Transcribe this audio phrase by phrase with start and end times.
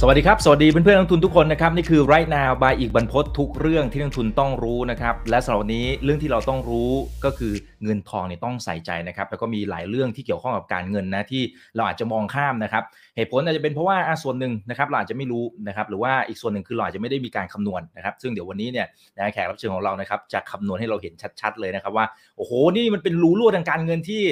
[0.00, 6.90] สวัสดีครับ สวัสดีเพื่อนๆนักทุนทุกคนนะครับ นี่คือ right now by อีกบรรพททุกเรื่องที่นักทุนต้องรู้นะครับ และสำหรับวันนี้เรื่องที่เราต้องรู้
[7.24, 7.52] ก็คือ
[7.84, 11.42] เงินทองเนี่ยต้องใส่ใจนะครับ แล้วก็มีหลายเรื่องที่เกี่ยวข้องกับการเงินนะที่
[11.76, 12.82] เราอาจจะมองข้ามนะครับ
[13.16, 18.86] เหตุผลอาจจะเป็นเพราะว่าอะส่วนหนึ่งนะครับเราอาจจะไม่รู้นะครับ หรือว่าอีกส่วนหนึ่งคือเราอาจจะไม่ได้มีการคำนวณนะครับ ซึ่งเดี๋ยววันนี้เนี่ย
[19.16, 24.22] นะแขกรับเชิญของเรานะครับจะคำนวณให้เราเห็นชัด ๆ เลยนะครับว่าโอ้โหนี่มันเป็นรูรั่วทางการเงินที่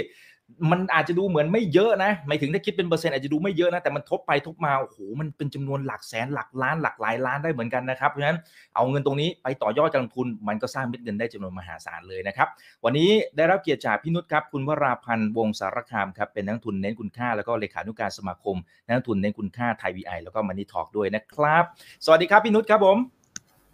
[0.71, 8.39] มันอาจจะดูเหมือนไม่เยอะนะหมายถึงถ้าคิดเป็นเปอร์เซ็นต์อาจจะดูไม่เยอะนะแต่มันทบไปทบมาโอ้โหมันเป็นจำนวนหลักแสนหลักล้านหลักหลายล้านได้เหมือนกันนะครับเพราะฉะนั้น
[8.75, 12.49] เอาเงินตรงนี้ไปต่อยอดการลงทุน มันก็สร้างเม็ดเงินได้จำนวนมหาศาลเลยนะครับ
[12.85, 21.65] วันนี้ได้รับเกียรติจากพี่นุชครับคุณวราพันธ์วงสารคามครับเป็นนักลงทุนเน้นคุณค่า แล้วก็เลขานุการสมาคมนักลงทุนเน้นคุณค่าไทยวีไอแล้วก็มันนี่ทอกด้วยนะครับ
[22.05, 22.97] สวัสดีครับพี่นุชครับผม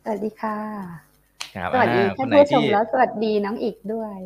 [0.04, 0.58] สวัสดีค่ะ
[1.56, 4.18] ครับสวัสดีอ่าท่านไหผู้ชมที่แล้วสวัสดีน้องอีกด้วย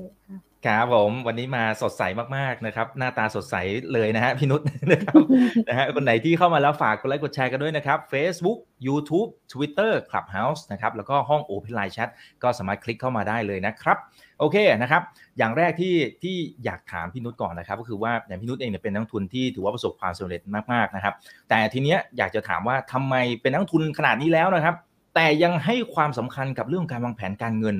[0.69, 2.03] ครับผมวันนี้มาสดใส
[2.37, 3.57] มากๆนะครับ หน้าตาสดใส
[3.93, 4.61] เลยนะฮะพี่นุช
[4.93, 5.21] นะครับ
[5.69, 12.09] นะฮะคนไหนที่เข้ามาแล้วฝากกดไลค์กดแชร์กันด้วยนะครับ Facebook YouTube Twitter Clubhouse นะครับแล้วก็ห้อง Open Line Chat
[12.43, 13.97] ก็สามารถคลิกเข้ามาได้เลยนะครับ
[14.39, 15.03] โอเคนะครับ
[15.39, 20.41] อย่างแรกที่ที่อยากถามพี่นุชก่อนนะครับ ก็คือว่าอย่างพี่นุชเองเนี่ยเป็นนักลงทุนที่ถือว่าประสบความสำเร็จ
[20.73, 21.15] มากๆนะครับ
[21.49, 24.75] แต่ทีเนี้ยอยากจะถามว่าทำไมเป็นนักลงทุนขนาดนี้แล้วนะครับ
[25.15, 27.77] แต่ยังให้ความสำคัญกับเรื่องการวางแผนการเงิน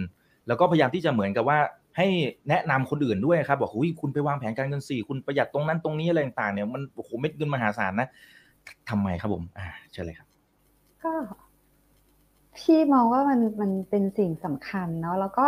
[0.49, 1.59] แล้วก็พยายามที่จะเหมือนกับว่า
[1.97, 2.07] ให้
[2.49, 8.09] แนะนำคนอื่นด้วยครับบอกหุยคุณไปวางแผนการเงินสี่คุณประหยัดตรงนั้นตรงนี้อะไรต่างๆเนี่ยมันโอ้โหเม็ดเงินมหาศาลนะ
[8.91, 10.29] ทำไมครับผมอ่าเชิญเลยครับ
[11.03, 11.13] ก็
[12.57, 15.47] พี่มองว่ามันมันเป็นสิ่งสำคัญเนาะแล้วก็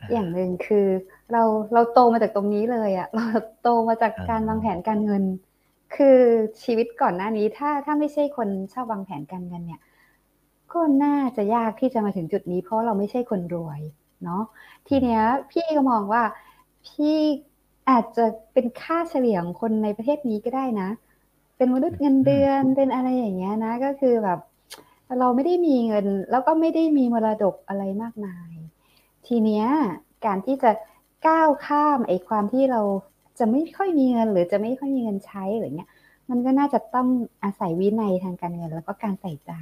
[0.00, 0.86] อ่าอย่างหนึ่งคือ
[1.32, 1.42] เรา
[1.74, 3.24] เราโตมาจากตรงนี้เลยอะเรา
[3.62, 5.22] โตมาจากอ่าการวางแผนการเงิน
[5.96, 6.18] คือ
[6.62, 9.80] ชีวิตก่อนหน้านี้ถ้าถ้าไม่ใช่คนชอบวางแผนการเงินเนี่ย
[10.72, 13.80] ก็น่าจะยากที่จะมาถึงจุดนี้ เพราะเราไม่ใช่คนรวย
[14.24, 14.42] เนาะ
[14.88, 16.22] ทีเนี้ยพี่ก็มองว่า
[16.86, 17.16] พี่
[17.90, 20.88] อาจจะเป็นค่าเฉลี่ยของคนในประเทศนี้ก็ได้นะ
[21.56, 24.38] เป็นมนุษย์เงินเดือนเป็นอะไรอย่างเงี้ยนะ ก็คือแบบ
[25.18, 28.52] เราไม่ได้มีเงิน แล้วก็ไม่ได้มีมรดกอะไรมากมาย
[29.26, 29.66] ทีเนี้ย
[30.26, 30.70] การที่จะ
[31.26, 32.80] ก้าวข้ามไอ้ความที่เรา
[33.38, 35.90] จะไม่ค่อยมีเงิน หรือจะไม่ค่อยมีเงินใช้อะไรเงี้ย
[36.30, 37.08] มันก็น่าจะต้อง
[37.44, 39.52] อาศัยวินัยทางการเงิน แล้วก็การใส่ใจ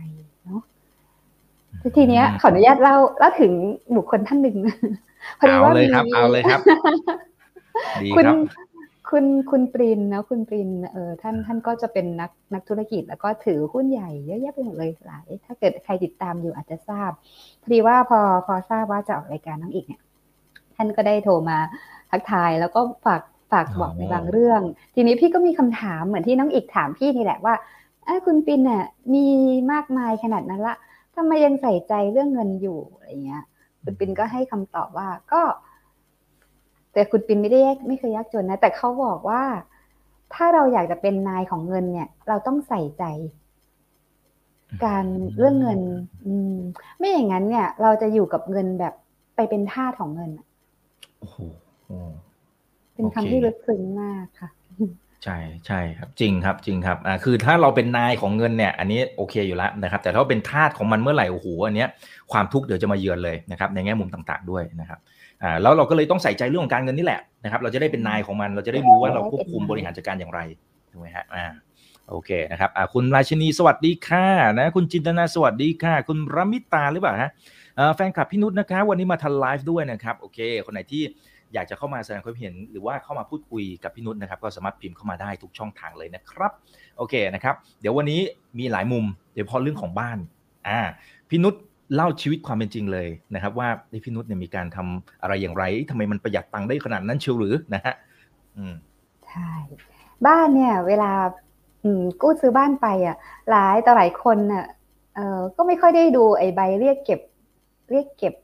[0.45, 0.63] เนาะ
[1.97, 3.53] ทีเนี้ยขออนุญาตเล่าเล่าถึง
[3.97, 4.57] บุคคลท่านหนึ่ง
[5.39, 6.61] พอดีเอาว่าเลยมีครับ เอาเลยครับ
[8.03, 8.37] ดีคุณครับ
[9.11, 17.11] คุณคุณปรินนะคุณปรินเออท่านท่านก็จะเป็นนักนักธุรกิจ แล้วก็ถือหุ้นใหญ่เยอะแยะไปหมดเลยหลาย ถ้าเกิดใครติดตามอยู่อาจจะทราบ
[17.63, 20.03] พอดีว่าพอพอทราบว่าจะออกรายการน้องอีกเนี่ย
[20.77, 21.59] ท่านก็ได้โทรมา
[22.11, 24.61] ทักทายแล้วก็ฝากฝากบอกในบางเรื่อง
[24.95, 27.55] ทีนี้พี่ก็มีคำถามเหมือนที่น้องอีกถามพี่นี่แหละว่า
[28.05, 29.27] เอ้ยคุณปินเนี่ยมี
[29.73, 30.77] มากมายขนาดนั้นละ
[31.19, 33.45] ทำไมยังใส่ใจเรื่องเงินอยู่อะไรเงี้ย
[33.83, 35.43] คุณปินก็ให้คำตอบว่าก็
[36.93, 39.43] แต่คุณปินไม่ได้แยกไม่เคยยากจนนะ แต่เขาบอกว่า
[40.35, 43.05] ถ้าเราอยากจะเป็นนายของเงินเนี่ย เราต้องใส่ใจ
[44.85, 45.05] การ
[45.39, 45.81] เรื่องเงิน
[46.27, 46.57] อืม
[46.99, 48.95] ไม่อย่างนั้นเนี่ย เราจะอยู่กับเงินแบบ
[49.37, 50.47] ไปเป็นทาสของเงินอะ
[51.19, 51.37] โอ้โห
[51.85, 51.99] โอ้
[52.95, 54.49] เป็นโอเคคำที่ลึกซึ้งมากค่ะ
[55.25, 61.89] ใช่ใช่ครับจริงครับจริงครับอ่าคือถ้าเราเป็นนายของเงินเนี่ยอันนี้โอเคอยู่แล้วนะครับ แต่ถ้าเป็นทาสของมันเมื่อไหร่โอ้โหอันเนี้ย
[62.33, 64.99] ความทุกข์เดี๋ยวจะมาเยือนเลยนะครับในแง่มุมต่างๆด้วยนะครับ
[65.43, 70.41] อ่าแล้วเราก็เลยต้องใส่ใจเรื่องของการเงินนี่แหละนะครับ เราจะได้เป็นนายของมันเราจะได้รู้ว่าเราควบคุมบริหารจัดการอย่างไร
[70.93, 71.45] ถูกไหมฮะอ่า
[72.11, 74.27] โอเคนะครับอ่าคุณราชินีสวัสดีค่ะ
[74.59, 77.31] นะคุณจินตนาสวัสดีค่ะ คุณรมิตาหรือเปล่าฮะ
[77.77, 81.03] เอ่อแฟนคลับพี่นุชนะคะวันนี้มาทันไลฟ์ด้วยนะครับโอเค คนไหนที่
[81.55, 86.53] อยากจะเข้ามาแสดงความเห็น หรือว่าเข้ามาพูดคุยกับพี่นุชนะครับ ก็สามารถพิมพ์เข้ามาได้ทุกช่องทางเลยนะครับ
[86.97, 88.21] โอเคนะครับ เดี๋ยววันนี้
[88.59, 90.19] มีหลายมุมโดยเฉพาะเรื่องของบ้าน
[90.69, 90.81] อ่า
[91.29, 91.55] พี่นุช
[91.95, 93.69] เล่าชีวิตความเป็นจริงเลยนะครับ ว่า
[94.05, 97.95] พี่นุชเนี่ยมีการทำอะไรอย่างไรทำไมมันประหยัดตังค์ได้ขนาดนั้นเชียวหรือนะฮะ
[98.57, 98.75] อืม
[99.27, 99.51] ใช่
[100.27, 101.13] บ้านเนี่ย เวลา
[101.85, 103.17] อืมกู้ซื้อบ้านไปอะ
[103.51, 104.67] หลายต่อหลายคนน่ะ
[105.15, 107.21] เออก็ไม่ค่อยได้ดูไอ้ใบเรียกเก็บ
[107.91, 108.35] เรียกเก็บ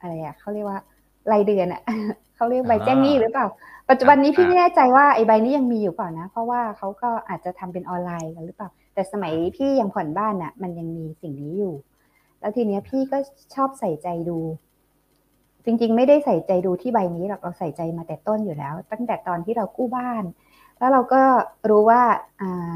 [0.00, 0.80] อะไรอะเขาเรียกว่า
[1.32, 1.82] รายเดือนอะ
[2.36, 3.46] เขาเรียกใบแจ้งหนี้หรือเปล่า
[3.90, 11.74] ปัจจุบันนี้พี่ไม่แน่ใจว่าไอ้ใบนี้ยังมีอยู่เปล่านะ เพราะว่าเขาก็อาจจะทำเป็นออนไลน์กันหรือเปล่า แต่สมัยพี่ยังผ่อนบ้านน่ะ มันยังมีสิ่งนี้อยู่
[12.40, 13.16] แล้วทีเนี้ยพี่ก็
[13.54, 14.38] ชอบใส่ใจดู
[15.64, 20.24] จริง ๆ ไม่ได้ใส่ใจดูที่ใบนี้หรอกเราใส่ใจมาแต่ต้นอยู่แล้ว ตั้งแต่ตอนที่เรากู้บ้าน
[20.78, 21.22] แล้วเราก็
[21.68, 22.02] รู้ว่า
[22.40, 22.74] อ่า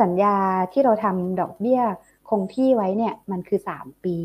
[0.00, 0.36] สัญญา
[0.72, 1.80] ที่เราทำดอกเบี้ย
[2.28, 4.16] คงที่ไว้เนี่ย มันคือสามปี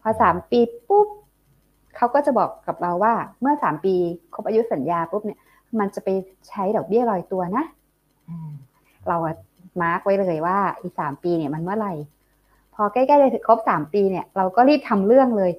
[0.00, 1.08] พอสามปีปุ๊บ
[1.98, 3.94] เขาก็จะบอกกับเราว่าเมื่อสามปี
[4.34, 5.38] ครบอายุสัญญาปุ๊บเนี่ย
[5.78, 6.08] มันจะไป
[6.48, 7.64] ใช้ดอกเบี้ยลอยตัวนะ
[8.28, 8.52] อ่า
[9.08, 9.34] เราอะ
[9.82, 11.94] มาร์กไว้เลยว่าอีกสามปีเนี่ยมันเมื่อไหร่
[12.74, 15.50] พอใกล้ๆจะครบสามปีเนี่ย เราก็รีบทำเรื่องเลย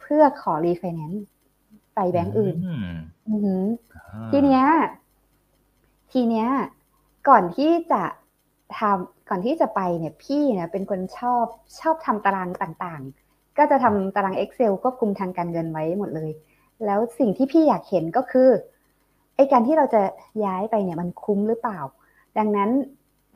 [0.00, 1.24] เพื่อขอรีไฟแนนซ์
[1.94, 2.94] ไปไปแบงก์อื่นอืม
[3.28, 3.64] อือหือ
[3.94, 4.64] อ่าทีเนี้ย
[6.12, 6.48] ทีเนี้ย
[7.28, 8.02] ก่อนที่จะ
[8.78, 11.44] ทำก่อนที่จะไปเนี่ย พี่เนี่ยเป็นคนชอบ
[11.80, 13.27] ชอบทำตารางต่างๆ
[13.58, 16.30] ก็จะทำตาราง Excel ควบคุมทางการเงินไว้หมดเลย
[16.86, 18.48] แล้วสิ่งที่พี่อยากเห็นก็คือ
[19.36, 20.02] ไอ้การที่เราจะ
[20.44, 21.80] ย้ายไปเนี่ยมันคุ้มหรือเปล่า
[22.38, 22.70] ดังนั้น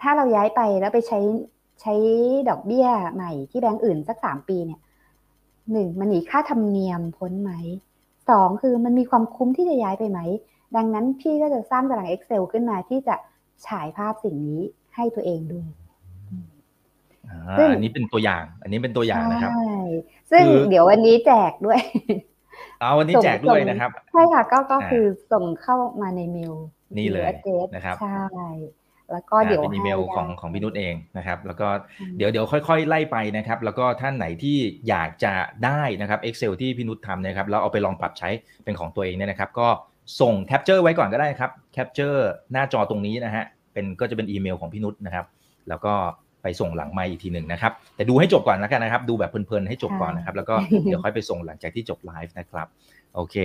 [0.00, 1.20] ถ้าเราย้ายไปแล้วไปใช้
[1.80, 1.94] ใช้
[2.48, 4.80] ดอกเบี้ยใหม่ที่แบงก์อื่นสักสามปีเนี่ย
[5.72, 7.52] หนึ่งมันหนีค่าธรรมเนียมพ้นไหม
[8.30, 10.20] สองคือมันมีความคุ้มที่จะย้ายไปไหม
[10.76, 13.14] ดังนั้นพี่ก็จะสร้างตาราง Excel ขึ้นมาที่จะ
[13.66, 14.60] ฉายภาพสิ่งนี้
[14.94, 15.60] ให้ตัวเองดู
[17.32, 19.74] อ่าซึ่งอันนี้เป็นตัวอย่าง อันนี้เป็นตัวอย่างนะครับใช่
[20.30, 21.80] ซึ่งคือเดี๋ยววันนี้แจกด้วย
[22.80, 26.54] เอาวันนี้แจกด้วยนะครับ ใช่ค่ะก็ก็อ่าคือส่งเข้ามาในเมล
[26.98, 28.48] นี่เลยอา address นะครับใช่
[29.12, 31.68] แล้วก็เดี๋ยวอ่าเป็นอีเมลให้ของได้ของพี่นุชเองนะครับ แล้วก็
[32.00, 34.56] อืมเดี๋ยวเดี๋ยวค่อย ๆ ไล่ไปนะครับ แล้วก็ท่านไหนที่
[34.88, 38.28] อยากจะได้นะครับ Excel ที่พี่นุชทำนะครับแล้วเอาไปลองปรับใช้
[38.64, 39.68] เป็นของตัวเองเนี่ยนะครับ ก็
[40.20, 45.26] ส่ง capture ไว้ก่อนก็ได้ครับ capture หน้าจอตรงนี้นะฮะเป็นก็จะเป็นอีเมลของพี่นุชนะครับ
[45.68, 45.94] แล้วก็
[46.42, 50.54] ไปส่งหลังไมค์อีกทีหนึ่งนะครับ แต่ดูให้จบก่อนแล้วกันนะครับ ดูแบบเพลินๆให้จบก่อนนะครับ แล้วก็
[50.84, 52.66] เดี๋ยวค่อยไปส่งหลังจากที่จบไลฟ์นะครับ
[53.14, 53.36] โอเค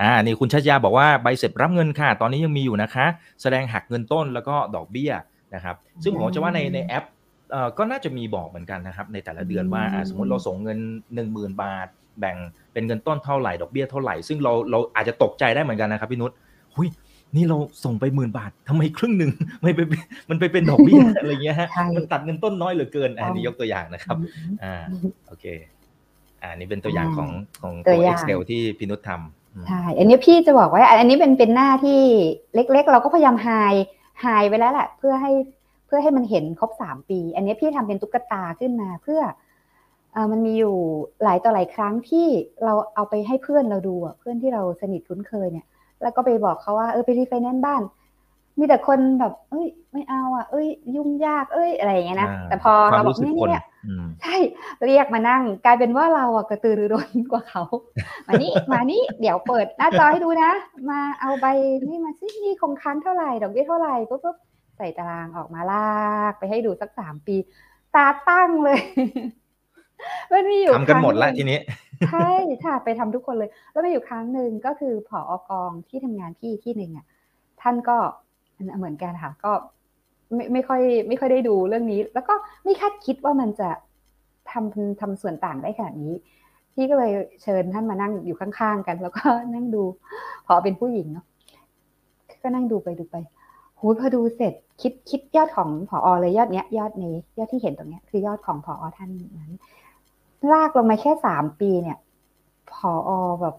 [0.00, 3.06] อ่านี่คุณชัชยาบอกว่าใบเสร็จรับเงินค่ะ ตอนนี้ยังมีอยู่นะคะ
[3.42, 5.12] แสดงหักเงินต้นแล้วก็ดอกเบี้ย
[5.54, 7.04] นะครับ ซึ่งผมจะว่าในในแอป
[7.50, 10.78] เอ่อก็น่าจะมีบอกเหมือนกันนะครับ ในแต่ละเดือนว่าอ่าสมมติเราส่งเงิน
[11.14, 11.88] 1 0,000 บาท
[12.20, 12.36] แบ่ง
[12.72, 16.30] เป็นเงินต้นเท่าไหร่ดอกเบี้ยเท่าไหร่ ซึ่งเราเราอาจจะตกใจได้เหมือนกันนะครับพี่นุช
[16.74, 16.88] หุย
[17.36, 19.30] นี่เราส่งไปหมื่นบาททำไมครึ่งหนึ่ง
[19.62, 20.00] ไม่ไปเป็น
[20.30, 24.16] มันไปเป็นดอกเบี้ยอะไรเงี้ยฮะใช่มันตัดเงินต้นน้อยเหลือเกินอันนี้ใช่ยกตัวอย่างนะครับ
[24.62, 24.74] อ่า
[25.28, 25.44] โอเค
[26.42, 27.30] อ่านี่เป็นตัวอย่างของ
[27.62, 32.00] ของตัตัววอย่าง Excel ที่พี่นุชทำอืมใช่อันนี้พี่จะบอกว่า อันนี้เป็นเป็นหน้าที่
[32.54, 33.48] เล็ก ๆ เราก็พยายามไฮ
[34.20, 35.32] ไฮไว้แล้วแหละเพื่อให้
[35.86, 39.20] เพื่อให้มันเห็นครบสามปี อันนี้พี่ทำเป็นตุ๊กตาขึ้นมาเพื่อ
[40.12, 40.76] เออมันมีอยู่
[41.22, 42.26] หลายต่อหลายครั้งที่
[42.64, 45.66] เราเอาไปให้เพื่อนเราดูอะเพื่อนที่เราสนิทคุ้นเคยเนี่ย
[46.04, 47.82] แล้วก็ไปบอกเขาว่าเออไปรีไฟแนนซ์บ้าน
[48.58, 54.36] มีแต่คนแบบ เอ้ย ไม่เอาอะ เอ้ย ยุ่งยากเอ้ยอะไรอย่างเงี้ยนะอ่าแต่พอควาเรามบอกรู้สึกนี่คนเนี่ยอืมใช่
[54.84, 57.62] เรียกมานั่ง กลายเป็นว่าเราอะกระตือรือร้นกว่าเขา
[58.26, 60.52] มานี่มานี่เดี๋ยวเปิดหน้าจอให้ดูนะ
[60.90, 61.46] มาเอาใบ
[61.88, 64.36] นี่มาสินี่คงค้างเท่าไหร่ดอกเบี้ยเท่าไหร่ปุ๊บปุ๊บ
[64.76, 65.88] ใส่ตารางออกมาลา
[66.30, 67.36] กไปให้ดูสักสามปี
[67.94, 68.80] ตาตั้งเลย
[70.32, 71.58] มันมีอยู่ทำกันหมดคละรั้งทีนี้
[72.10, 72.30] ใช่
[72.64, 77.06] ค่ะไปทำทุกคนเลย แล้วมีอยู่ครั้งหนึ่งก็คือผออกองที่ทำงานพี่ที่หนึ่งอะ
[77.62, 77.96] ท่านก็
[78.78, 79.52] เหมือนกันค่ะก็
[80.34, 83.68] ไม่ไม่ค่อยไม่ค่อยได้ดูเรื่องนี้ แล้วก็ไม่คาดคิดว่ามันจะ
[84.50, 86.14] ทำทำส่วนต่างได้ขนาดนี้
[86.74, 87.10] พี่ก็เลย
[87.42, 89.82] เชิญท่านมานั่งอยู่ข้างๆกัน แล้วก็นั่งดู
[90.46, 91.26] พอเป็นผู้หญิงเนาะ
[92.42, 93.16] ก็นั่งดูไปดูไป
[93.76, 99.52] โหพอดูเสร็จคิดคิดยอดของผอเลยยอดเนี้ย ยอดนี้ยอดที่เห็นตรงเนี้ยคือยอดของผอท่านนั้น
[100.52, 101.98] ลากลงมาแค่สามปีเนี่ย
[102.72, 103.10] พออ
[103.40, 103.54] แบบ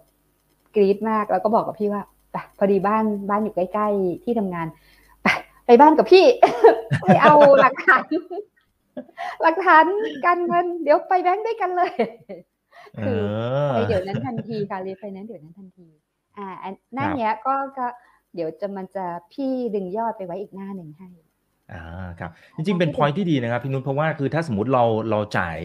[0.76, 4.68] กรี๊ดมากแล้วก็บอกกับพี่ว่าไปพอดีบ้านบ้านอยู่ใกล้ ๆ ที่ทำงาน
[5.22, 5.28] ไป
[5.66, 6.26] ไปบ้านกับพี่
[7.02, 8.06] ไปเอาหลักฐาน
[9.42, 9.86] หลักฐาน
[10.26, 11.92] การเงิน เดี๋ยวไปแบงค์ด้วยกันเลย
[12.98, 13.22] เอคือ
[13.68, 15.88] อไปเดี๋ยวนั้นทันทีค่ะรีไฟแนนซ์เดี๋ยวนั้นทันที
[16.38, 17.88] อ่าอันหน้าครับเนี้ยก็ก็
[18.36, 21.08] เดี๋ยวจะมันจะพี่ดึงยอดไปไว้อีกหน้าหนึ่งให้
[21.74, 21.84] อ่า
[22.20, 25.58] ครับจริงๆเป็นพอยที่ดีนะครับพี่นุชเพราะว่าคือถ้าสมมติเราเราจ่าย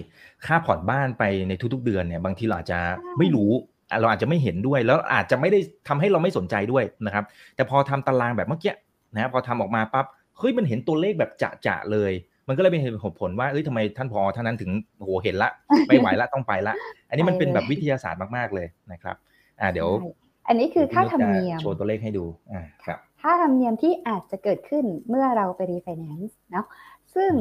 [0.46, 2.80] ค่าผ่อนบ้านไปในทุก ๆ เดือนเนี่ยบางทีเราอาจจะ
[3.18, 3.50] ไม่รู้
[3.90, 5.58] อะเราอาจจะไม่เห็นด้วย แล้วอาจจะไม่ได้
[5.88, 7.24] ทำให้เราไม่สนใจด้วยนะครับ
[7.56, 8.74] แต่พอทำตารางแบบเมื่อกี้
[9.14, 10.06] นะพอทำออกมาปั๊บ
[10.38, 11.30] เฮ้ยมันเห็นตัวเลขแบบ
[11.66, 12.12] จะๆเลย
[12.48, 15.50] มันก็เลยเป็นเหตุผลว่าเอ้ยทำไมท่านพอท่านนั้นถึงโอ้โหเห็นละ
[15.88, 16.74] ไม่ไหวละต้องไปละ
[17.08, 19.16] อันนี้มันเป็นแบบวิทยาศาสตร์มากๆเลยนะครับ
[19.60, 20.10] อ่าเดี๋ยวใช่
[20.48, 26.66] อันนี้คือค่าธรรมเนียมโชว์ตัวเลขให้ดูอ่าครับ ค่าธรรมเนียมที่อาจจะเกิดขึ้นเมื่อเราไปรีไฟแนนซ์เนาะ
[27.14, 27.32] ซึ่ง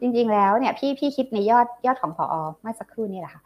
[0.00, 3.42] จริงๆแล้วเนี่ยพี่พี่คิดในยอดยอดของพอเมื่อสักครู่นี่แหละค่ะ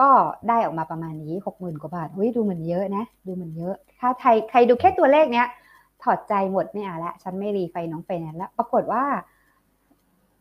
[0.00, 0.08] ก็
[0.48, 5.46] ได้ออกมาประมาณนี้หกหมื่นกว่าบาทเฮ้ยดูเหมือนเยอะนะ ดูเหมือนเยอะ ถ้าใครใครดูแค่ตัวเลขเนี้ย
[6.02, 9.04] ถอดใจหมดไม่เอาละฉันไม่รีไฟน้องไฟแนนซ์แล้วปรากฏว่า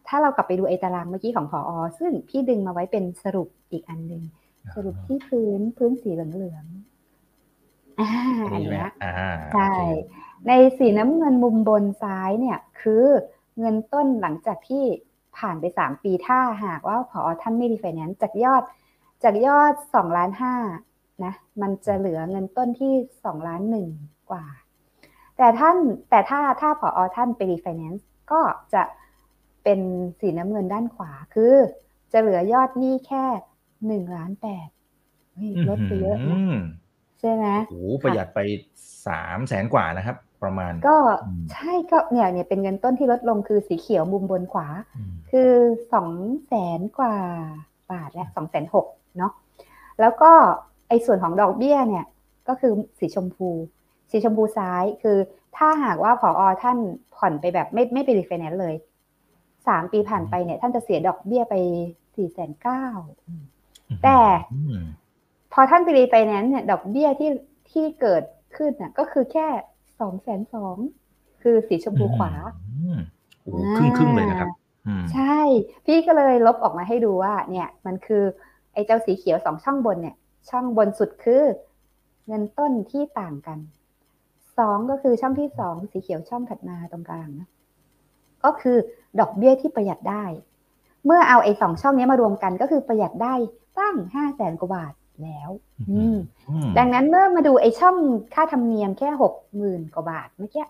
[0.08, 4.24] ถ้าเรากลับไปดูไอ้ตารางเมื่อกี้ของพอซึ่งพี่ดึงมาไว้เป็นสรุปอีกอันหนึ่ง
[4.76, 8.10] สรุปที่พื้นพื้นสีเหลืองๆอ่า
[8.46, 9.14] อันอันนี้ใช่ไหมเนี้ยอ่า
[10.46, 13.06] ใช่โอเคในสีน้ำเงินมุมบนซ้ายเนี่ยคือ
[13.60, 14.86] เงินต้นหลังจากที่
[15.38, 18.64] ผ่านไปสามปีถ้าหากว่าพอท่านไม่รีไฟแนนซ์จากยอด
[19.24, 20.56] จากยอดสองล้านห้า
[21.24, 22.94] นะมันจะเหลือเงินต้นที่
[23.26, 23.88] สองล้านหนึ่ง
[24.32, 24.46] กว่า
[25.38, 25.78] แต่ท่าน
[26.10, 28.42] แต่ถ้าถ้าพอท่านไปรีไฟแนนซ์ก็
[28.74, 28.84] จะ
[29.64, 29.80] เป็น
[30.20, 31.56] สีน้ำเงินด้านขวาคือ
[32.12, 33.26] จะเหลือยอดหนี้แค่
[33.88, 34.68] หนึ่งล้านแปด
[35.36, 36.60] เฮ้ยลดไปเยอะนะม
[37.20, 38.40] ใช่ไหมโอ้โหประหยัดไป
[39.08, 45.52] สามแสนกว่านะครับ ประมาณ ก็อืมใช่ก็เนี่ยเนี่ยเป็นเงินต้นที่ลดลงคือสีเขียวมุมบนขวาอืมคือ
[45.94, 46.12] สอง
[46.48, 47.16] แสนกว่า
[47.92, 48.86] บาทและสองแสนหก
[49.18, 49.32] เนาะ
[50.02, 50.32] แล้วก็
[50.88, 52.06] ไอ้ส่วนของดอกเบี้ยเนี่ย
[52.48, 53.50] ก็คือสีชมพู
[54.12, 55.18] สีชมพูซ้ายคือ
[55.58, 56.78] ถ้าหากว่าผออท่าน
[57.16, 58.76] ผ่อนไปแบบไม่ไม่ไปรีไฟแนนซ์เลย
[59.68, 61.56] สามปีผ่านไปเนี่ย ท่านจะเสียดอกเบี้ยไป
[62.16, 62.86] สี่แสนเก้า
[64.04, 64.20] แต่
[64.54, 64.80] อืม
[65.54, 67.32] พอท่านไปรีไฟแนนซ์เนี่ย ดอกเบี้ยที่
[67.72, 68.24] ที่เกิด
[68.56, 69.48] ขึ้นน่ะ ก็คือแค่
[70.00, 70.78] สองแสนสอง
[71.42, 72.32] คือสีชมพูขวา
[72.80, 73.00] อืม
[73.42, 74.50] โอ้โหครึ่งครึ่งๆเลยนะครับ
[74.88, 75.38] อืมใช่
[75.86, 78.24] พี่ก็เลยลบออกมาให้ดูว่า เนี่ย มันคือ
[78.74, 80.16] ไอ้เจ้าสีเขียวสองช่องบนเนี่ย
[80.50, 81.44] ช่องบนสุดคือ
[82.28, 83.60] เงินต้นที่ต่างกัน
[84.58, 87.48] สองก็คือช่องที่สองสีเขียวช่องถัดมาตรงกลางนะ
[88.44, 88.78] ก็คือ
[89.20, 90.24] ดอกเบี้ยที่ประหยัดได้
[91.06, 93.34] เมื่อเอาไอ้สองช่องนี้มารวมกันก็คือประหยัดได้
[93.80, 95.50] ตั้งห้าแสนกว่าบาท แล้ว
[95.92, 96.18] อืม
[96.50, 97.96] อืมดังนั้นเมื่อมาดูไอ้ช่อง
[98.34, 100.66] ค่าธรรมเนียมแค่หกหมื่นกว่าบาทเมื่อกี้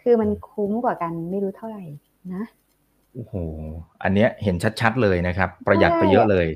[0.00, 1.82] คือมันคุ้มกว่ากันไม่รู้เท่าไหร่
[2.34, 2.44] นะ
[3.14, 3.34] โอ้โห
[4.02, 6.46] อันเนี้ยเห็นชัดๆเลยนะครับ ประหยัดไปเยอะเลย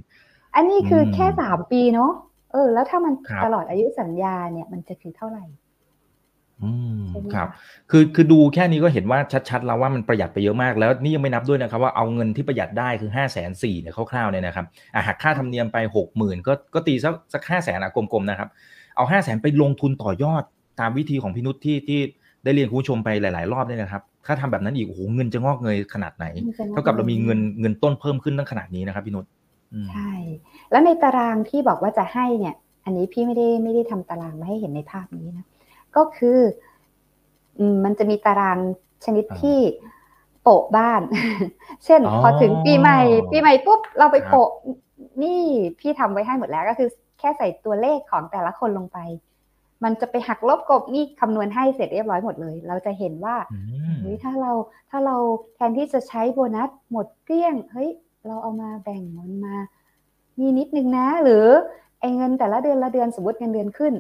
[0.55, 2.13] อันนี้คืออมแค่สามปีเนาะ
[2.53, 5.45] เออ แล้วถ้ามันครับตลอดอายุสัญญาเนี่ย มันจะคือเท่าไหร่
[6.65, 9.19] อืมใช่ไหมครับคะคือคือดูแค่นี้ก็เห็นว่า
[9.51, 18.49] ชัดๆแล้วว่ามันประหยัดไปเยอะมาก แล้วนี่ยังไม่นับด้วยนะครับ ว่าเอาเงินที่ประหยัดได้คือห้าแสนสี่เนี่ยคร่าวๆเนี่ยนะครับอะหักค่าธรรมเนียมไปหกหมื่นก็ก็ตีสักสักห้าแสนอะกลมๆนะครับ
[18.97, 20.43] เอาห้าแสนไปลงทุนต่อยอด
[20.81, 22.01] ตามวิธีของพี่นุชที่ที่
[22.45, 29.25] ได้เรียนคุณผู้ชมไปหลาย ๆ รอบเนี่ยนะครับ ถ้าทำแบบนั้นอีกโอ้โหเงินจะงอกเงยขนาดไหนมันจะงอกเท่ากับเรามีเงินเงินต้นเพิ่มขึ้นตั้งขนาดนี้นะครับพี่นุช
[29.73, 30.13] อืมใช่
[30.71, 32.55] แล้วในตารางที่บอกว่าจะให้เนี่ย
[32.85, 35.47] อันนี้พี่ไม่ได้ไม่ได้ทำตารางมาให้เห็นในภาพนี้นะ
[35.97, 36.39] ก็คือ
[37.59, 38.59] อืมมันจะมีตาราง
[39.05, 39.59] ชนิดอ่าที่
[40.43, 41.03] โปะบ้าน
[41.85, 44.51] เช่นอ๋อพอถึงปีใหม่ ปีใหม่ปุ๊บเราไปครับโปะ
[45.23, 45.41] นี่
[45.81, 48.99] พี่ทำไว้ให้หมดแล้วก็คือแค่ใส่ตัวเลขของแต่ละคนลงไป
[49.85, 53.59] มันจะไปหักลบกบนี่คำนวณให้เสร็จเรียบร้อยหมดเลย เราจะเห็นว่าอื
[53.93, 54.53] มเฮ้ยถ้าเรา
[54.91, 55.17] ถ้าเรา
[55.55, 57.91] แทนที่จะใช้โบนัสหมดเกลี้ยง เฮ้ย
[58.27, 59.57] เราเอามาแบ่งมันมา
[60.41, 61.47] มีนิดนึงนะ หรือ
[62.01, 63.93] ไอ้เงินแต่ละเดือนละเดือนสมมติเงินเดือนขึ้น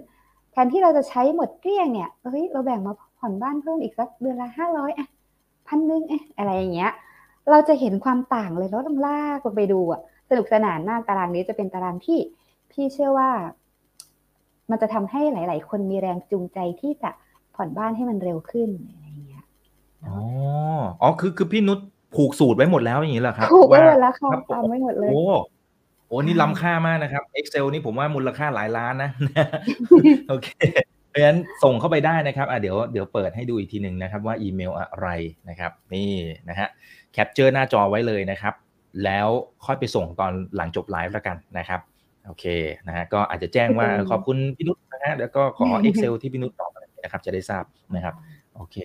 [0.52, 5.06] แทนที่เราจะใช้หมดเกลี้ยงเนี่ยเฮ้ยเราแบ่งมาผ่อนบ้านเพิ่มอีกสักเดือนละห้าร้อยอะ
[5.68, 6.92] พันหนึ่งอะอะไรอย่างเงี้ย
[7.50, 12.18] เราจะเห็นความต่างเลยแล้วต้องลากลงไปดูอะสนุกสนานมากตารางนี้จะเป็นตารางที่
[12.70, 13.30] พี่เชื่อว่า
[14.70, 17.10] มันจะทำให้หลาย ๆ คนมีแรงจูงใจที่จะ
[17.54, 19.44] ผ่อนบ้านให้มันเร็วขึ้นอะไรอย่างเงี้ย
[20.04, 20.16] อ๋อ
[21.02, 21.78] อ๋อคือคือพี่นุช
[22.14, 29.10] ผูกสูตรไว้หมดแล้วอย่างนี้เหรอครับผูกไว้หมดาแล้วค่ะรับตามไว้หมดเลยโอ้โอ้นี่ใช่ล้ำค่ามากนะครับ Excel นี่ผมว่ามูลค่าหลายล้านนะ
[30.28, 30.48] โอเค
[31.08, 35.08] เพราะฉะนั้นส่งเข้าไปได้นะครับอะเดี๋ยวเดี๋ยวเปิดให้ดูอีกทีหนึ่งนะครับว่าอีเมลอะไร
[35.48, 36.10] นะครับ นี่
[36.48, 36.68] นะฮะ
[37.12, 38.54] capture หน้าจอไว้เลยนะครับ
[39.04, 39.28] แล้ว
[39.64, 41.80] ค่อยไปส่งตอนหลังจบไลฟ์แล้วกันนะครับ
[42.26, 42.44] โอเค
[42.86, 47.64] นะฮะก็อาจจะแจ้งว่าอืมขอบคุณพี่นุชนะฮะแล้วก็ขอ Excel ที่พี่นุชตอบมานะครับ จะได้ทราบ
[47.94, 48.14] นะครับ
[48.56, 48.76] โอเค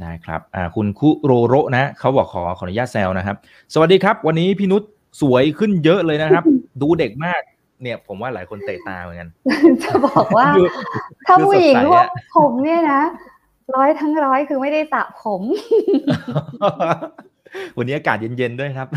[0.00, 3.36] ได้ครับอ่าคุณคุโรโระนะเขาบอกขอขออนุญาตแซวนะครับ
[3.74, 4.82] สวัสดีครับ วันนี้พี่นุช
[5.20, 6.44] สวยขึ้นเยอะเลยนะครับ
[6.82, 7.40] ดูเด็กมาก
[7.82, 9.28] เนี่ย ผมว่าหลายคนเตะตาเหมือนกัน
[9.84, 10.62] จะบอกว่าดู
[11.26, 13.02] ถ้าดูผู้หญิงสดใสพวกอะผมเนี่ยนะ
[13.76, 15.42] ร้อยทั้งร้อยคือไม่ได้สระผม
[17.76, 18.88] วันนี้อากาศเย็นๆด้วยครับ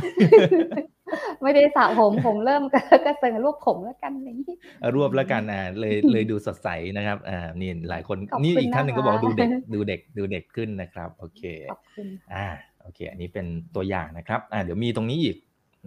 [1.43, 4.55] ไม่ได้สระผมผมเริ่มกระเซาะกระเซิงรูปผมแล้วกันอะไรอย่างนี้
[4.95, 11.41] รวบแล้วกันอ่าเลยเลยดูสดใสนะครับอ่านี่หลายคนขอบคุณนี่อีกท่านหนึ่งก็บอกว่านะคะดูเด็กดูเด็กดูเด็กขึ้นนะครับ โอเค
[11.72, 12.48] ขอบคุณอ่า
[12.81, 13.45] โอเค อันนี้เป็น
[13.75, 15.36] ตัวอย่างนะครับอ่าเดี๋ยวมีตรงนี้อีก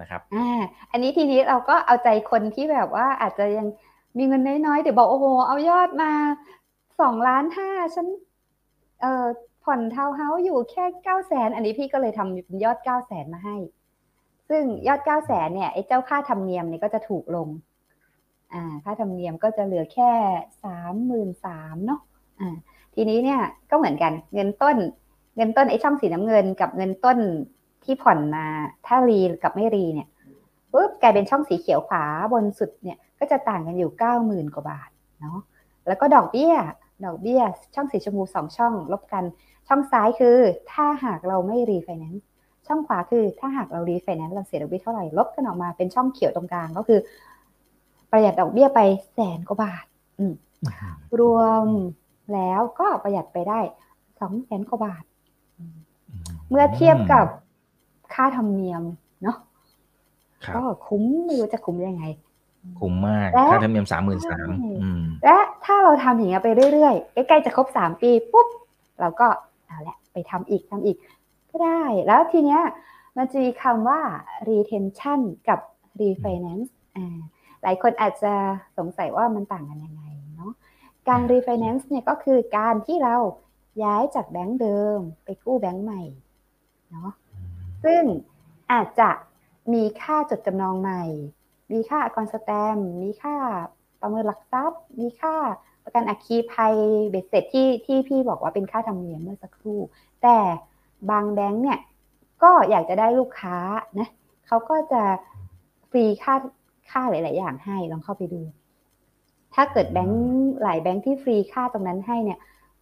[0.01, 3.67] นะครับอ่าอันนี้ทีนี้เราก็เอาใจคนที่แบบว่าอาจจะยัง
[4.19, 6.11] มีเงินน้อยๆเดี๋ยวบอกโอ้โหเอายอดมา
[7.01, 8.07] สองล้านห้าฉัน
[9.01, 9.27] เอ่อ
[9.65, 13.57] ผ่อนทาวน์เฮาส์อยู่แค่เก้าแสนอันนี้พี่ก็เลยทำเป็นยอดเก้าแสนมาให้
[14.49, 17.49] ซึ่งยอดเก้าแสนเนี่ยไอ้เจ้าค่าธรรมเนียมเนี่ยก็จะถูกลง
[18.53, 20.11] อ่าค่าธรรมเนียมก็จะเหลือแค่
[20.65, 22.01] สามหมื่นสามเนาะ
[22.41, 22.57] อ่า
[22.95, 23.41] ทีนี้เนี่ย
[23.71, 24.77] ก็เหมือนกันเงินต้น
[25.37, 27.19] เงินต้นไอ้ช่องสีน้ำเงินกับเงินต้น
[27.89, 28.45] ที่ผ่อนมา
[28.87, 30.09] ถ้ารีกับไม่รีเนี่ย
[30.73, 34.91] ปุ๊บกลายเป็นช่องสีเขียวขวาบนสุดเนี่ยก็จะต่างกันอยู่เก้าหมื่นกว่าบาท
[35.21, 35.39] เนาะ
[35.87, 36.55] แล้วก็ดอกเบี้ย
[37.05, 37.41] ดอกเบี้ย
[37.75, 39.25] ช่องสีชมพูสองช่องลบกัน
[39.69, 40.37] ช่องซ้ายคือ
[40.73, 42.25] ถ้าหากเราไม่รีไฟแนนซ์
[42.67, 47.01] ช่องขวาคือ ถ้าหากเรารีไฟแนนซ์เราเสียดอกเบี้ยเท่าไหร่ลบกันออกมาเป็นช่องเขียวตรงกลางก็คือ
[48.11, 48.81] ประหยัดดอกเบี้ยไป
[49.15, 49.85] แสนกว่าบาท
[50.19, 50.35] อืม
[51.21, 51.67] รวม
[52.35, 53.61] แล้วก็ประหยัดไปได้
[54.21, 55.05] สองแสนกว่าบาท
[56.49, 57.27] เมื่อเทียบกับ
[58.15, 58.83] ค่าธรรมเนียม
[59.23, 59.37] เนาะ
[60.45, 62.05] ครับก็คุ้มไม่รู้จะคุ้มยังไง
[62.81, 64.51] คุ้มมากและค่าธรรมเนียมสามหมื่นใช่สาม
[64.83, 68.49] อืมและถ้าเราทำอย่างเงี้ยไปเรื่อยๆใกล้ๆจะครบสามปีปุ๊บ
[69.01, 69.27] เราก็
[69.67, 70.97] เอาละไปทำอีกทำอีก
[71.51, 72.63] ก็ได้ แล้วทีเนี้ย
[73.17, 74.01] มันจะมีคำว่า
[74.49, 75.61] retention กับ
[76.01, 77.19] refinance อ่า
[77.63, 78.33] หลายคนอาจจะ
[78.79, 80.03] สงสัยว่ามันต่างกันยังไง
[80.37, 80.53] เนาะ
[81.09, 83.17] การ refinance เนี่ยก็คือการที่เรา
[83.85, 86.03] ย้ายจากแบงก์เดิมไปกู้แบงก์ใหม่
[86.91, 87.11] เนาะ
[87.85, 88.03] ซึ่ง
[88.73, 89.11] อาจจะ
[89.73, 91.03] มีค่าจดจำนองใหม่
[91.73, 93.37] มีค่าอากรสแตม มีค่า
[94.01, 95.35] ประเมินหลักทรัพย์ มีค่า
[95.85, 96.75] ประกันอัคคีภัย
[97.11, 99.81] เบ็ดเสร็จที่ที่พี่บอกว่าเป็นค่าธรรมเนียมเมื่อสักครู่
[100.23, 100.39] แต่
[101.11, 101.79] บางแบงค์เนี่ย
[102.43, 103.57] ก็อยากจะได้ลูกค้า
[103.99, 104.09] นะ
[104.47, 105.03] เขาก็จะ
[105.91, 106.35] ฟรีค่า
[106.91, 108.41] ค่าหลาย ๆ อย่างให้ลองเข้าไปดู
[109.55, 110.23] ถ้าเกิดแบงค์
[110.63, 112.39] หลายแบงค์ที่ฟรีค่าตรงนั้นให้เนี่ย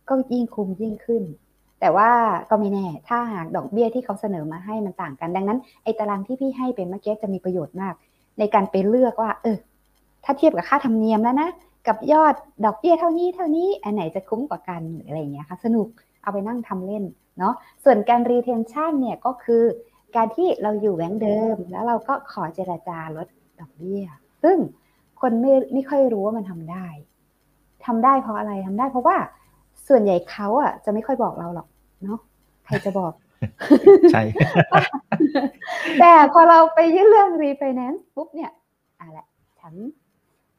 [0.08, 1.22] ก็ยิ่งคุ้มยิ่งขึ้น
[1.80, 2.10] แต่ว่า
[2.50, 7.94] ก็ไม่แน่ ถ้าหากดอกเบี้ยที่เขาเสนอมาให้มันต่างกัน ดังนั้นไอ้ตารางที่พี่ให้เป็นเมื่อกี้จะมีประโยชน์มาก
[8.38, 9.58] ในการไปเลือกว่า เออ
[10.24, 11.50] ถ้าเทียบกับค่าธรรมเนียมแล้วนะ
[11.86, 15.86] กับยอดดอกเบี้ยเท่านี้เท่านี้ อันไหนจะคุ้มกว่ากันหรืออะไรอย่างเงี้ยค่ะ สนุก
[16.22, 17.04] เอาไปนั่งทำเล่น
[17.38, 17.54] เนาะ
[17.84, 19.62] ส่วนการ retention เนี่ยก็คือ
[20.16, 23.26] การที่เราอยู่แบงค์เดิม แล้วเราก็ขอเจราจาลด
[23.60, 24.04] ดอกเบี้ย
[24.42, 24.56] ซึ่ง
[25.20, 26.86] คนไม่ไม่ค่อยรู้ว่ามันทำได้
[27.86, 29.16] ทำได้เพราะอะไรทำได้เพราะว่า
[29.88, 31.66] ส่วนใหญ่เขาอะ จะไม่ค่อยบอกเราหรอก
[32.04, 32.18] เนาะ
[32.64, 33.12] ใครจะบอก
[34.12, 34.22] ใช่
[36.00, 38.50] แต่พอเราไปยื่นเรื่อง refinance ปุ๊บเนี่ย
[39.00, 39.26] อะแหละ
[39.60, 39.74] ฉัน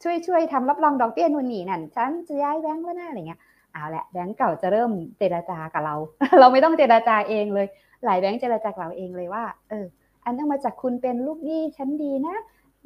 [0.04, 3.40] ช่วยช่วยทำรับรองดอกเบี้ยนู่นนี่นั่นฉันจะย้ายแบงค์แล้วนะอะไรเงี้ย
[3.72, 5.96] เอาแหละแบงค์เก่าจะเริ่มเจราจากับเรา
[6.40, 7.68] เราไม่ต้องเจราจาเองเลย
[8.06, 9.86] หลายแบงค์เจราจากับเราเองเลยว่า เออ
[10.24, 12.36] อันต้องมาจากคุณเป็นลูกหนี้ชั้นดีนะ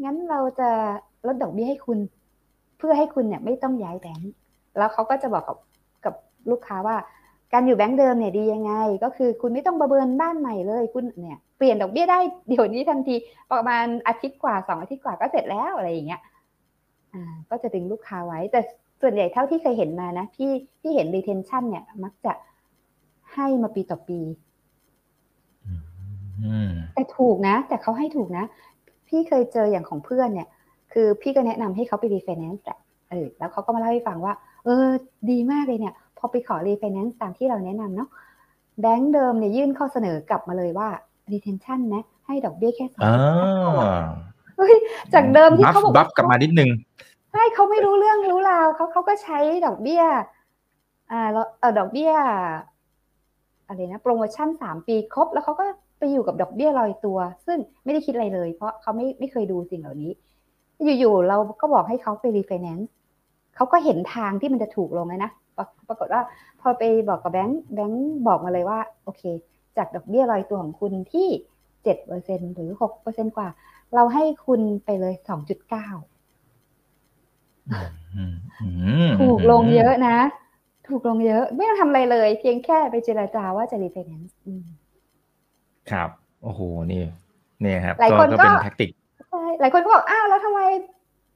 [0.04, 0.70] งั้นเราจะ
[1.28, 2.00] ลดดอกเบี้ยให้คุณ
[2.78, 4.32] เพื่อให้คุณเนี่ยไม่ต้องย้ายแบงค์
[4.78, 5.71] แล้วเขาก็จะบอกกับกับ
[6.52, 6.98] ลูกค้าว่า
[7.54, 12.20] การอยู่แบงค์เดิมเนี่ยดียังไง ก็คือคุณไม่ต้องประเบินบ้านใหม่เลย คุณเนี่ยเปลี่ยนดอกเบี้ยได้
[12.50, 13.16] เดี๋ยวนี้ทันที
[13.52, 16.22] ประมาณอาทิตย์กว่าสองอาทิตย์กว่าก็เสร็จแล้วอะไรอย่างเงี้ย
[17.14, 18.60] อ่าก็จะดึงลูกค้าไว้ แต่
[19.02, 22.34] ส่วนใหญ่เท่าที่เคยเห็นมานะพี่พี่เห็น retention เนี่ย มักจะ
[23.34, 24.20] ให้มาปีต่อปี
[26.44, 28.46] อืมแต่ถูกนะ แต่เขาให้ถูกนะ
[29.08, 30.48] พี่เคยเจออย่างของเพื่อนเนี่ย
[30.94, 32.80] คือพี่ก็แนะนำให้เขาไปรีไฟแนนซ์แหละ
[33.10, 34.34] เออแล้วเขาก็มาเล่าให้ฟังว่า
[34.66, 34.88] เออ
[35.30, 38.10] ดีมากเลยเนี่ย พอไปขอรีไฟแนนซ์ตามที่เราแนะนำเนาะ
[38.82, 40.90] แบงก์เดิมเนี่ยยื่นข้อเสนอกลับมาเลยว่า
[41.32, 44.04] retention นะให้ดอกเบี้ยแค่สองอ่า
[44.58, 44.76] เฮ้ย
[45.14, 46.70] จากเดิมที่เขาบอกบัฟกลับมานิดนึง
[47.32, 50.04] ใช่เขาไม่รู้เรื่องรู้ราวเขาเขาก็ใช้ดอกเบี้ย
[51.12, 52.12] อ่าแล้วเออดอกเบี้ย
[53.68, 55.66] อะไรนะโปรโมชั่นสามปีครบ แล้วเขาก็
[56.00, 60.12] ไปอยู่กับดอกเบี้ยลอยตัว ซึ่งไม่ได้คิดอะไรเลย เพราะเขาไม่ไม่เคยดูสิ่งเหล่านี้
[61.00, 62.90] อยู่ๆเราก็บอกให้เขาไปรีไฟแนนซ์
[63.56, 66.22] เขาก็เห็นทางที่มันจะถูกลงเลยนะ ปรปรากฏว่า
[66.62, 69.24] พอไปบอกกับแบงค์แบงค์บอกมาเลยว่าโอเค
[69.78, 71.30] จากดอกเบี้ยลอยตัวของคุณที่
[71.84, 73.50] เจ็ดเปอร์เซ็นต์หรือหกเปอร์เซ็นต์กว่า
[73.96, 75.88] เราให้คุณไปเลยสองจุดเก้า
[79.20, 80.18] ถูกลงเยอะนะ
[80.88, 84.36] ถูกลงเยอะ ไม่ต้องทำอะไรเลย เพียงแค่ไปเจรจาว่าจะรีไฟแนนซ์
[85.92, 86.10] ครับ
[86.44, 86.62] โอ้โห
[86.92, 87.04] นี่
[87.62, 88.90] เนี่ยครับ หลายคนก็เป็นแท็กติก
[89.60, 90.62] หลายคนก็บอก อ้าว แล้วทำไม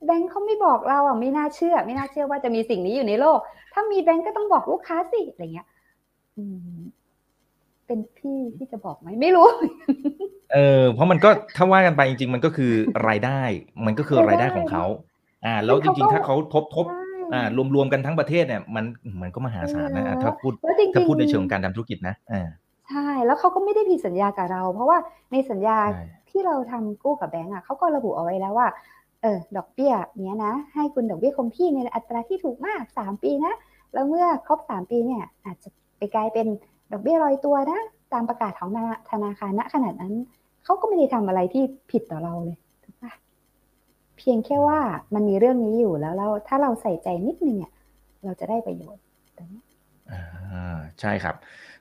[0.06, 3.40] แบงค์เขาไม่บอกเราอะไม่น่าเชื่อ ไม่น่าเชื่อว่าจะมีสิ่งนี้อยู่ในโลก
[3.74, 5.68] ถ้ามีแบงค์ก็ต้องบอกลูกค้าสิอะไรเงี้ย
[6.38, 6.44] อื
[6.76, 6.80] ม
[7.88, 9.48] เป็นพี่ที่จะบอกไหมไม่รู้
[10.54, 12.72] เออเพราะมันก็ถ้าว่ากันไปจริง ๆ มันก็คือ
[13.08, 13.42] รายได้
[13.86, 14.86] มันก็คือรายได้ของเขา
[15.46, 18.86] อ่า แล้วจริง ๆ ถ้าเขาทบทบใช่อ่ารวมๆกันทั้งประเทศเนี่ย มัน
[19.22, 22.48] มันก็มหาศาลนะอะเออถ้าพูดแล้วจริงๆถ้าพูดในเชิงของการทำธุรกิจนะอ่า
[22.90, 24.98] ใช่แล้วเขาก็ไม่ได้ผิดสัญญากับเรา เพราะว่า
[25.32, 28.68] ในสัญญาใช่ที่เราทำกู้กับแบงก์อะเขาก็ระบุเอาไว้แล้วว่า
[29.26, 33.54] เออดอกเบี้ยเนี้ยนะ ให้คุณดอกเบี้ยคงที่ในอัตราที่ถูกมากสามปีนะ
[33.94, 36.48] แล้วเมื่อครบสามปีเนี่ยอาจจะไปกลายเป็น
[36.92, 37.80] ดอกเบี้ยลอยตัวนะ
[38.14, 38.70] ตามประกาศของ
[39.10, 40.14] ธนาคารณขนาดนั้น
[40.64, 43.14] เขาก็ไม่ได้ทำอะไรที่ผิดต่อเราเลยถูกปะ
[44.18, 44.80] เพียงแค่ว่า
[45.14, 47.74] มันมีเรื่องนี้อยู่แล้วเราถ้าเราใส่ใจนิดนึงเนี่ย
[48.24, 49.04] เราจะได้ประโยชน์
[50.12, 51.36] อ่าใช่ครับ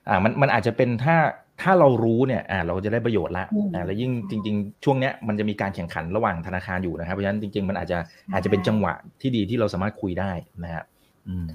[0.09, 1.17] อ่ามันมันอาจจะเป็นถ้า
[1.61, 7.97] ถ้าเรารู้เนี่ยอ่าเราจะได้ประโยชน์ละอืมอ่าแล้วยิ่งจริง ๆ ช่วงเนี้ยมันจะมีการแข่งขันระหว่างธนาคารอยู่นะครับเพราะฉะนั้นจริง ๆ มันอาจจะ
[8.33, 10.31] อาจจะเป็นจังหวะที่ดีที่เราสามารถคุยได้
[10.63, 10.83] นะครับ
[11.27, 11.47] อืม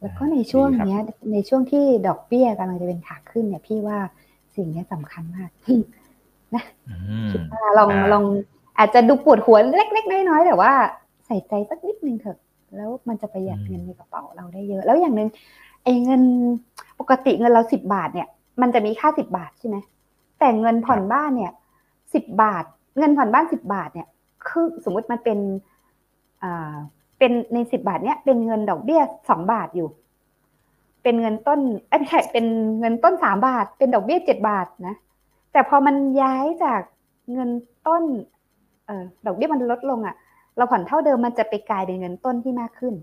[0.00, 3.98] แล้วก็ในช่วงดีครับเนี้ย ในช่วงที่ดอกเบี้ยกำลังจะเป็นขาขึ้นเนี่ย พี่ว่า
[4.56, 5.82] สิ่งเนี้ยสำคัญมากอืม
[7.32, 8.24] คิดว่าลองอ่าลอง
[8.78, 10.72] อาจจะดูปวดหัวเล็ก ๆ น้อยๆแต่ว่า
[11.26, 12.38] ใส่ใจสักนิดนึงเถอะ
[12.76, 15.28] แล้วมันจะประหยัดเงินในกระเป๋าเราได้เยอะ แล้วอย่างหนึ่ง
[15.84, 16.22] ไอ้เงิน
[17.00, 18.28] ปกติเงินเราสิบบาทเนี่ย
[18.60, 19.76] มันจะมีค่าสิบบาทใช่ไหม
[20.38, 21.52] แต่เงินผ่อนบ้านเนี่ย
[22.14, 22.64] สิบบาท
[22.98, 24.08] เงินผ่อนบ้านสิบบาทเนี่ย
[24.46, 25.38] คือสมมุติมันเป็น
[26.42, 26.74] อ่า
[27.18, 29.88] เป็นในสิบบาทเนี่ยเป็นเงินดอกเบี้ยสองบาทอยู่
[31.02, 32.46] เป็นเงินต้นเอ้ยไม่ใช่เป็น
[32.80, 34.94] เงินต้นสามบาท เป็นดอกเบี้ยเจ็ดบาทนะ
[35.52, 36.80] แต่พอมันย้ายจาก
[37.32, 37.50] เงิน
[37.86, 38.02] ต้น
[38.86, 40.14] เออดอกเบี้ยมันลดลงอะ่ะ
[40.56, 42.94] เราผ่อนเท่าเดิมมันจะไปกลายเป็นเงินต้นที่มากขึ้น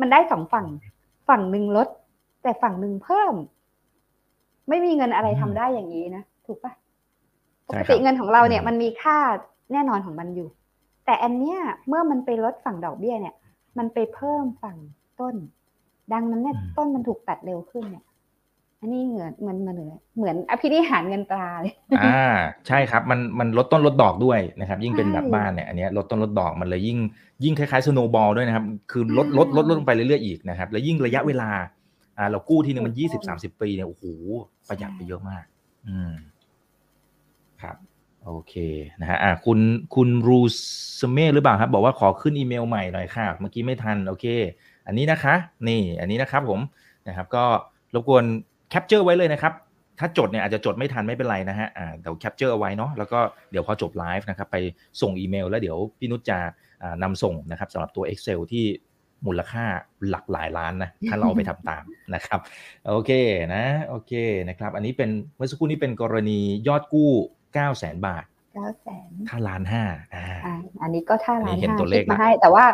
[0.00, 0.66] มันได้สองฝั่ง
[1.28, 1.88] ฝั่งหนึ่งลด
[2.42, 3.34] แต่ฝั่งหนึ่งเพิ่ม
[4.68, 6.72] ไม่มีเงินอะไรอืมทำได้อย่างนี้นะถูกปะ
[7.68, 9.18] ปใช่กครัติบเงินของเราเนี่ยอืมมันมีค่า
[9.72, 10.48] แน่นอนของมันอยู่
[11.06, 11.58] แต่อันเนี้ย
[11.88, 13.34] เมื่อมันไปลดฝั่งดอกเบี้ยเนี่ย
[13.78, 14.76] มันไปเพิ่มฝั่ง
[15.20, 15.34] ต้น
[16.12, 18.04] ดังนั้นเนี่ยต้นมันถูกตัดเร็วขึ้นเนี่ย
[18.80, 19.78] อันนี้เหมือนเหมือนเหมือน
[20.16, 22.24] เหมือนอภินิหารเงินตราเลยอ่า
[22.66, 26.98] ใช่ครับมันมันลดต้นลดดอกด้วยนะครับ ยิ่งเป็นใช่แบบบ้านเนี่ยอันเนี้ยลดต้นลดดอกมันเลยยิ่ง
[27.44, 31.50] ยิ่งคล้ายๆสโนบอลด้วยนะครับ คือลดลดลดลดลงไปเรื่อยๆอีกนะครับ แล้วยิ่งระยะเวลา
[32.18, 34.04] อ่าเรากู้ทีนึงมันยี่สิบสามสิบปีเนี่ยโอ้โห
[34.68, 35.44] ประหยัดไปเยอะมาก
[35.88, 36.12] อืม
[37.62, 37.76] ครับ
[38.24, 38.54] โอเค
[39.00, 39.58] นะฮะอ่าคุณ
[39.94, 40.40] คุณรู
[41.00, 44.26] สเม่หรือเปล่าครับ บอกว่าขอขึ้นอีเมลใหม่หน่อยค่ะ เมื่อกี้ไม่ทัน โอเค
[44.86, 45.34] อันนี้นะคะ
[45.68, 46.60] นี่ อันนี้นะครับผม
[47.08, 47.44] นะครับ ก็
[47.94, 49.52] รบกวน capture ไว้เลยนะครับ
[49.98, 53.18] ถ้าจดเนี่ยอาจจะจดไม่ทันไม่เป็นไรนะฮะอ่าเดี๋ยว capture เอาไว้เนาะแล้วก็
[53.50, 54.56] เดี๋ยวพอจบไลฟ์นะครับไป
[55.00, 56.38] ส่งอีเมล แล้วเดี๋ยวพี่นุชจะ
[56.82, 58.64] อ่านำส่งนะครับสำหรับตัว Excel ที่
[59.26, 59.64] มูลค่า
[60.08, 61.84] หลักหลายล้านนะถ้าเราเอาไปทำตาม
[62.14, 62.40] นะครับ
[62.88, 63.10] โอเค
[63.54, 64.12] นะโอเค
[64.48, 67.10] นะครับ อันนี้เป็นเมื่อสักครู่นี้เป็นกรณียอดกู้
[67.54, 69.82] 9 0 0 0 0 0 บาทเก้าแสนถ้าล้านห้า
[70.14, 72.64] อ่าอ่าอันนี้ก็ท่าอันล้านี้นเห็นห้าตัวเลคิขดมาละให้ แต่ว่า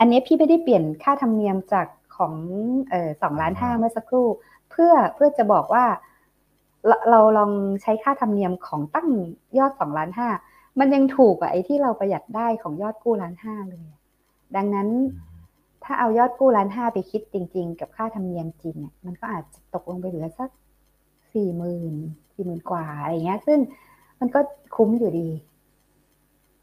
[0.00, 2.34] อันนี้พี่ไม่ได้เปลี่ยนค่าธรรมเนียมจากของ
[2.90, 5.84] เอ่อสองล้านห้าอ๋อเมื่อสักครู่เพื่อเพื่อจะบอกว่า
[6.86, 9.08] เราเราลองใช้ค่าธรรมเนียมของตั้ง
[9.58, 10.28] ยอดสองล้านห้า
[10.78, 13.86] มันยังถูกกว่าไอ้ที่เราประหยัดได้ของยอดกู้ล้านห้าเลย
[14.56, 14.88] ดังนั้น
[15.84, 20.50] ถ้าเอายอดกู้ล้านห้าไปคิดจริง ๆ กับค่าธรรมเนียมจริงเนี่ยมันก็อาจจะตกลงไปเหลือสัก
[21.32, 21.94] สี่หมื่น
[22.34, 23.58] สี่หมื่นกว่าอะไรเงี้ย ซึ่ง
[24.20, 24.40] มันก็
[24.76, 25.28] คุ้มอยู่ดี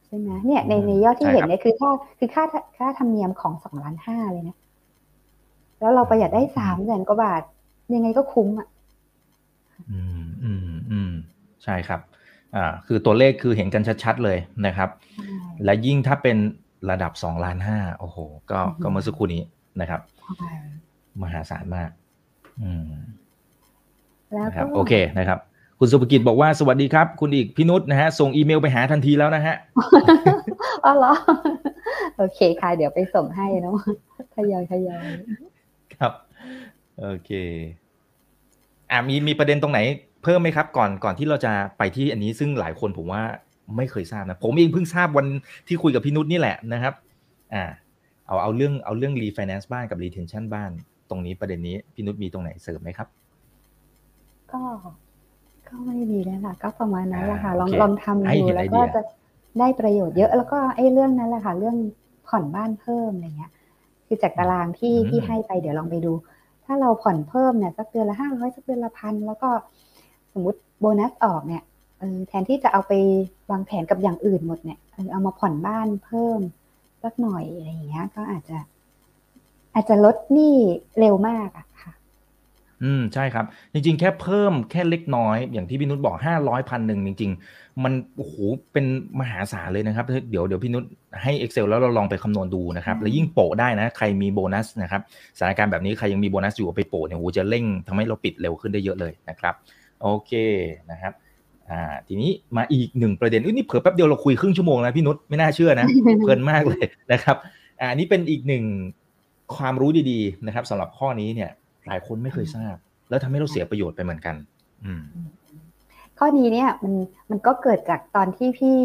[0.06, 2.43] ใช่ไหมเนี่ยในในยอดที่ใช่เห็นครับเนี่ยคือค่าคือค่า
[2.78, 4.58] ค่าธรรมเนียมของสองล้านห้าเลยนะ
[5.80, 7.43] แล้วเราประหยัดได้สามแสนกว่าบาท
[7.93, 8.67] ยังไงก็คุ้มอะ
[9.91, 11.12] อืมอืมอืม
[11.63, 12.00] ใช่ครับ
[12.56, 14.89] อ่าคือตัวเลขคือเห็นกันชัดๆเลยนะครับ
[15.63, 16.38] และยิ่งถ้าเป็น
[16.89, 18.17] ระดับสองล้านห้าโอ้โห
[18.52, 19.41] ก็อือฮึก็เมื่อสักครู่นี้
[19.82, 20.52] นะครับใช่
[21.22, 21.89] มหาศาลมาก
[22.62, 22.91] อืม
[24.34, 25.39] แล้วนะคก็รับโอเคนะครับ
[25.80, 29.56] คุณสุภกิจบอกว่าสวัสดีครับ คุณอีกพี่นุชนะฮะ ส่งอีเมลไปหาทันทีแล้วนะฮะ
[30.86, 31.13] อ๋อเหรอ
[32.17, 33.78] โอเคค่ะ เดี๋ยวไปส่งให้เนาะ
[34.36, 35.53] ทยอยทยอยครับ
[37.00, 37.32] โอเค
[38.92, 39.80] อ่ามีมีประเด็นตรงไหน
[40.24, 43.24] เพิ่มไหมครับ ก่อนก่อนที่เราจะไปที่อันนี้ซึ่งหลายคนผมว่า
[43.78, 45.28] ไม่เคยทราบนะผมเองเพิ่งทราบวัน
[45.68, 46.94] ที่คุยกับพี่นุชนี่แหละนะครับ
[47.54, 47.64] อ่า
[48.28, 50.72] เอาเอาเรื่องเอาเรื่องรีไฟแนนซ์บ้านกับ retention บ้าน
[51.10, 53.08] ตรงนี้ประเด็นนี้พี่นุชมีตรงไหนเสริมไหมครับ
[54.52, 54.62] ก็
[55.68, 59.02] ก็ไม่มีแล้วล่ะ ก็ประมาณนั้นแหละค่ะอ่าลองโอเคลองทำให้ดูเห็นแล้วไอเดีก็จะ
[59.60, 61.76] ได้ประโยชน์เยอะ แล้วก็ไอ้เรื่องนั้นแหละค่ะ เรื่อง
[62.28, 63.52] ผ่อนบ้านเพิ่มอะไรเงี้ย
[64.08, 66.14] คือจากตารางที่ที่ให้ไปเดี๋ยวลองไปดู
[66.65, 69.49] ถ้าเราผ่อนเพิ่มเนี่ยสักเดือนละห้าร้อยสักเดือนละพันแล้วก็
[70.34, 71.63] สมมติโบนัสออกเนี่ย
[72.28, 72.93] แทนที่จะเอาไป
[73.52, 76.39] วางแผนกับอย่างอื่นหมดเนี่ยเออเอามาผ่อนบ้านเพิ่ม
[77.04, 78.58] สักหน่อยอะไรอย่างเงี้ย ก็อาจจะ
[79.73, 80.56] อาจจะลดหนี้
[80.99, 81.93] เร็วมากอะค่ะ
[82.84, 88.34] อืมใช่ครับ จริง ๆ แค่เพิ่มแค่เล็กน้อย อย่างที่พี่นุชบอกห้าร้อยพันหนึ่งจริง ๆ มันโอ้โห
[88.74, 88.86] เป็น
[89.19, 90.84] มหาศาลเลยนะครับ เดี๋ยวเดี๋ยวพี่นุช
[91.24, 95.02] ให้ Excel แล้วเราลองไปคำนวณดูนะครับอืมแล้วยิ่งโปะได้นะ ใครมีโบนัสนะครับ
[95.38, 99.54] สถานการณ์แบบนี้ใครยังมีโบนัสอยู่เอาไปโปะเนี่ยโอ้โหจะเร่งทำให้เราปิดเร็วขึ้นได้เยอะเลยนะครับ
[100.02, 100.32] โอเค
[100.91, 101.13] นะครับ
[101.69, 105.88] อ่าทีนี้มาอีกหนึ่งประเด็นอุ๊ยนี่เผื่อแป๊บเดียวเราคุยครึ่งชั่วโมงแล้วพี่นุชไม่น่าเชื่อนะ
[106.22, 107.36] เพลินมากเลยนะครับ
[107.80, 108.63] อ่าอันนี้เป็นอีกหนึ่ง
[109.56, 111.52] ความรู้ดีๆนะครับสำหรับข้อนี้เนี่ย
[111.88, 112.76] หลายคนไม่เคยทราบ
[113.10, 114.36] แล้วทำให้เราเสียประโยชน์ไปเหมือนกัน
[114.84, 115.04] อืม
[116.17, 116.93] ข้อนี้เนี่ยมัน
[117.30, 118.80] มันก็เกิดจากตอนที่พี่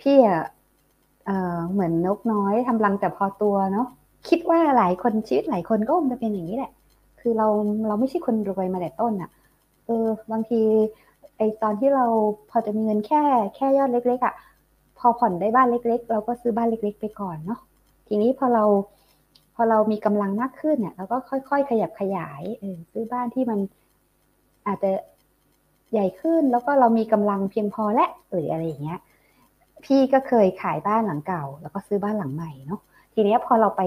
[0.00, 0.16] พี่
[1.24, 3.86] เอ่อเหมือนนกน้อยทำรังแต่พอตัวเนาะ
[4.28, 6.72] คิดว่าหลายคนชีวิตหลายคนก็คงจะเป็นอย่างนี้แหละ
[7.20, 7.46] คือเรา
[7.88, 9.30] เราไม่ใช่คนรวยมาแต่ต้นอะ
[9.86, 10.60] เออบางที
[11.36, 12.04] ไอตอนที่เรา
[12.50, 13.22] พอจะมีเงินแค่
[13.56, 14.34] แค่ยอดเล็กๆอะ
[14.98, 17.60] พอผ่อนได้บ้านเล็ก ๆ เราก็ซื้อบ้านเล็ก ๆ ไปก่อนเนาะ
[18.08, 18.64] ทีนี้พอเรา
[19.58, 23.58] พอเรามีกำลังมากขึ้นเนี่ยเราก็ค่อย ๆ ขยับขยายเออซื้อบ้านที่มัน
[24.66, 24.90] อาจจะ
[25.92, 29.00] ใหญ่ขึ้นแล้วก็เรามีกำลังเพียงพอและหรืออะไรอย่างเงี้ย
[29.84, 32.80] พี่ก็เคยขายบ้านหลังเก่า แล้วก็ซื้อบ้านหลังใหม่เนาะ
[33.14, 33.82] ทีเนี้ยพอเราไป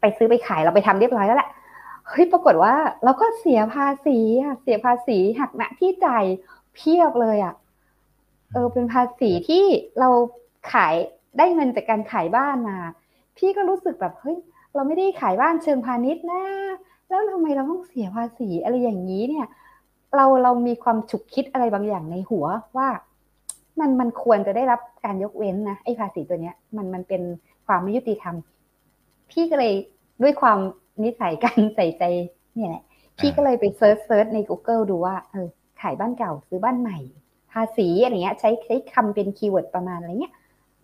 [0.00, 1.50] ไปซื้อไปขายเราไปทำเรียบร้อยแล้วแหละ
[2.08, 6.24] เฮ้ยปรากฏว่าเราก็เสียภาษีอะเสียภาษีหักหน้าที่จ่าย
[6.74, 7.54] เพียบเลยอะ
[8.52, 9.64] เออเป็นภาษีที่
[10.00, 10.08] เรา
[10.72, 10.94] ขาย
[11.38, 12.78] ได้เงินจากการขายบ้านมา
[13.36, 14.36] พี่ก็รู้สึกแบบเฮ้ย
[14.76, 16.42] เราไม่ได้ขายบ้านเชิงพาณิชย์นะ
[17.08, 19.46] แล้วทำไมเราต้องเสียภาษีอะไรอย่างนี้เนี่ย
[20.16, 22.88] เราเรามีความฉุกคิดอะไรบางอย่างในหัวว่า
[23.80, 27.22] มันมันควรจะได้รับการยกเว้นนะไอ้ภาษีตัวเนี้ย มันมันเป็น
[27.66, 28.34] ความไม่ยุติธรรม
[29.30, 29.72] พี่ก็เลย
[30.22, 30.58] ด้วยความ
[31.04, 32.04] นิสัยการใส่ใจ
[32.54, 32.82] เนี่ยแหละ
[33.18, 35.48] พี่ก็เลยไป search search ใน Google ดูว่าเออ
[35.80, 36.98] ขายบ้านเก่าซื้อบ้านใหม่
[37.52, 40.34] ภาษีอะไรเงี้ย ใช้ใช้คำเป็น keyword ประมาณอะไรเงี้ย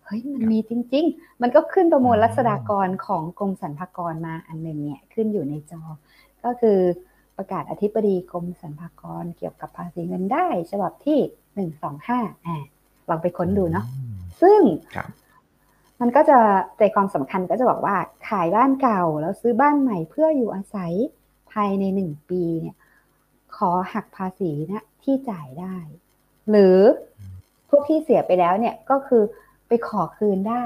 [0.05, 5.81] เฮ้ยมันมีจริง ๆ มันก็ขึ้นประมวลรัษฎากรของกรมสรรพากรมาอันหนึ่งเนี่ยขึ้นอยู่ในจอ
[6.43, 6.79] ก็คือ
[7.37, 11.19] ประกาศอธิบดีกรมสรรพากรเกี่ยวกับภาษีเงินได้ ฉบับที่
[11.55, 12.63] หนึ่งสองห้าอ่า
[13.09, 13.85] ลองไปค้นดูเนาะ
[14.41, 14.61] ซึ่ง
[14.95, 15.09] ครับ
[16.01, 16.39] มันก็จะ
[16.77, 17.95] ใจความสำคัญก็จะบอกว่า
[18.29, 20.93] ขายบ้านเก่าแล้วซื้อบ้านใหม่เพื่ออยู่อาศัย
[21.51, 22.75] ภายในหนึ่งปีเนี่ย
[23.55, 25.75] ขอหักภาษีนะที่จ่ายได้
[26.49, 26.77] หรือ
[27.69, 29.33] พวกที่เสียไปแล้วเนี่ยก็คือไป
[29.87, 30.65] ขอคืนได้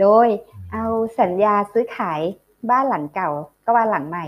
[0.00, 0.28] โดย
[0.72, 0.84] เอา
[1.20, 2.20] สัญญาซื้อขาย
[2.70, 3.30] บ้านหลังเก่า
[3.64, 4.26] ก็บ้านหลังใหม่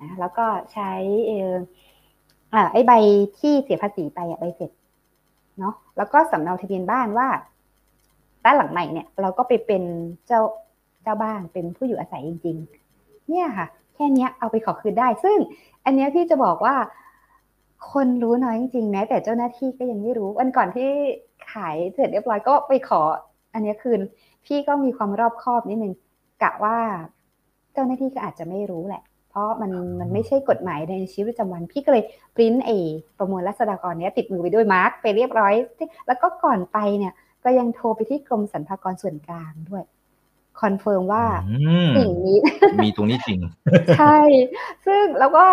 [0.00, 0.90] นะแล้วก็ใช้
[1.26, 1.52] เออ
[2.54, 2.92] อ่าไอ้ใบ
[3.38, 4.70] ที่เสียภาษีไปอะใบเสร็จ
[5.58, 7.28] เนาะแล้วก็สำเนาทะเบียนบ้านว่า
[8.44, 9.82] บ้านหลังใหม่เนี่ย เราก็ไปเป็น
[10.26, 10.40] เจ้า
[11.02, 12.56] เจ้าบ้านเป็นผู้อยู่อาศัยจริง
[12.92, 15.38] ๆ เนี่ยค่ะ แค่เนี้ยเอาไปขอคืนได้ ซึ่ง
[15.84, 16.76] อันเนี้ยพี่จะบอกว่า
[17.92, 20.90] คนรู้น้อยจริงๆแม้แต่เจ้าหน้าที่ก็ยังไม่รู้วันก่อนที่
[21.52, 23.00] ขายเสร็จเรียบร้อยก็ไปขอ
[23.54, 24.00] อันเนี้ยคืน
[24.46, 25.92] พี่ก็มีความรอบคอบนิดนึง
[26.42, 26.76] กะว่า
[27.72, 32.70] เจ้าหน้าที่ก็อาจจะไม่รู้แหละ เพราะมันมันไม่ใช่กฎหมายในชีวิตประจำวัน พี่ก็เลยปริ้นเอ
[33.18, 35.54] ประมวลรัษฎากรเนี้ยติดมือไปด้วย mark ไปเรียบร้อย
[36.06, 37.12] แล้วก็ก่อนไปเนี่ย
[37.44, 39.84] ก็ยังโทรไปที่กรมสรรพากรส่วนกลางด้วย
[40.60, 41.56] confirm ว่าอื
[41.88, 42.38] มสิ่งนี้
[42.84, 43.38] มีตรงนี้จริง
[43.98, 44.18] ใช่
[44.86, 45.46] ซึ่งแล้วก็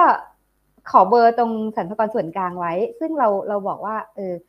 [0.92, 4.34] ขอเบอร์ตรงสรรพากรส่วนกลางไว้ ซึ่งเราเราบอกว่า เออ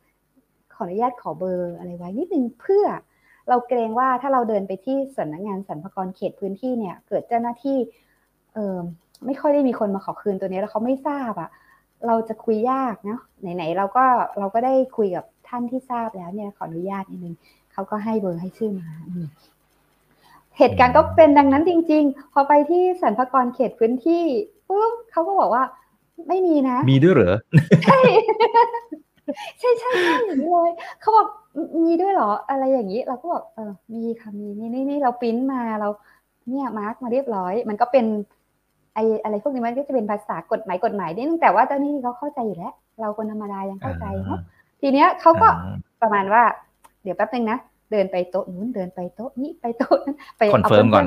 [0.81, 2.85] ออนุญาตขอเบอร์อะไรไว้นิดนึงเพื่อ
[3.49, 7.77] เราเกรงว่าถ้าเราเดินไปที่สำนักงานสรรพากรเขตพื้นที่เนี่ย เกิดเจ้าหน้าที่
[8.53, 8.77] เออ
[9.25, 11.49] ไม่ค่อยได้มีคนมาขอคืนตัวนี้แล้วเขาไม่ทราบอะ่ะ
[12.07, 14.05] เราจะคุยยากเนาะไหนๆเราก็
[14.39, 17.35] เราก็ได้คุยกับท่านที่ทราบแล้วเนี่ยขออนุญาตนิดนึง
[17.73, 19.27] เขาก็ให้เบอร์ให้ชื่อมาอืม
[20.57, 24.23] เหตุการณ์ก็เป็นดังนั้นจริง ๆ พอไปที่สรรพากรเขตพื้นที่
[24.67, 25.63] ปุ๊บเขาก็บอกว่า
[26.27, 27.35] ไม่มีนะ มีด้วยเหรอ
[27.85, 27.99] ใช่
[29.59, 31.27] ใช่ใช่ใช่อย่างนี้เลยเขาบอก
[31.83, 35.89] มีด้วยเหรออะไรอย่างนี้ เราก็บอกเออมีค่ะมีนี่นี่นี่เราปริ้นมาเรา
[36.49, 38.05] เนี่ย mark มาเรียบร้อย มันก็เป็น
[38.93, 44.39] ไออะไรพวกนี้มันก็จะเป็นภาษากฎหมายกฎหมายนิดนึงแต่ว่าเจ้าหน้าที่เขาเข้าใจอยู่แล้ว เราคนธรรมดายังเข้าใจเนาะ
[44.81, 46.43] ทีเนี้ยเขาก็อ่าประมาณว่า
[47.03, 47.57] เดี๋ยวแป๊บนึงนะ
[47.91, 51.05] เดินไปโต๊ะนู้นเดินไปโต๊ะนี้ไปโต๊ะนั้นไป confirm ก่อน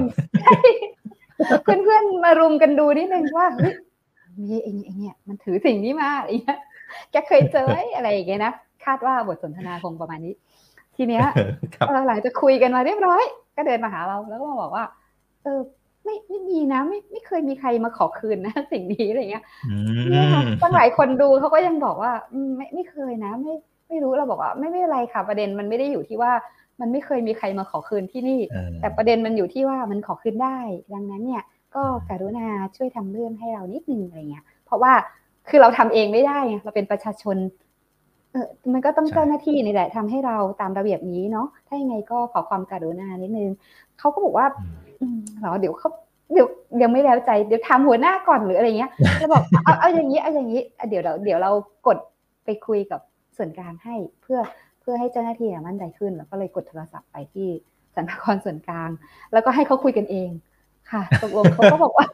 [1.63, 3.75] เพื่อนๆเพื่อนๆมารุมกันดูนิดนึงว่าเฮ้ย
[4.39, 6.59] มีไอ้เนี่ยไอ้เนี่ยมันถือสิ่งนี้มาอะไรเงี้ย
[7.11, 8.52] แกเคยเจอไหมอะไรอย่างเงี้ยนะ
[8.85, 10.35] คาดว่าบทสนทนาคงประมาณนี้
[10.96, 11.24] ทีเนี้ย
[11.74, 13.22] ครับเออหลังจากคุยกันมาเรียบร้อย
[13.57, 14.85] ก็เดินมาหาเราแล้วก็มาบอกว่า
[15.42, 15.61] เออ
[16.04, 19.76] ไม่ไม่มีนะไม่ไม่เคยมีใครมาขอคืนนะ สิ่งนี้อะไรเงี้ยอื
[20.11, 23.54] เนี่ยค่ะมตั้งหลายคนดูเขาก็ยังบอกว่าอืมไม่ไม่เคยนะ ไม่
[23.88, 26.33] ไม่รู้เราบอกว่า ไม่ไม่เป็นไรค่ะ ประเด็นมันไม่ได้อยู่ที่ว่า
[26.80, 30.59] มันไม่เคยมีใครมาขอคืนที่นี่เออแต่ประเด็นมันอยู่ที่ว่ามันขอคืนได้
[30.94, 31.42] ดังนั้นเนี่ย
[31.74, 34.92] ก็กรุณาช่วยทำเรื่องให้เรานิดนึงอะไรเงี้ย เพราะว่า
[35.48, 37.37] คือเราทำเองไม่ได้ไงเราเป็นประชาชน
[38.33, 43.50] เออมันก็ต้องใช่เจ้าหน้าที่นี่แหละทำให้เราตามระเบียบนี้เนาะถ้ายังไงก็ขอความกรุณานิดนึง
[43.98, 45.90] เขาก็บอกว่าอืมอืมเหรอเดี๋ยวเขา
[46.33, 46.46] เดี๋ยว
[46.83, 51.50] ยังไม่แล้วใจเดี๋ยวถามหัวหน้าก่อนหรืออะไรเงี้ยแล้วบอกเอาเอาอย่างนี้เอาอย่างนี้อะเดี๋ยวเราเดี๋ยวเรา
[51.87, 51.98] กด
[52.44, 53.00] ไปคุยกับ
[53.37, 54.38] ส่วนกลางให้เพื่อ
[54.80, 57.48] เพื่อให้เจ้าหน้าที่อะมั่นใจขึ้น แล้วก็เลยกดโทรศัพท์ไปที่
[57.94, 58.90] สรรพากรส่วนกลาง
[59.33, 60.30] แล้วก็ให้เขาคุยกันเอง
[60.90, 62.07] ค่ะตกลงเขาก็บอกว่า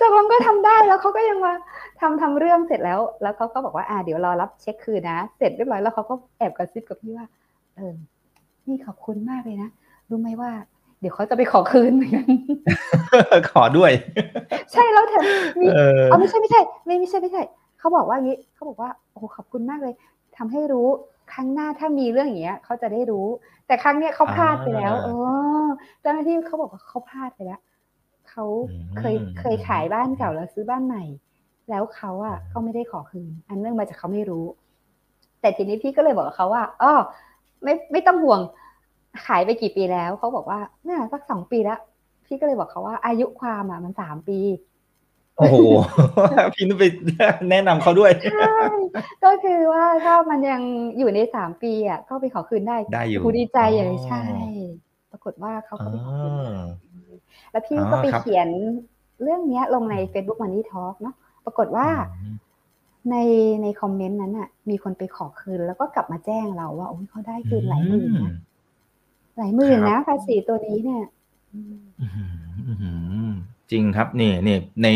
[0.00, 1.52] ตกลงก็ทำได้แล้วเขาก็ยังมา
[2.00, 7.26] ทำทำเรื่องเสร็จแล้ว แล้วเขาก็บอกว่าอ่าเดี๋ยวรอรับเช็คคืนนะ เสร็จเรียบร้อยแล้วเขาก็แอบกระซิบกับพี่ว่า
[7.76, 7.94] เออ
[8.66, 9.70] นี่ขอบคุณมากเลยนะ
[10.10, 10.50] รู้ไหมว่า
[11.00, 12.26] เดี๋ยวเขาจะไปขอคืนเหมือนกัน
[13.50, 13.92] ขอด้วย
[14.72, 15.22] ใช่แล้วแถม
[15.60, 17.42] มีเออเอาไม่ใช่ไม่ใช่ ไม่ไม่ใช่ไม่ใช่
[17.78, 19.94] เขาบอกว่าอย่างนี้เขาบอกว่าโอ้ขอบคุณมากเลย
[20.36, 20.88] ทำให้รู้
[21.32, 23.26] ครั้งหน้าถ้ามีเรื่องอย่างเงี้ยเขาจะได้รู้
[23.66, 25.08] แต่ครั้งเนี้ยเขาพลาดไปแล้วอ่าเอ
[25.64, 25.66] อ
[26.00, 27.60] เจ้าหน้าที่เขาบอกว่าเขาพลาดไปแล้ว
[28.36, 28.46] เขา
[28.98, 31.04] เคยอืมเคยขายบ้านเก่าแล้วซื้อบ้านใหม่
[31.70, 34.46] แล้วเขาอะก็ไม่ได้ขอคืน อันเนื่องมาจากเขาไม่รู้
[35.40, 36.92] แต่ทีนี้พี่ก็เลยบอกกับเขาว่าอ๋อ
[37.64, 38.40] ไม่ไม่ต้องห่วง
[39.26, 41.78] ขายไปกี่ปีแล้วเขาบอกว่าน่าสักสองปีแล้ว
[42.26, 44.38] พี่ก็เลยบอกเขาว่า อายุความอะมันสามปี
[45.36, 45.56] โอ้โห
[46.54, 46.84] พี่นุ้ยไป
[47.50, 48.46] แนะนำเขาด้วยใช่
[49.22, 50.62] ก็คือว่าถ้ามันยัง
[50.98, 54.18] อยู่ในสามปีอะก็ไปขอคืนได้ได้อยู่ครูดีใจใหญ่เลยอ๋อใช่
[55.10, 56.50] ปรากฏว่าเขาอ๋ก็อไปขอคืนได้
[57.50, 58.48] แล้วพี่อ๋อก็ไปครับเขียน
[59.22, 61.88] เรื่องเนี้ยลงใน Facebook Money Talk เนาะปรากฏว่า
[62.22, 62.36] อืม
[63.10, 63.16] ใน
[63.62, 68.34] ในคอมเมนต์นั้นอะมีคนไปขอคืน แล้วก็กลับมาแจ้งเราว่าโอ้ยเขาได้คืนหลายหมื่นนะ
[69.38, 71.02] หลายหมื่นครันะบภาษีตัวนี้เนี่ย
[73.72, 74.88] อืมอื้อหืออื้อหือจริงครับนี่นี่ใน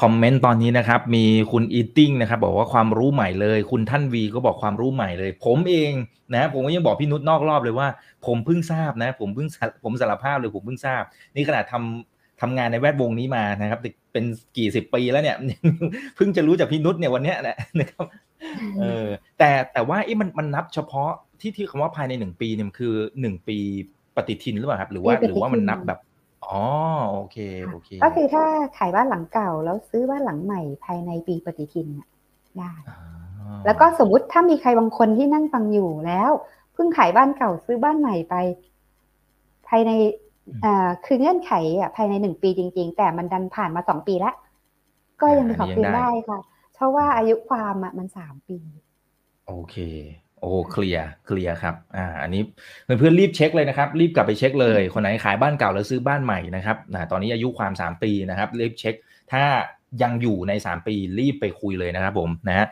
[0.00, 5.92] คอมเมนต์ตอนนี้นะครับ มีคุณอีติ้งนะครับ บอกว่าความรู้ใหม่เลย คุณท่านวีก็บอกความรู้ใหม่เลย ผมเอง
[6.34, 7.88] นะ ผมก็ยังบอกพี่นุชนอกรอบเลยว่า
[8.26, 11.02] ผมเพิ่งทราบนะ ผมเพิ่งสารผมสารภาพเลยผมเพิ่งทราบ
[11.34, 13.80] นี่ขนาดทำทำงานในแวดวงนี้มานะครับ
[14.12, 14.24] เป็น
[14.56, 15.36] กี่สิบปีแล้วเนี่ย
[16.16, 18.06] เพิ่งจะรู้จากพี่นุชเนี่ยวันเนี้ยนะนะครับ
[18.78, 23.58] เออแต่แต่ว่าเอ๊ะมันมันนับเฉพาะที่ที่คำว่าภายในหนึ่งปีเนี่ยมันคือหนึ่งปี
[24.16, 25.98] ปฏิทินหรือเปล่าครับ หรือว่าปีปฏิทินหรือว่ามันนับแบบ
[26.52, 26.64] อ๋อ
[27.10, 27.36] โอเค
[27.68, 28.44] โอเค ก็คือถ้า
[28.78, 32.08] ขายบ้านหลังเก่าแล้วซื้อบ้านหลังใหม่ภายในปีปฏิทินน่ะ
[32.58, 32.96] ได้อ่า
[33.64, 36.30] แล้วก็สมมุติถ้ามีใครบางคนที่นั่งฟังอยู่แล้ว
[36.72, 38.34] เพิ่งขายบ้านเก่าซื้อบ้านใหม่ไป
[39.68, 39.90] ภายใน
[40.64, 44.34] อ่าคือเงื่อนไขอะภายในหนึ่งปีจริง ๆ แต่มันดันผ่านมาสองปีแล้ว
[45.20, 46.38] ก็ยังไปขออันนี้คืนยังได้ได้ค่ะ
[46.74, 48.58] เพราะว่าอายุความอะมันสามปี
[49.46, 49.76] โอเค
[50.40, 52.42] โอ้เคลียร์เคลียร์ครับอ่าอันนี้
[52.84, 58.94] เพื่อนๆรีบเช็คเลยนะครับ รีบกลับไปเช็คเลย คนไหนขายบ้านเก่าแล้วซื้อบ้านใหม่นะครับนะตอนนี้อายุความ 3 ปีนะครับ รีบเช็ค
[59.32, 59.44] ถ้า
[60.02, 62.66] ยังอยู่ใน 3 ปีรีบไปคุยเลยนะครับผมนะฮะ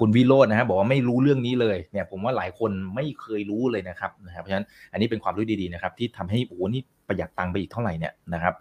[0.00, 8.54] คุณวิโรจน์นะฮะบอกว่าไม่รู้เรื่องนี้เลยเนี่ยผมว่าหลายคนไม่เคยรู้เลยนะครับนะครับเพราะฉะนั้นอันนี้เป็นความรู้ดีๆนะครับที่ทำให้โอ้โหนี่ประหยัดตังค์ไปอีกเท่าไหร่เนี่ยนะครับ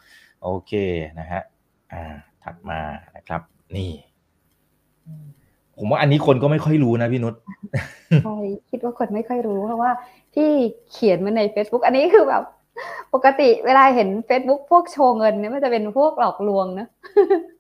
[0.44, 0.72] โอเค
[1.20, 1.42] นะฮะ
[1.94, 2.14] อ่า
[2.44, 2.80] ถัดมา
[3.16, 3.42] นะครับ
[3.76, 3.92] นี่
[5.78, 7.34] ผมว่าอันนี้คนก็ไม่ค่อยรู้นะพี่นุช
[8.24, 8.38] ใช่
[8.70, 9.92] คิดว่าคนไม่ค่อยรู้เพราะว่า
[10.34, 10.50] พี่
[10.92, 12.44] เขียนมาใน Facebook อันนี้คือแบบ
[13.14, 16.88] ปกติเวลาเห็น Facebook พวกโชว์เงินเนี่ยมันจะเป็นพวกหลอกลวงนะ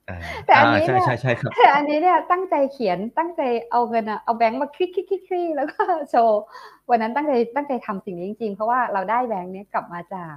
[0.09, 6.41] อ่าแต่อันนี้ใช่เนี่ยใช่ใช่ครับแต่อันนี้เนี่ยตั้งใจเขียนตั้งใจเอาเงินอะเอาแบงค์มาคลิกคลิกคลิกคลิกแล้วก็โชว์
[6.89, 10.33] วันนั้นตั้งใจตั้งใจทำสิ่งนี้จริงๆ เพราะว่าเราได้แบงค์เนี้ยกลับมาจาก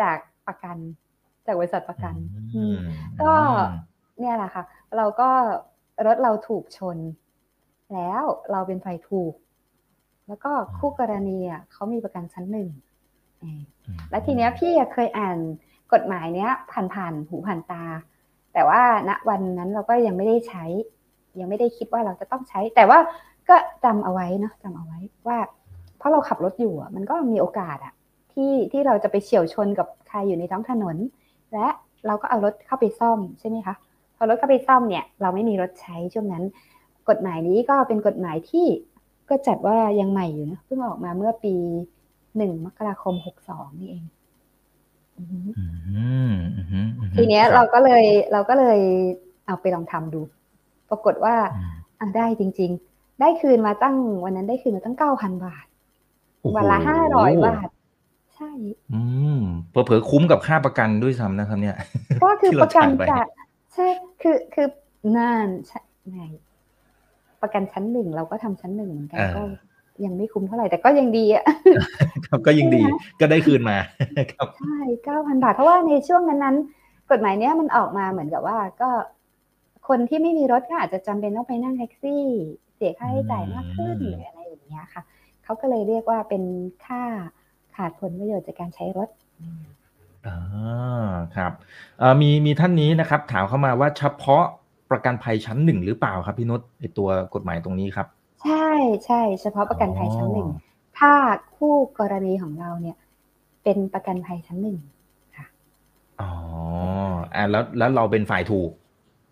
[0.00, 0.76] จากประกัน
[1.46, 2.14] จากบริษัทประกัน
[2.54, 2.76] อืม
[3.22, 3.32] ก็
[4.20, 4.64] เนี่ยแหละค่ะ
[4.96, 5.30] เราก็
[6.06, 6.98] รถเราถูกชน
[7.92, 9.34] แล้วเราเป็นฝ่ายถูก
[10.28, 12.68] แล้วก็คู่กรณีอะเขามีประกันชั้นหนึ่ง
[13.40, 15.38] เอออืมแล้วทีเนี้ยพี่อะเคยอ่าน
[15.92, 17.84] กฎหมายเนี้ยผ่านผ่านๆหูผ่านตา
[18.52, 20.64] แต่ว่าณวันนั้นเราก็ยังไม่ได้ใช้
[21.40, 22.98] ยังไม่ได้คิดว่าเราจะต้องใช้ แต่ว่า
[23.48, 25.38] ก็จำเอาไว้เนาะจำเอาไว้ว่า
[25.98, 27.92] เพราะเราขับรถอยู่อะมันก็มีโอกาสอะ
[28.32, 30.96] ที่ที่เราจะไปเฉี่ยวชนกับใครอยู่ในท้องถนน
[31.52, 31.66] และ
[32.06, 33.91] เราก็เอารถเข้าไปซ่อมใช่ไหมคะพ
[34.22, 36.44] อรถเข้าไปซ่อมเนี่ยเราไม่มีรถใช้ช่วงนั้น
[37.08, 38.66] กฎหมายนี้ก็เป็นกฎหมายที่
[39.28, 41.54] ก็จัดว่ายังใหม่อยู่นะเพิ่งออกมาเมื่อปี
[42.36, 44.04] หนึ่งมกราคมหกสองนี่เอง
[45.18, 45.64] อือฮึอื
[46.32, 48.80] มอืมอืมอืมทีเนี้ยคบเราก็เลยเราก็เลย
[49.46, 50.20] เอาไปลองทำดู
[50.90, 55.66] ปรากฏว่าอืมอะได้จริง ๆ ได้คืนมาตั้งวันนั้นได้คืนมาตั้งเก้าพันบาท
[56.40, 57.68] โอ้โวันละห้าร้อยบาท
[58.34, 58.50] ใช่
[58.92, 59.02] อื
[59.36, 59.38] ม
[59.70, 61.76] เผลอๆคุ้มกับค่าประกันด้วยซ้ำนะครับเนี่ย
[62.22, 63.20] ก็คือที่ปเราระกันจ่ายไปจะ
[63.74, 63.86] ใช่
[64.22, 64.68] คือคือ
[65.16, 65.80] นั่นใช่
[66.10, 66.20] ไง
[67.42, 69.42] ประกันชั้นหนึ่งเราก็ทำชั้นหนึ่งเหมือนกันอ่าก็
[70.04, 71.44] ยังไม่คุ้มเท่าไหร่แต่ก็ยังดีอะ
[72.26, 73.76] ครับก็ยิ่งดีใช่ไหมก็ได้คืนมา
[74.32, 78.90] ครับใช่เก้าพันบาท เพราะว่าในช่วงนั้นนั้นๆกฎหมายเนี้ยมันออกมาเหมือนกับว่าก็
[79.88, 82.24] คนที่ไม่มีรถก็อาจจะจำเป็นต้องไปนั่งแท็กซี่
[82.74, 85.02] เสียค่าใช้จ่ายมากขึ้นอืมหรืออะไรอย่างเงี้ยค่ะ
[85.44, 86.42] เขาก็เลยเรียกว่าเป็น
[86.86, 87.02] ค่า
[87.76, 89.08] ขาดผลประโยชน์จากการใช้รถ
[90.26, 90.36] อ่า
[91.36, 91.52] ครับ
[91.98, 94.44] เอ่อมีมีท่านนี้นะครับ ถามเข้ามาว่าเฉพาะ
[94.90, 98.06] ประกันภัยชั้นหนึ่งหรือเปล่าครับพี่นุชไอตัวกฎหมายตรงนี้ครับ
[98.42, 98.68] ใช่
[99.06, 100.60] ใช่เฉพาะประกันภัยชั้นหนึ่งอ๋อ
[100.98, 101.12] ถ้า
[101.56, 102.96] คู่กรณีของเราเนี่ย
[103.64, 104.76] เป็นประกันภัยชั้นหนึ่ง
[106.20, 106.30] อ๋อ
[107.34, 108.70] อ่าแล้วแล้วเราเป็นฝ่ายถูก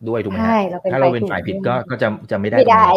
[0.09, 2.97] ด้วยถูกไหมฮะใช่เราเป็นถ้าเราเป็นฝ่าฝ่ายยถูกผิดก็ก็จะจะไม่ได้ไม่ตรงได้น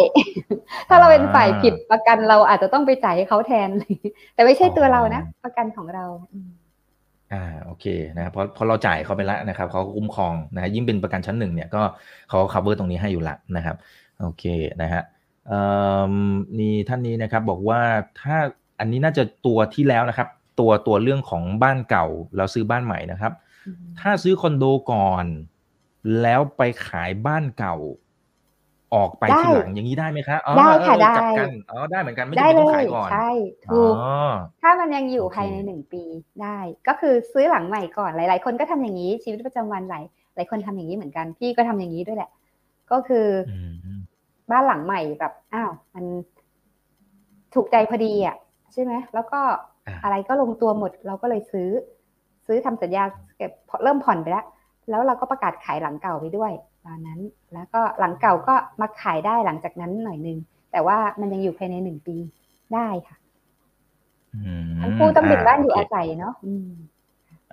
[0.88, 3.68] ถ้าเราเป็นฝ่ายอ่าผิดประกันเราอาจจะต้องไปจ่ายให้เขาแทน
[4.34, 6.04] แต่ไม่ใช่ตัวอ๋อเรานะ ประกันของเรา
[7.34, 11.82] อืมอ่าโอเคนะครับเพราะเพราะเราจ่ายเขาไปแล้วนะครับเขาก็คุ้มครองนะฮะยิ่งเป็นประกันชั้นหนึ่งเนี่ยก็
[12.28, 13.76] เขา cover ตรงนี้ให้อยู่ละนะครับ
[14.20, 14.44] โอเค
[14.82, 15.02] นะฮะ
[15.48, 15.60] เอ่
[16.10, 16.14] อ
[16.58, 17.80] มีท่านนี้นะครับบอกว่า
[18.22, 18.36] ถ้า
[18.80, 20.28] อันนี้น่าจะตัวที่แล้วนะครับ
[20.60, 23.32] ตัวตัวเรื่องของบ้านเก่าแล้วซื้อบ้านใหม่นะครับ
[23.66, 25.26] อืมถ้าซื้อคอนโดก่อน
[26.22, 27.76] แล้วไปขายบ้านเก่า
[28.94, 33.28] ออกไปได้ทีหลังอย่างนี้ได้ไหมครับอ๋อได้ค่ะเออกลับได้กันอ๋อได้เหมือนกันไม่ได้จำเป็นเลต้องยขายก่อนใช่
[33.70, 33.94] อ๋ถูกอ
[34.60, 36.02] ถ้ามันยังอยู่โอเคภายในหนึ่งปี
[36.42, 40.04] ได้ ก็คือซื้อหลังใหม่ก่อนหลาย ๆ คนก็ทำอย่างนี้ชีวิตประจำวันหลาย
[40.34, 42.30] หลายคนทำอย่างนี้เหมือนกัน พี่ก็ทำอย่างนี้ด้วยแหละ
[42.90, 43.54] ก็คือออื
[43.96, 43.98] ม
[44.50, 46.04] บ้านหลังใหม่แบบอ้าวมัน
[47.54, 48.36] ถูกใจพอดีอะ
[48.72, 49.40] ใช่ไหมแล้วก็
[49.86, 51.68] อ่าอะไรก็ลงตัวหมดเราก็เลยซื้อ
[52.46, 53.04] ซื้อทำสัญญา
[53.36, 53.50] เก็บ
[53.82, 54.44] เริ่มผ่อนไปแล้ว
[54.90, 56.52] แล้วเราก็ประกาศขายหลังเก่าไปด้วย
[56.86, 57.20] ตอนนั้น
[57.54, 60.38] แล้วก็หลังเก่าก็มาขายได้หลังจากนั้นหน่อยนึง
[60.72, 62.16] แต่ว่ามันยังอยู่ภายในหนึ่งปี
[62.74, 63.16] ได้ค่ะ
[64.34, 66.68] อืมทั้งคู่ต้องเป็นบ้านอยู่โเคอาศัยเนาะอืม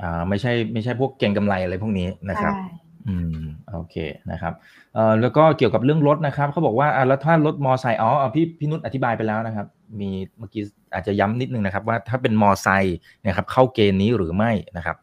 [0.01, 2.63] อ่า ไม่ใช่ไม่ใช่พวกเก่งกำไรอะไรพวกนี้นะครับใช่
[3.07, 3.39] อืม
[3.73, 3.95] โอเค
[4.31, 4.53] นะครับ
[4.93, 9.67] เอ่อแล้วก็เกี่ยวกับเรื่องรถนะครับเขาบอกว่าอ่าแล้วถ้ารถมอไซค์อ๋ออ่าพี่พี่นุชอธิบายไปแล้วนะครับ
[9.99, 10.63] มีเมื่อกี้
[10.93, 14.97] อาจจะย้ำนิดนึงนะครับ ว่าถ้าเป็นมอไซค์นะครับ เข้าเกณฑ์นี้หรือไม่นะครับ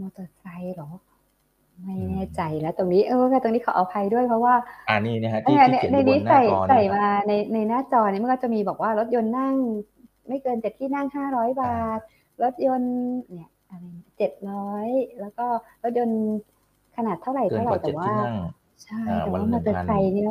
[0.00, 0.88] มอเตอร์ไซค์เหรอ
[1.82, 4.54] ไม่แน่ใจแล้วตรงนี้เออตรงนี้ขออภัยด้วยเพราะว่า
[4.88, 9.54] อ่านี่นะฮะเอที่อที่ในเขียนในอยู่บนี้นหน้าใส่จอใส่เนี่ยครับมาในในหน้าจอเนี่ยมันก็จะมีบอกว่ารถยนต์นั่ง
[10.28, 12.00] ไม่เกินเจ็ดที่นั่งห้าร้อยบาท
[12.42, 12.94] รถยนต์
[13.32, 13.86] เนี่ยอะไร
[14.18, 14.86] เจ็ดร้อย
[15.20, 15.46] แล้วก็
[15.82, 16.22] รถยนต์
[16.96, 18.34] ขนาดเท่าไหร่เกินเท่ากไหร่ว่าแต่เจ็ดว่าที่นั่ง
[18.82, 20.26] ใช่อ่าแต่วันว่าละมอเตอร์1,000ไซค์เนี่ย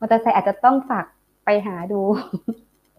[0.00, 1.06] มอเตอร์ไซค์อาจจะต้องฝาก
[1.44, 2.00] ไปหาดู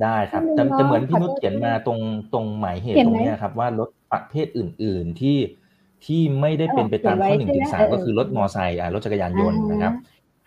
[0.01, 1.99] ได้ครับไม่จะรู้จะเหมือนเนอะพี่นุชขอโทษเขียนมาตรง
[2.33, 5.37] ตรงหมายเหตุเขียนตรไหมงเนี้ยครับว่ารถประเภทอื่น ๆที่
[6.05, 9.93] ที่ไม่ได้เป็นไปตามข้อหนึ่งเขีถึยนงไว้สาใช่มไหมก็คือเออรถมอไซค์อ่ารถจักรยานยนต์อ่าฮะนะครับ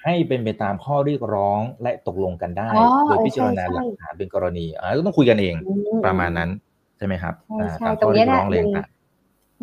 [0.05, 5.75] ให้เป็นไปตามข้อเรียกร้องและตกลงกันได้อ๋อโดยเออพิจารณาใช่หลักใช่ฐานเป็นกรณีอ่าก็ต้องคุยกันเองอื
[6.07, 6.51] ประมาณนั้น
[6.99, 8.89] ใช่ไหมครับใช่อ่าใช่ตามตรข้องเรีเนี้ยยกนะร้องอะไรดึงต่าง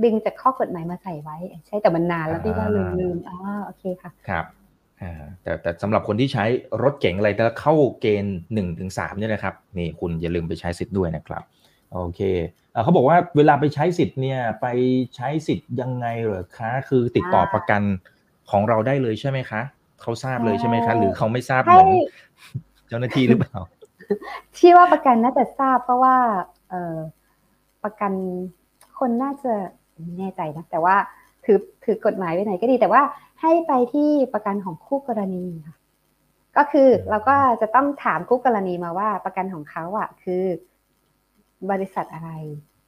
[0.03, 1.37] ดึงจากข้อกฎหมายมาใส่ไว้
[1.67, 4.45] ใช่แต่มันนานแล้วพี่ก็ลืมอ่าลืมอ๋อโอเคค่ะๆครับ
[5.01, 6.45] อ่าแต่แต่สำหรับคนที่ใช้
[6.83, 11.43] รถเก๋งอะไรแต่เข้าเกณฑ์หนึ่งถึงสามเนี่ยนะครับนี่คุณอย่าลืมไปใช้สิทธิ์ด้วยนะครับ
[11.93, 12.21] โอเค
[12.71, 14.67] เอ่อเขาบอกว่าเวลาไปใช้สิทธิ์เนี่ยไป
[15.15, 17.81] ใช้สิทธิ์ยังไงเหรอคะคือติดต่อประกัน
[18.51, 19.61] ของเราได้เลยใช่ไหมคะ
[20.01, 21.87] เขาทราบเลยใช่ไหมคะ หรือเขาไม่ทราบเหให้มือน
[22.87, 23.57] เจ้าหน้าที่หรือเปล่า
[24.57, 26.17] ที่ว่าประกันน่าจะทราบเพราะว่า
[26.69, 26.97] เออ
[27.83, 28.11] ประกัน
[28.99, 29.53] คนน่าจะ
[29.99, 30.95] ไม่แน่ใจนะแต่ว่า
[31.45, 33.01] ถือถือกฎหมายไว้ไหนก็ดี แต่ว่า
[33.41, 35.75] ให้ไปที่ประกันของคู่กรณีค่ะ
[36.57, 40.43] ก็คือเราก็จะต้องถามคู่กรณีมาว่าประกันของเขาอะ คือ
[41.71, 42.31] บริษัทอะไร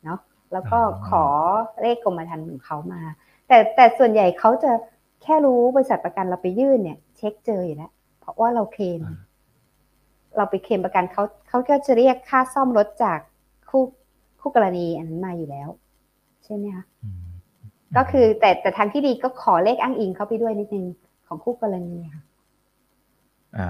[0.04, 0.20] เนาะ
[0.54, 1.26] แล้วก็อ่าขอ
[1.82, 3.02] เลขกรมธรรม์ของเขามา
[3.48, 4.72] แต่แต่ส่วนใหญ่เขาจะ
[5.24, 9.02] แค่รู้บริษัทประกันเราไปยื่นเนี่ย เช็คเจออยู่แล้วเพราะว่าเราเคลม
[10.38, 13.20] เราไปเคลมประกันเขาเขาก็จะเรียกค่าซ่อมรถจาก
[13.70, 13.84] คู่
[14.40, 15.70] คู่กรณีอันนั้นมาอยู่แล้ว
[16.44, 17.24] ใช่ไหมคะอืม
[17.98, 20.86] ก็คือแต่แต่ทางที่ดีก็ขอเลขอ้างอิงเข้าไปด้วยนิดนึง
[21.28, 22.24] ของคู่กรณีค่ะอ่า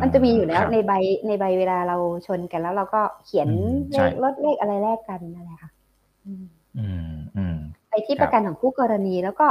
[0.02, 0.92] มันจะมีอยู่แล้วครับในใบ
[1.28, 5.72] ในใบเวลาเราชนกันแล้วเราก็เขียนอืมเลใช่ขรถเลขอะไรแลกกันนั่นแหละค่ะ
[6.26, 6.46] อืม
[6.78, 7.58] อืมอืม
[7.90, 9.48] ไปที่ครับประกันของคู่กรณีแล้วก็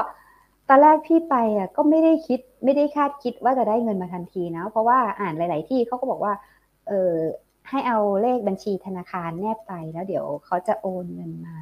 [0.68, 6.32] ตอนแรกพี่ไปอะก็ไม่ได้คิดไม่ได้คาดคิดว่าจะได้เงินมาทันทีนะเพราะว่าอ่านหลาย ๆ ที่เขาก็บอกว่า
[6.88, 7.14] เออ
[7.70, 11.54] ให้เอาเลขบัญชีธนาคารแนบไปแล้วเดี๋ยวเขาจะโอนเงินมา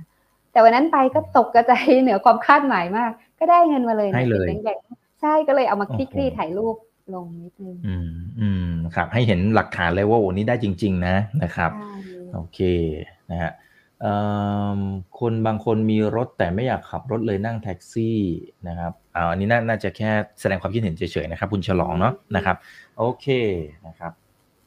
[0.52, 4.84] แต่วันนั้นไปก็ตกกระจายเหนือความคาดหมายมาก ก็ได้เงินมาเลยนะให้เลยติดแบงค์
[5.20, 6.76] ใช่ก็เลยเอามาคโอ้ลี่โหคลี่ถ่ายรูป
[7.14, 11.94] ลงนิดนึงอืมอืมครับ ให้เห็นหลักฐานเลยว่าโอ้นี่ได้จริง ๆ นะนะครับใช่
[12.34, 12.58] โอเค
[13.30, 13.52] นะฮะ
[14.00, 14.16] เอิ่
[14.78, 14.80] ม
[15.20, 18.18] คนบางคนมีรถแต่ไม่อยากขับรถเลยนั่งแท็กซี่
[18.68, 22.56] นะครับอ่าอันนี้น่าน่าจะแค่แสดงความคิดเห็นเฉยๆนะครับ คุณฉลองเนาะนะครับ
[22.98, 23.26] โอเค
[23.86, 24.12] นะครับ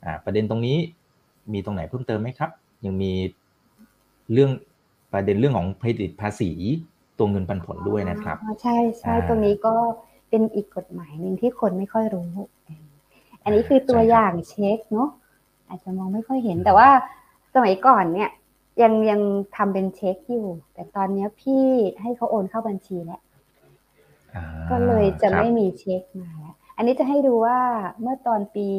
[0.03, 0.77] อ่าประเด็นตรงนี้
[1.53, 2.49] มีตรงไหนเพิ่มเติมไหมครับ
[2.85, 3.11] ยังมี
[4.33, 4.51] เรื่อง
[5.13, 6.51] ประเด็นเรื่องของเครดิตภาษี
[7.17, 9.73] ตัวเงินปันผลด้วยนะครับอ๋อใช่ใช่อ่าตรงนี้ก็
[10.35, 12.31] เป็นอีกกฎหมายหนึ่งที่คนไม่ค่อยรู้
[12.65, 12.85] เออ
[13.43, 15.09] อันนี้คือตัวใช่ครับอย่างเช็คเนาะ
[15.67, 16.89] อาจจะมองไม่ค่อยเห็นแต่ว่า
[17.53, 18.29] สมัยก่อนเนี่ย
[18.81, 19.21] ยังยัง
[19.55, 21.65] ทำเป็นเช็คอยู่ แต่ตอนเนี้ยพี่
[22.01, 23.21] ให้เขาโอนเข้าบัญชีแล้ว
[24.35, 27.59] อ่าก็เลยจะครับไม่มีเช็คมาแล้วอันนี้จะให้ดูว่า
[28.01, 28.69] เมื่อตอนปี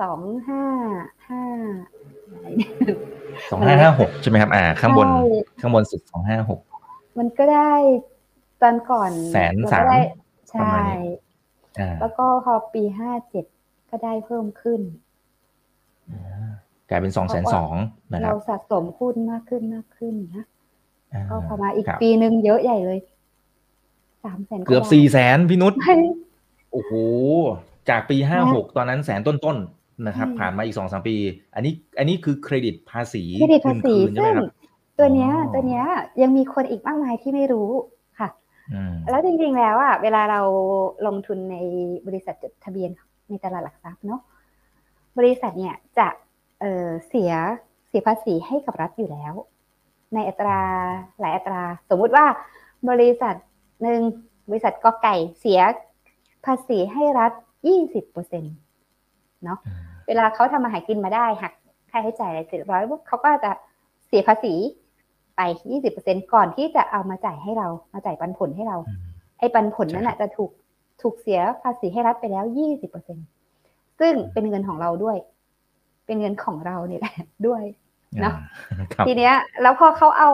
[0.00, 0.64] สองห้า
[1.28, 1.42] ห้า
[3.50, 5.24] สองห้าห้าหกใช่ไหมครับ อ่า ข้างบนใช่
[5.60, 6.60] ข้างบนสุดสองห้าหก
[7.18, 7.72] มันก็ได้
[8.62, 10.17] ตอนก่อนแสนเรก็สามได้ประ
[10.48, 11.16] ใช่มาณนี้
[11.80, 13.44] อ่าแล้วก็พอปีห้าเจ็ด
[13.90, 14.80] ก็ได้เพิ่มขึ้น
[16.90, 17.74] กลายเป็นสองแสนสอง
[18.12, 20.44] นะคเรารับสะสมหุ้นมากขึ้นมากขึ้นนะ
[21.12, 23.00] อ่าก็พอมาอีกครับปีหนึ่งเยอะใหญ่เลย
[24.24, 25.94] สามแสนเกือบสี่แสนพี่นุชใช่
[26.72, 26.92] โอ้โห
[27.90, 31.16] จากปีห้าหกนะตอนนั้นแสนต้นๆนะครับใช่ผ่านมาอีกสองสามปี
[31.54, 34.46] อันนี้ อันนี้คือเครดิตภาษีเครดิตภาษีคืนๆใช่ไหมซึ่งครับ
[34.98, 35.84] ตัวเนี้ยอ๋อตัวเนี้ย
[36.22, 37.97] ยังมีคนอีกมากมายที่ไม่รู้ค่ะอืม
[39.10, 40.40] แล้วจริงๆแล้วอะเวลาเรา
[41.06, 41.56] ลงทุนใน
[42.06, 42.90] บริษัทจดทะเบียน
[43.28, 44.20] ในตลาดหลักทรัพย์เนาะ
[45.18, 46.08] บริษัทเนี่ยจะ
[46.60, 47.32] เอ่อเสีย
[47.88, 49.34] เสียภาษีให้กับรัฐอยู่แล้ว
[50.14, 50.60] ในอัตรา
[51.20, 52.26] หลายอัตรา สมมุติว่า
[52.90, 53.34] บริษัท
[53.82, 54.00] หนึ่ง
[54.50, 55.60] บริษัทกอไก่เสีย
[56.44, 57.32] ภาษีให้รัฐ
[57.68, 58.54] ยี่สิบเปอร์เซ็นต์
[59.44, 59.58] เนาะ
[60.06, 61.52] เวลาเขาทำมาหากินมาได้หัก
[61.90, 63.52] ค่าใช้จ่ายอะไรเสร็จเรียบร้อยปุ๊บเขาก็จะ
[64.06, 64.54] เสียภาษี
[65.38, 65.44] ไป
[65.86, 69.00] 20%ก่อนที่จะเอามาจ่ายให้เรา มาจ่ายปันผลให้เราอืม
[69.38, 70.50] ไอ้ปันผลนั้นใช่ครัน่ะบจะถูก
[71.02, 72.44] ถูกเสียภาษีให้รัฐไปแล้ว
[73.02, 75.16] 20%ซึ่งเป็นเงินของเราด้วย
[76.06, 77.16] เป็นเงินของเราเนี่ยแหละ
[77.46, 77.62] ด้วย
[78.20, 78.34] เนอะ
[78.70, 80.30] อ่าครับทีเนี้ย แล้วพอเขาเอา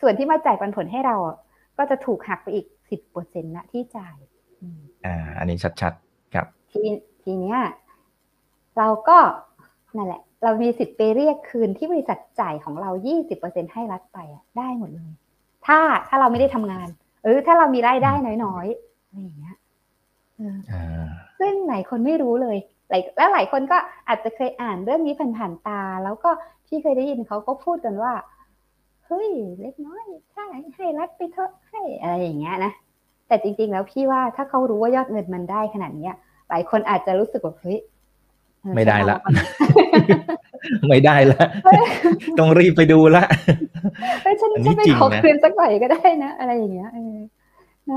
[0.00, 1.36] ส่วนที่มาจ่ายปันผลให้เราอะ
[1.78, 4.16] ก็จะถูกหักไปอีก 10%นะที่จ่าย
[4.60, 6.82] อืมอ่า อันนี้ชัดๆ ครับ ที
[7.22, 7.58] ทีเนี้ย
[8.78, 9.18] เราก็
[9.96, 12.90] นั่นแหละ เรามีสิทธิ์ไปเรียกคืนที่บริษัทจ่ายของเรา
[13.32, 15.12] 20%ให้รัฐไปอะได้หมดเลย
[15.66, 15.78] ถ้า
[16.08, 16.88] ถ้าเราไม่ได้ทำงาน
[17.24, 18.12] หรือถ้าเรามีรายได้
[18.44, 19.56] น้อยๆอะไรอย่างเงี้ย
[20.36, 21.08] เอออ่า
[21.38, 22.56] ซึ่งหลายคนไม่รู้เลย
[22.90, 23.78] หลายและหลายคนก็
[24.08, 26.30] อาจจะเคยอ่านเรื่องนี้ผ่านๆตา แล้วก็
[26.66, 28.12] พี่เคยได้ยินเขาก็พูดกันว่า
[29.06, 29.28] เฮ้ย
[29.60, 32.72] เล็กน้อยใช่ให้รัฐไปเถอะให้อะไรอย่างเงี้ยนะ
[33.28, 36.14] แต่จริงๆแล้วพี่ว่าถ้าเขารู้ว่ายอดเงินมันได้ขนาดเนี้ย
[36.48, 37.97] หลายคนอาจจะรู้สึกว่าเฮ้ยเออ
[38.74, 39.38] ไม่ได้ละฉันเอา
[40.88, 41.44] ไม่ได้ละ
[42.38, 43.24] ต้องรีบไปดูละ
[44.22, 47.16] เฮ้ยฉันอันนี้ฉันไปจริงขอนะคืนสักหน่อยก็ได้นะ อะไรอย่างเงี้ยเออ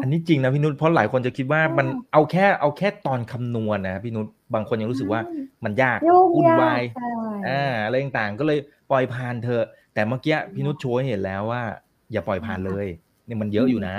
[0.01, 5.21] อันนี้จริงนะพี่นุชเพราะหลายคนจะคิดว่ามันอืมเอาแค่เอาแค่ตอนคำนวณนะพี่นุชบางคนยังรู้สึกว่า
[5.63, 7.09] มันยากยุ่งวุ่นยากวายใช่
[7.47, 8.59] อ่าอะไรต่างๆ ก็เลย
[8.91, 11.61] ปล่อยผ่านเถอะแต่เมื่อกี้พี่นุชโชว์ให้เห็นแล้วว่า
[12.11, 12.87] อย่าปล่อยผ่านเลย
[13.27, 13.95] นี่มันเยอะอยู่นะ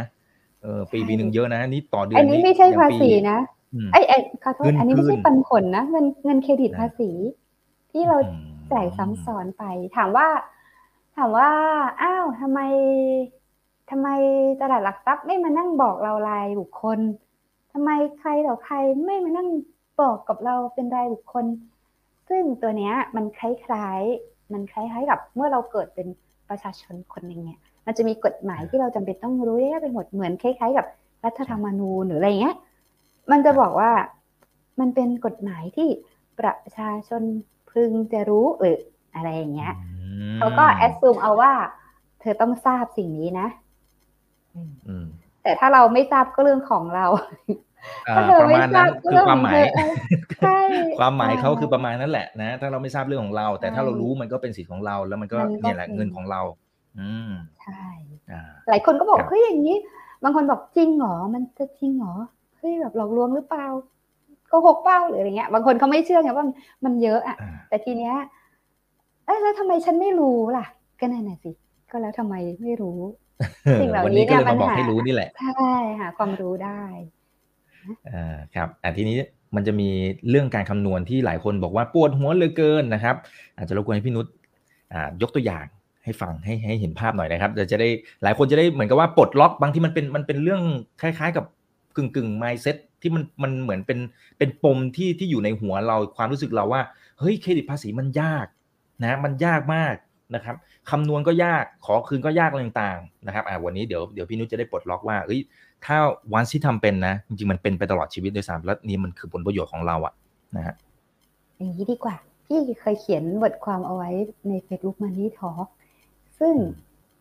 [0.63, 3.62] เออปีใช่ปีหนึ่งเยอะนะนี่ต่อเดืออันนนี้ไม่ใช่อย่งภาปีษีนะอืม
[3.93, 7.11] ไอ้ไอ้ขอโทษเงินอันนี้ไม่ใช่คืนปันผลนะเงินเงินเครดิตนะภาษี
[7.91, 9.65] ที่เราอืมจ่ายซ้ำซ้อนไป
[9.97, 10.29] ถามว่า
[11.17, 11.51] ถามว่า
[12.03, 12.61] อ้าวทำไม
[13.91, 14.09] ทำไม
[14.61, 16.99] ตลาดหลักทรัพย์ไม่มานั่งบอกเรารายบุคคล
[17.73, 19.49] ทำไมใครต่อใครไม่มานั่ง
[20.01, 21.45] บอกกับเราเป็นรายบุคคล
[22.29, 26.07] ซึ่งตัวเนี้ย มันคล้ายๆ มันคล้ายๆกับเมื่อเราเกิดเป็น
[26.49, 30.87] ประชาชนคนหนึ่งเนี่ย มันจะมีกฎหมายที่เราจำเป็นต้องรู้เยอะไปหมดเหมือนคล้ายๆ กับ
[31.25, 32.57] รัฐธรรมนูญหรืออะไรเงี้ย
[33.31, 33.93] มันจะบอกว่า
[34.81, 35.89] มันเป็นกฎหมายที่
[36.39, 37.23] ประชาชน
[37.71, 38.79] พึงจะรู้หรือ
[39.15, 39.75] อะไรอย่างเงี้ย
[40.37, 41.53] เขาก็แอดซูมเอาว่า
[42.21, 43.49] เธอต้องทราบสิ่งนี้นะ
[44.89, 45.07] อืม
[45.43, 47.07] แต่ถ้าเราไม่ทราบก็เรื่องของเรา
[48.09, 49.93] อ่าถ้าเธอประไม่มาณทรานั้บนก็คือเรื่องคขวาอมงหมาเธยอเออ
[50.43, 50.59] ใช่
[50.99, 56.41] ความหมายเขาคือใช่ประมาณนั้นแหละนะถ้าเราไม่ทราบเรื่องของเรา แต่ถ้าเรารู้มันก็เป็นสิทธิ์ของเรา แล้วมันก็มันก็เนี่ยแหละเป็นเงินของเรา
[57.01, 57.85] อืมใช่
[58.33, 59.77] อ่าหลายคนก็บอกครับเฮ้ยอย่างนี้
[60.23, 62.15] บางคนบอกจริงเหรอมันจะจริงเหรอ
[62.63, 63.67] เฮ้ยแบบหลอกลวงหรือเปล่า
[64.49, 66.55] โกหกเปล่าหรืออะไรเงี้ย บางคนเขาไม่เชื่อไงว่ามัน
[66.85, 68.15] มันเยอะอะอ่าแต่ทีเนี้ย
[69.27, 70.67] เอ้ยแล้วทำไมฉันไม่รู้ล่ะ
[71.01, 71.51] ก็นั่นน่ะสิ
[71.91, 72.99] ก็แล้วทำไมไม่รู้
[73.81, 76.83] สิ่งเหล่านี้วันนี้ก็เลยเนี่ยมาบอกมันหาให้รู้นี่แหละ ใช่หาความรู้ได้
[78.11, 79.17] อ่าครับอ่าทีนี้
[79.57, 79.89] มันจะมี
[80.31, 83.17] เรื่องการคำนวณที่หลายคนบอกว่าปวดหัวเหลือเกินนะครับ
[83.57, 84.27] อาจจะรบกวนให้พี่นุช
[84.93, 85.65] อ่ายกตัวอย่าง
[86.05, 87.89] ให้ฟังให้ให้เห็นภาพหน่อยนะครับจะจะได้
[88.23, 90.63] หลายคนจะได้เหมือนกับว่าปลดล็อกบางที่มันเป็นมันเป็นเรื่อง
[91.03, 91.45] คล้าย ๆ กับ
[91.97, 93.99] กึ่งกึ่ง mindset ที่มันมันเหมือนเป็น
[94.39, 96.83] เป็นปมที่ที่อยู่ในหัวเราความรู้สึกเราว่า
[97.19, 98.47] เฮ้ยเครดิตภาษีมันยาก
[99.03, 99.95] นะมันยากมาก
[100.35, 100.57] นะครับ
[100.91, 105.41] คำนวณก็ยากขอคืนก็ยากอะไรต่างๆนะครับอ่าวันนี้เดี๋ยวเดี๋ยวพี่นุชจะได้ปลดล็อกว่าเอ้ย
[105.85, 105.97] ถ้า
[106.35, 110.15] วันที่ทำเป็นนะจริงๆมันเป็นไปตลอดชีวิตด้วยซ้ำแล้วนี่มันคือผลประโยชน์ของเราอะ
[110.57, 110.75] นะฮะ
[111.57, 112.17] อย่างนี้ดีกว่า
[112.47, 114.11] พี่เคยเขียนบทความเอาไว้
[114.49, 115.67] ใน Facebook Money Talk
[116.39, 116.55] ซึ่ง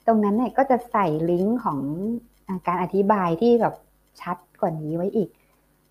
[0.08, 1.80] ตรงนั้นเนี่ยก็จะใส่ลิงก์ของ
[2.50, 3.76] อาการอธิบายที่แบบ
[4.22, 5.30] ชัด กว่านี้ไว้อีก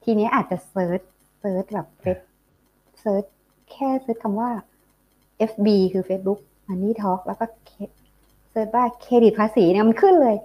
[0.05, 1.01] ทีนี้อาจจะ search
[1.41, 2.18] search แบบเฟซ
[3.01, 3.24] search
[3.73, 4.51] แค่ search คำว่า
[5.51, 7.45] FB คือ Facebook Money Talk แล้วก็
[8.51, 10.37] search ว่าเครดิตภาษีเนี่ยมันขึ้นเลย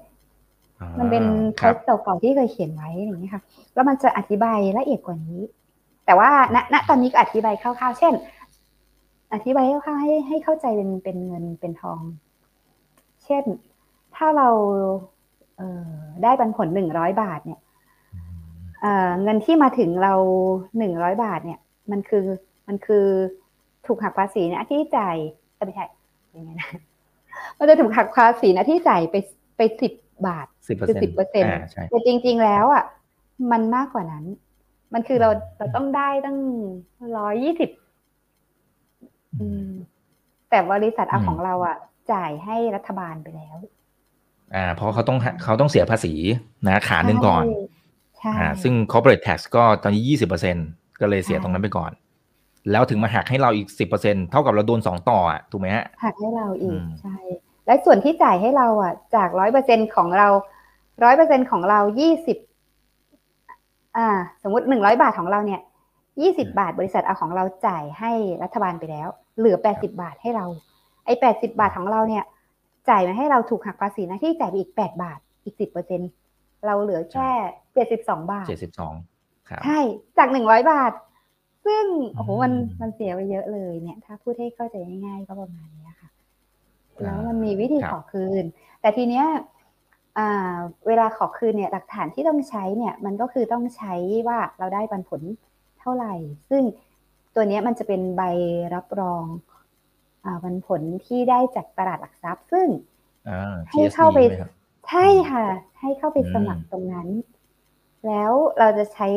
[0.99, 1.23] มันเป็น
[1.55, 3.41] โพครับเก่าๆที่เคยเขียนไว้อย่างเนี้ยค่ะ
[3.73, 5.41] แล้วมันจะอธิบายละเอียดกว่านี้
[6.05, 8.13] แต่ว่าณณตอนนี้ก็อธิบายคร่าวๆ เช่น
[9.33, 12.01] อธิบายคร่าวๆให้ให้เข้าใจเป็นเป็นเงินเป็นทอง
[13.25, 13.43] เช่น
[14.15, 14.49] ถ้าเรา
[15.57, 15.91] เอ่อ
[16.23, 17.59] ได้ปันผลหนึ่งร้อยบาทเนี่ย
[18.85, 20.13] เอ่อเงินที่มาถึงเรา
[20.77, 21.59] หนึ่งร้อยบาทเนี่ย
[21.91, 22.25] มันคือ
[22.67, 23.05] มันคือ
[23.85, 25.15] ถูกหักภาษีนะที่จ่าย
[25.55, 25.85] เอ้ยไม่ใช่
[26.37, 26.69] ยังไงนะ
[27.57, 29.15] มันจะถูกหักภาษีนะที่จ่ายไป
[29.57, 29.93] ไปสิบ
[30.27, 32.83] บาทสิบเปอร์คือเซ็นต์สิบเปอร์เซ็นต์อ่าใช่แต่จริง ๆ แล้วอะ
[33.51, 34.25] มันมากกว่านั้น
[34.93, 36.37] มันคือเราเราต้องได้ตั้ง
[37.17, 37.69] ร้อยยี่สิบ
[40.49, 41.77] แต่บริษัทเอาอืมของเราอะ
[42.11, 43.57] จ่ายให้รัฐบาลไปแล้ว
[44.55, 46.13] อ่า เพราะเขาต้องเขาต้องเสียภาษี
[46.67, 47.74] นะขาหนึ่งก่อนใช่
[48.37, 50.55] อ่าซึ่ง corporate tax ก็ตอนนี้ยี่สิบเปอร์เซ็น
[50.99, 51.91] ก็เลยเสียใช่ตรงนั้นไปก่อน
[52.71, 57.17] แล้วถึงมาหักให้เราอีกสิบเปอร์เซ็นเท่ากับเราโดนสองต่ออะถูกไหมฮะหักให้เราอีกอืมใช่
[57.65, 60.27] และส่วนที่จ่ายให้เราอะ จากร้อยเปอร์เซ็นของเรา
[61.03, 62.37] ร้อยเปอร์เซ็นของเรายี่สิบ
[63.97, 64.07] อ่า
[64.43, 65.61] สมมติหนึ่งร้อยบาทของเราเนี่ย
[66.21, 68.11] ยี่สิบาทบริษัทเอาของเราจ่ายให้
[68.43, 69.07] รัฐบาลไปแล้ว
[69.37, 70.45] เหลือแปดสิบาทให้เรา
[71.05, 72.23] ไอ้แปดสิบาทของเราเนี่ย
[72.89, 76.01] จ่ายมาให้เราถูกหักภาษีหนะที่จ่ายไปอีกแปดบาทอีกสิบเปอร์เซ็น
[76.65, 77.31] เราเหลือแค่
[77.75, 78.93] เจ็ดสิบสองบาทเจ็ดสิบสอง
[79.49, 79.79] ครับใช่
[80.17, 80.93] จากหนึ่งร้อยบาท
[81.65, 86.09] ซึ่งโอ้โหอืมมันมันเสียไปเยอะเลยเนี่ย ถ้าพูดให้เข้าใจง่ายๆก็ประมาณเนี้ยค่ะ
[87.03, 88.43] แล้วมันมีวิธีครับขอคืน
[88.81, 89.25] แต่ทีเนี้ย
[90.17, 90.55] อ่า
[90.87, 93.93] เวลาขอคืนเนี่ยหลักฐานที่ต้องใช้เนี่ยมันก็คือต้องใช้
[94.27, 95.21] ว่าเราได้ปันผล
[95.79, 96.13] เท่าไหร่
[96.49, 96.63] ซึ่ง
[97.35, 98.21] ตัวเนี้ยมันจะเป็นใบ
[98.75, 99.25] รับรอง
[100.25, 102.67] อ่าปันผลที่ได้จากตลาดหลักทรัพย์ ซึ่ง
[103.29, 104.51] อ่าให้ TSD เข้าไปหมครับ
[104.89, 105.45] ใช่ค่ะ
[105.79, 107.07] ให้เข้าไปอืมสมัครตรงนั้น
[108.07, 109.07] แล้วเราจะใช้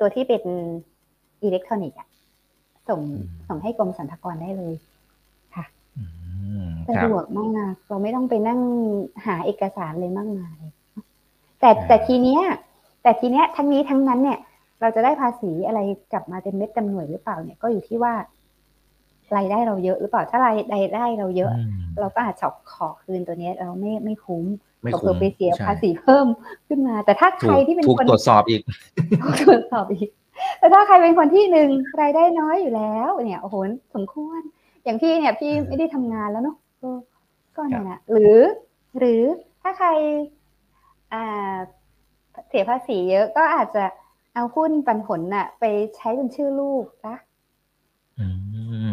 [0.00, 0.42] ตัวที่เป็น
[1.42, 2.08] อิเล็กทรอนิกส์อะ
[2.88, 3.00] ส่ง
[3.48, 4.74] ส่งให้กรมสรรพากรได้เลย
[5.98, 6.04] อื
[6.64, 8.60] มสะครับดวกมากเราไม่ต้องไปนั่ง
[9.26, 10.60] หาเอกสารเลยมากมาย
[11.60, 12.42] แต่อ่าแต่ทีเนี้ย
[13.02, 14.38] แต่ทีเนี้ยทั้งนี้ทั้งนั้นเนี่ย
[14.80, 15.80] เราจะได้ภาษีอะไร
[16.12, 18.14] กลับมาเต็มเม็ดเต็มหน่วยหรือเปล่าเนี่ยก็อยู่ที่ว่า
[19.36, 20.56] รายได้เราเยอะหรือเปล่าถ้าราย
[20.94, 24.44] ได้เราเยอะอืมเราก็อาจจะขอคืนตัวเนี้ยเราไม่ไม่คุ้ม
[24.84, 26.26] ไม่เผื่คุ้อมไปเสียใช่ภาษีเพิ่ม
[26.68, 28.62] ขึ้นมา แต่ถ้าใคถูรกที่เป็นถูกคนตรวจสอบอีก
[29.22, 30.08] ถูกตรวจสอบอีก
[30.58, 31.68] แต่ถ้าใครเป็นคนที่หนึ่ง
[32.00, 33.56] รายได้น้อยอยู่แล้ว เนี่ยโอ้โห
[33.94, 34.40] สมควร
[34.84, 36.90] อย่างพี่เนี่ยพี่อืมไม่ได้ทำงานแล้วเนาะก็
[37.56, 38.38] ก็เนี่ครับนะหรือ
[38.98, 39.22] หรือ
[39.62, 39.88] ถ้าใคร
[41.12, 41.56] อ่า
[42.48, 43.84] เสียภาษีเยอะก็อาจจะ
[44.34, 45.64] เอาหุ้นปันผลน่ะ ไป
[45.96, 47.16] ใช้เป็นชื่อลูกนะ
[48.18, 48.26] อื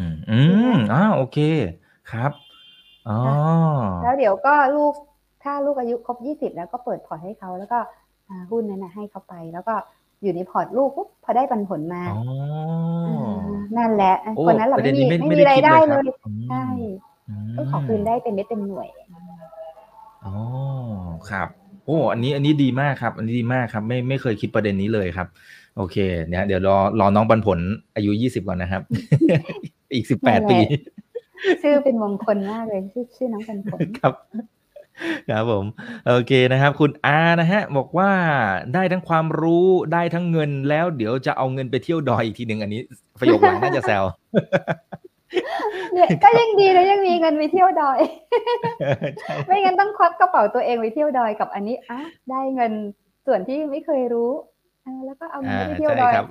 [0.01, 0.39] มอื
[0.73, 1.37] มอ่าโอเค
[2.11, 2.31] ครับ
[3.09, 3.19] อ๋อ
[4.03, 4.93] แล้วเดี๋ยวก็ลูก
[5.43, 7.79] ถ้าลูกอายุครบยี่สิบแล้วก็เปิดพอร์ตให้เขาแล้วก็
[8.29, 9.73] อ่าหุ้นนั้นนะให้เขาไป แล้วก็
[10.21, 12.11] อยู่ในพอร์ตลูกปุ๊บพอได้ปันผลมาอ๋
[13.05, 13.15] อา
[13.77, 16.65] นั่นแหละโอ้คนนั้นแหละประเด็ไม่นมีนี้ไม่ไม่ไม่มีได้รายคิดได้เลเลยยครับใช่
[17.29, 18.89] อืมก็ขอคืนได้เป็นเม็ดเป็นหน่วย
[20.25, 20.35] อ๋อ
[21.29, 21.47] ครับ
[21.85, 25.27] โอ้อ้อันนี้อันนี้ดีมากครับ อันนี้ดีมากครับ ไม่ไม่เคยคิดประเด็นนี้เลยครับ
[25.77, 25.97] โอเค
[26.29, 27.59] เนี่ยเดี๋ยวรอรอน้องบรรผล
[27.95, 28.81] อายุยี่สิบก่อนนะครับ
[29.93, 30.57] อีกสิบแปดปี
[31.61, 34.13] ชื่อเป็นมงคลมากเลย ชื่อชื่อน้องปันผลครับ
[35.29, 35.65] ครับผม
[36.07, 38.11] โอเคนะครับ คุณอานะฮะ บอกว่า
[38.73, 42.81] ได้ทั้งความรู้ได้ทั้งเงินแล้ว เดี๋ยวจะเอาเงินไปเที่ยวดอยอีกทีหนึ่งอันนี้
[43.19, 44.03] ประโยคหลังน่าจะแซว
[45.93, 47.99] เนี่ยก็ยังดีนะยังมีเงินไปเที่ยวดอย
[49.19, 51.99] ใช่ไม่งั้นต้องควักกระเป๋าตัวเองไปเที่ยวดอยกับอันนี้อะ
[52.29, 52.71] ได้เงิน
[53.25, 54.31] ส่วนที่ไม่เคยรู้
[54.83, 56.27] เออแล้วก็เอาเงินอ่าไปเที่ยวใช่ดอยครับ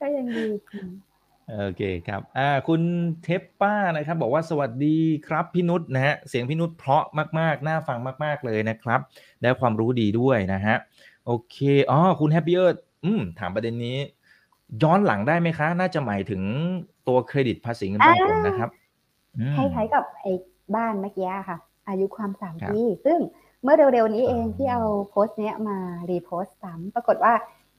[0.00, 0.90] ก็ยังดีอืม
[1.58, 2.80] โอเคครับอ่าคุณ
[3.22, 4.96] เทปป้านะครับ บอกว่าสวัสดี
[5.26, 7.04] ครับพี่นุชนะฮะเสียงพี่นุชเพราะ
[7.38, 9.00] มากๆ น่าฟังมาก ๆเลยนะครับ
[9.40, 10.76] ได้ความรู้ดีด้วยนะฮะ
[11.26, 11.56] โอเค
[11.90, 13.98] อ๋อคุณแฮปปี้เอิร์ดอืมถามประเด็นนี้
[14.82, 16.42] ย้อนหลังได้ไหมคะ น่าจะหมายถึง
[17.08, 18.70] ตัวเครดิตภาษีเงินปันผลนะครับ
[19.38, 20.32] อืมคล้ายๆกับไอ้
[20.76, 23.18] บ้านเมื่อกี้อะค่ะ อายุความสามครับปี ซึ่ง
[23.62, 25.78] เมื่อเร็วๆนี้เองอ๋อที่เอาโพสต์เนี้ยมา
[26.10, 27.32] repost ซ้ำปรากฏว่า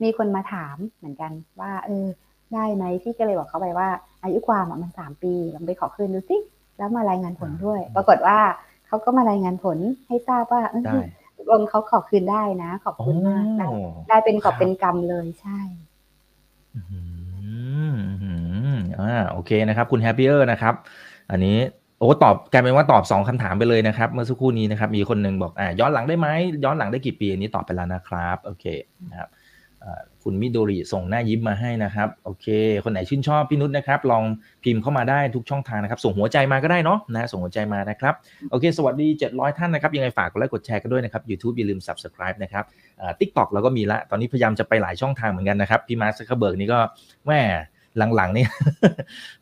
[0.04, 2.08] มีคนมาถามเหมือนกันว่าเออ
[2.54, 3.89] ได้ไหมพี่ก็เลยบอกเขาไปว่า
[4.24, 6.38] อายุความอะมันสามปีลองไปขอคืนดูสิ
[6.78, 8.39] แล้วมารายงานผลด้วย ปรากฏว่า
[8.88, 9.78] เขาก็มารายงานผล
[10.08, 10.95] ให้ทราบว่าเออได้
[11.38, 13.78] ตกลงเขาขอคืนได้นะ ขอบคุณมากได้โอ้
[14.10, 15.60] ได้เป็นกอบครับเป็นกำเลยใช่
[16.76, 16.82] อื
[17.93, 18.32] มอื
[18.76, 20.74] มอ่าโอเคนะครับ คุณแฮปปี้เออร์นะครับ
[21.32, 21.58] อันนี้
[21.99, 26.28] โอ้ตอบกลายเป็นว่าตอบสองคำถามไปเลยนะครับ เมื่อสักครู่นี้นะครับ มีคนหนึ่งบอกอ่าย้อนหลังได้ไหม
[26.64, 28.66] ย้อนหลังได้กี่ปีอันนี้ตอบไปแล้วนะครับ โอเค
[29.10, 29.41] นะครับอ่า
[30.24, 32.48] คุณมิโดริส่งหน้ายิ้มมาให้นะครับ โอเค
[32.84, 34.24] คนไหนชื่นชอบพี่นุชนะครับ ลอง
[34.64, 38.14] พิมพ์เข้ามาได้ทุกช่องทางนะครับ ส่งหัวใจมาก็ได้เนาะนะส่งหัวใจมานะครับ
[38.52, 42.64] โอเค สวัสดี 700 ท่านนะครับ ยังไงฝากกดไลค์กดแชร์กันด้วยนะครับ YouTube อย่าลืม Subscribe นะครับ
[43.20, 46.80] TikTok เราก็มีละ ตอนนี้พยายามจะไปหลายช่องทางเหมือนกันนะครับ พี่มาร์คซักเคอร์เบิร์กนี่ก็
[47.28, 47.39] แหม
[48.16, 48.46] หลังๆนี่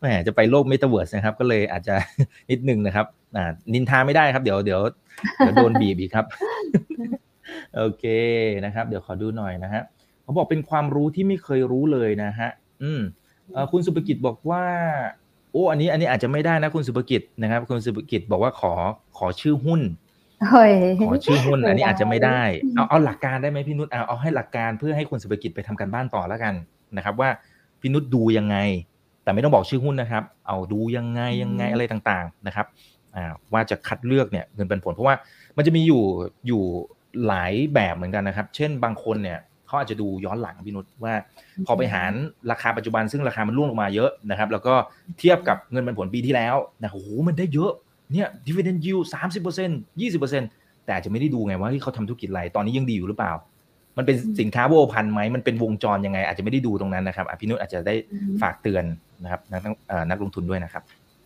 [0.02, 1.96] แหมจะไปโลกเมตาเวิร์สนะครับ ก็เลยอาจจะ
[2.52, 3.06] นิดนึงนะครับ
[3.74, 4.82] นินทาไม่ได้ครับ เดี๋ยวเดี๋ยว
[5.38, 6.26] เดี๋ยวโดนบีบอีกครับ
[7.76, 8.04] โอเค
[8.66, 9.84] นะครับ เดี๋ยวขอดูหน่อยนะฮะ
[10.30, 12.50] เขาบอกเป็นความรู้ที่ไม่เคยรู้เลยนะฮะ
[12.84, 13.02] อืม
[13.54, 14.64] เอ่อคุณสุภกิจบอกว่า
[15.52, 18.74] โอ้อันนี้อันนี้อาจจะไม่ได้นะคุณสุภกิจนะครับ คุณสุภกิจบอกว่าขอ
[19.18, 19.82] ขอชื่อหุ้น
[20.50, 20.74] เฮ้ย
[21.08, 22.44] ขอชื่อหุ้นไม่อันนี้อาจจะไม่ได้ได้
[22.76, 26.54] เอาเอาหลักการได้ไหมพี่นุชเอาเอาให้หลักการเพื่อให้คุณสุภกิจไปทำการบ้านต่อแล้วกัน
[26.98, 27.30] นะครับ ว่า
[27.82, 28.58] พี่นุชดูยังไง
[29.24, 32.66] แต่ไม่ต้องบอกชื่อหุ้นนะครับ เอาดูยังไงยังไงอะไรต่างๆนะครับ
[33.16, 33.24] อ่า
[33.54, 35.16] ว่าจะคัดเลือกเนี่ยเงินปันผล เพราะว่า
[35.58, 36.04] มันจะมีอยู่
[36.48, 36.64] อยู่
[37.28, 41.13] หลายแบบเหมือนกันนะครับ เช่นบางคนเนี่ย เขาอาจจะดูย้อนหลังพี่นุชว่า
[41.65, 42.11] พอไปหาร
[42.51, 44.74] ราคาปัจจุบันซึ่งราคามันร่วงลงมาเยอะนะครับ แล้วก็
[45.20, 47.72] เทียบกับเงินปันผลปีที่แล้วนะโอ้โหมันได้เยอะ
[48.13, 49.70] เนี่ย dividend yield สามสิบเปอร์เซ็น
[50.01, 50.43] ยี่สิบเปอร์เซ็น
[50.86, 53.34] แต่อาจจะไม่ได้ดูไงว่าเฮ้ยเขาทำธุรกิจอะไรตอนนี้ยังดีอยู่หรือเปล่า
[53.97, 58.84] มันเป็นสินค้าโวพันไหมมันเป็นวงจรยังไง อาจจะไม่ได้ดูตรงนั้นนะครับอะพี่นุชอาจจะได้อืมฝากเตือน
[59.24, 60.84] นะครับนักเอ่อนักลงทุนด้วยนะครับ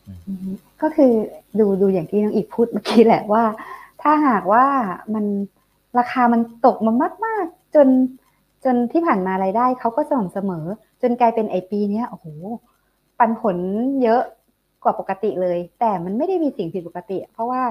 [0.07, 1.11] อืมก็คือ
[1.59, 3.43] ดูดูอย่างที่น้องอีกพูดเมื่อกี้แหละว่า
[4.01, 4.65] ถ้าหากว่า
[5.13, 5.25] มัน
[5.99, 6.93] ราคามันตกมา
[7.25, 7.87] มาก ๆ จน
[8.64, 10.66] จนที่ผ่านมารายได้เขาก็สม่ำเสมอ
[11.01, 12.26] จนกลายเป็นไอปีเนี้ยโอ้โห
[13.20, 13.57] ปันผล
[14.03, 14.22] เยอะ
[14.84, 17.64] กว่าปกติเลย แต่มันไม่ได้มีสิ่งผิดปกติ เพราะว่า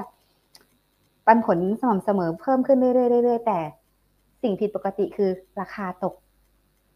[1.25, 2.89] ปันผลสม่ำเสมอเพิ่มขึ้นเรื่
[3.19, 3.59] อยๆเรื่อยๆแต่
[4.41, 5.29] สิ่งผิดปกติคือ
[5.59, 6.13] ราคาตก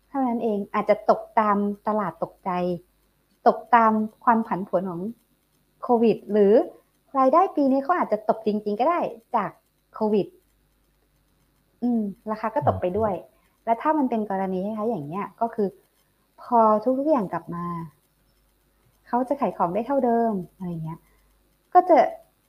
[0.09, 2.51] เท่านั้นเองอาจจะตกตามตลาดตกใจ
[3.47, 3.91] ตกตาม
[4.23, 5.01] ความผันผวนของ
[5.83, 6.53] โควิด หรือ
[7.17, 8.99] รายได้ปีนี้เขาอาจจะตกจริง ๆ ก็ได้
[9.35, 9.51] จาก
[9.93, 10.27] โควิด
[11.83, 13.13] อืม ราคาก็ตกไปด้วย
[13.67, 15.67] และถ้ามันเป็นกรณีคล้ายๆอย่างเนี้ยก็คือ
[16.41, 16.59] พอ
[16.99, 17.65] ทุกๆอย่างกลับมา
[19.07, 20.99] เขาจะขายของได้เท่าเดิมอะไรเงี้ย
[21.73, 21.97] ก็จะ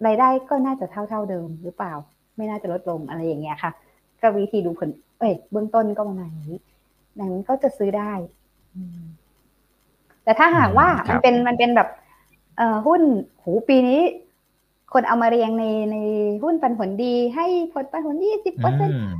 [0.07, 1.93] รายได้ก็น่าจะเท่าเท่าๆเดิมหรือเปล่า
[2.37, 3.71] ไม่น่าจะลดลงอะไรอย่างเงี้ยค่ะ
[4.21, 4.89] ก็วิธีดูผล
[5.19, 6.55] เอ้ยเบื้องต้นก็ประมาณนี้
[7.19, 8.13] ดังนั้นก็จะซื้อได้
[8.75, 9.03] อืม
[10.25, 11.89] แต่ถ้าหากว่าครัมันบเป็นมันเป็นแบบ
[12.57, 13.03] เอ่อหุ้น
[13.43, 14.01] หูปีนี้
[14.93, 15.97] คนเอามาเรียงในใน
[16.43, 19.15] หุ้นปันผลดี ให้ผลปันผลยี่สิบเปอร์เซ็นอืม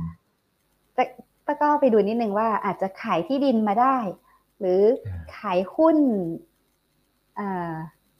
[0.95, 1.28] แต่แต่
[1.61, 3.97] ก็ไปดูนิดนึงว่าอาจจะขายที่ดินมาได้
[4.59, 5.97] หรืออ่าขายหุ้น
[7.35, 7.73] เอ่อ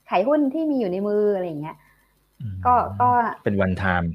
[0.10, 1.78] ขายหุ้นที่มีอยู่ในมืออะไรอย่างเงี้ย
[2.66, 3.10] ก็ก็
[3.46, 4.12] เป็นวันไทม์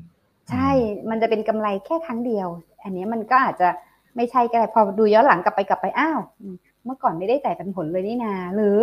[0.51, 0.71] ใช่
[1.11, 2.49] มันจะเป็นกำไรแค่ครั้งเดียว
[2.83, 3.69] อันนี้มันก็อาจจะ
[4.17, 8.79] ไม่ใช่ก็ได้พอดูย้อนหลังกลับไปกลับไปอ้าวอืมเมื่อก่อนไม่ได้จ่ายปันผลเลยนี่นา หรือ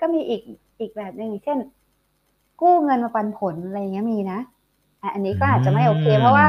[0.00, 0.42] ก็มีอีก
[0.80, 1.58] อีกแบบหนึ่งเช่น
[2.60, 4.38] กู้เงินมาปันผลอะไรอย่างเงี้ยมีนะ
[5.02, 6.48] อะอันนี้ก็อาจจะไม่โอเค เพราะว่า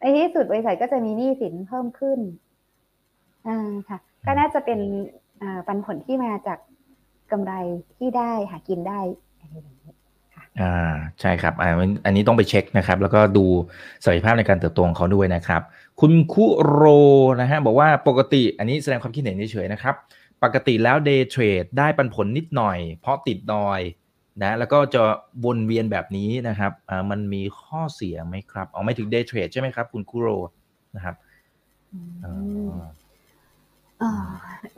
[0.00, 2.18] ในที่สุดบริษัทก็จะมีหนี้สินเพิ่มขึ้น
[3.48, 4.80] อ่าค่ะ ก็น่าจะเป็น
[5.42, 6.58] อ่าปันผลที่มาจาก
[7.30, 7.52] กำไร
[7.96, 9.00] ที่ได้หากินได้
[9.40, 9.92] อะไรอย่างนี้
[10.60, 13.44] อ่าใช่ครับอ่าอันอันนี้ต้องไปเช็คนะครับ แล้วก็ดู
[14.04, 15.62] ศักยภาพในการเติบโตของเขาด้วยนะครับ
[16.00, 16.82] คุณคุโร
[17.40, 19.94] นะฮะบอกว่าปกติอันนี้แสดงความคิดเห็นเฉยๆนะครับ
[20.44, 23.80] ปกติแล้ว day trade ได้ปันผลนิดหน่อย เพราะติดดอย
[24.42, 25.02] นะแล้วก็จะ
[25.44, 30.28] วนเวียนแบบนี้นะครับอ่ามันมีข้อเสียไหมครับเอาไม่ถึง day trade ใช่ไหมครับ คุณคุโร
[30.96, 31.14] นะครับ
[31.92, 32.34] อือ่มา
[32.68, 32.86] อ่า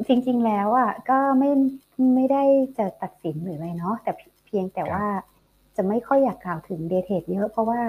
[0.09, 1.51] จริงๆแล้วอะก็ไม่
[2.15, 2.43] ไม่ได้
[2.79, 4.13] จะตัดสินหรืออะไรเนาะแต่
[4.47, 5.05] เพียงแต่ว่า
[5.77, 7.81] จะไม่ค่อยอยากกล่าวถึงเดทเทรดเยอะ เพราะว่า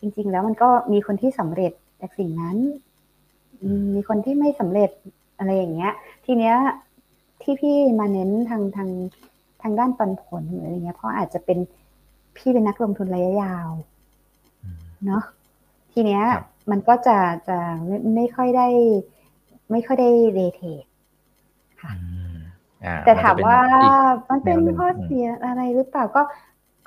[0.00, 2.56] จริง ๆ แล้วมันก็มีคนที่สำเร็จจากสิ่งนั้น
[3.62, 4.90] อืมมีคนที่ไม่สำเร็จ
[5.38, 5.92] อะไรอย่างเงี้ย
[6.24, 6.56] ทีเนี้ย
[7.42, 8.90] ที่พี่มาเน้นทางทาง
[9.62, 11.58] ทางด้านปันผลหรืออะไรเงี้ยเพราะอาจจะเป็น
[12.36, 13.70] พี่เป็นนักลงทุนระยะยาว
[14.62, 15.22] อืมเนาะ
[15.92, 17.18] ทีเนี้ยครับมันก็จะ
[17.48, 18.68] จะไม่ไม่ค่อยได้
[19.70, 20.84] ไม่ค่อยได้เดทเทรด
[21.82, 21.98] ค่ะอื
[22.32, 22.36] ม
[22.84, 23.58] อ่แต่ถามว่า
[24.30, 26.22] มันจะเป็นอีกมันเป็นแนวหนึ่งข้อเสียอะไรหรือเปล่าก็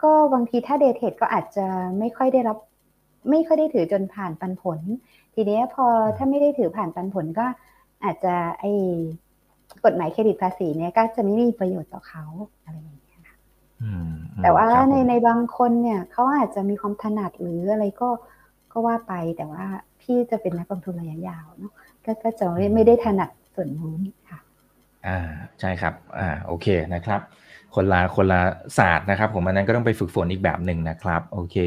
[0.04, 1.66] ก็บางทีถ้าเดทเทรดก็อาจจะ
[2.00, 2.58] ไม่ค่อยได้รับ
[3.30, 4.80] ไม่ค่อยได้ถือจนผ่านปันผล
[5.34, 5.86] ทีเนี้ยพอ
[6.18, 7.46] ถ้าไม่ได้ถือผ่านปันผลก็
[8.04, 8.72] อาจจะไอ้
[9.86, 12.26] กฎหมายเครดิตภาษีเนี่ยก็จะไม่มีประโยชน์ต่อเขา
[12.64, 13.38] อะไรอย่างเงี้ยค่ะ
[13.84, 14.12] อืม
[14.44, 18.10] แต่ว่าครับในผมในบางคนเนี่ยเขาอาจจะมีความถนัดหรืออะไรก็
[18.72, 19.66] ก็ว่าไปแต่ว่า
[20.02, 21.74] พี่จะเป็นนักลงทุนระยะยาวเนาะ
[22.08, 23.99] ก็ก็จะไม่ไม่ได้ถนัดส่วนนู้น
[24.30, 24.39] ค่ะ
[25.08, 25.20] อ่า
[25.60, 27.22] ใช่ครับอ่าโอเคนะครับ
[27.76, 28.41] คนละคนละ
[28.78, 31.58] ศาสตร์นะครับผมอันนั้นก็ต้องไปฝึกฝนอีกแบบหนึ่งนะครับโอเค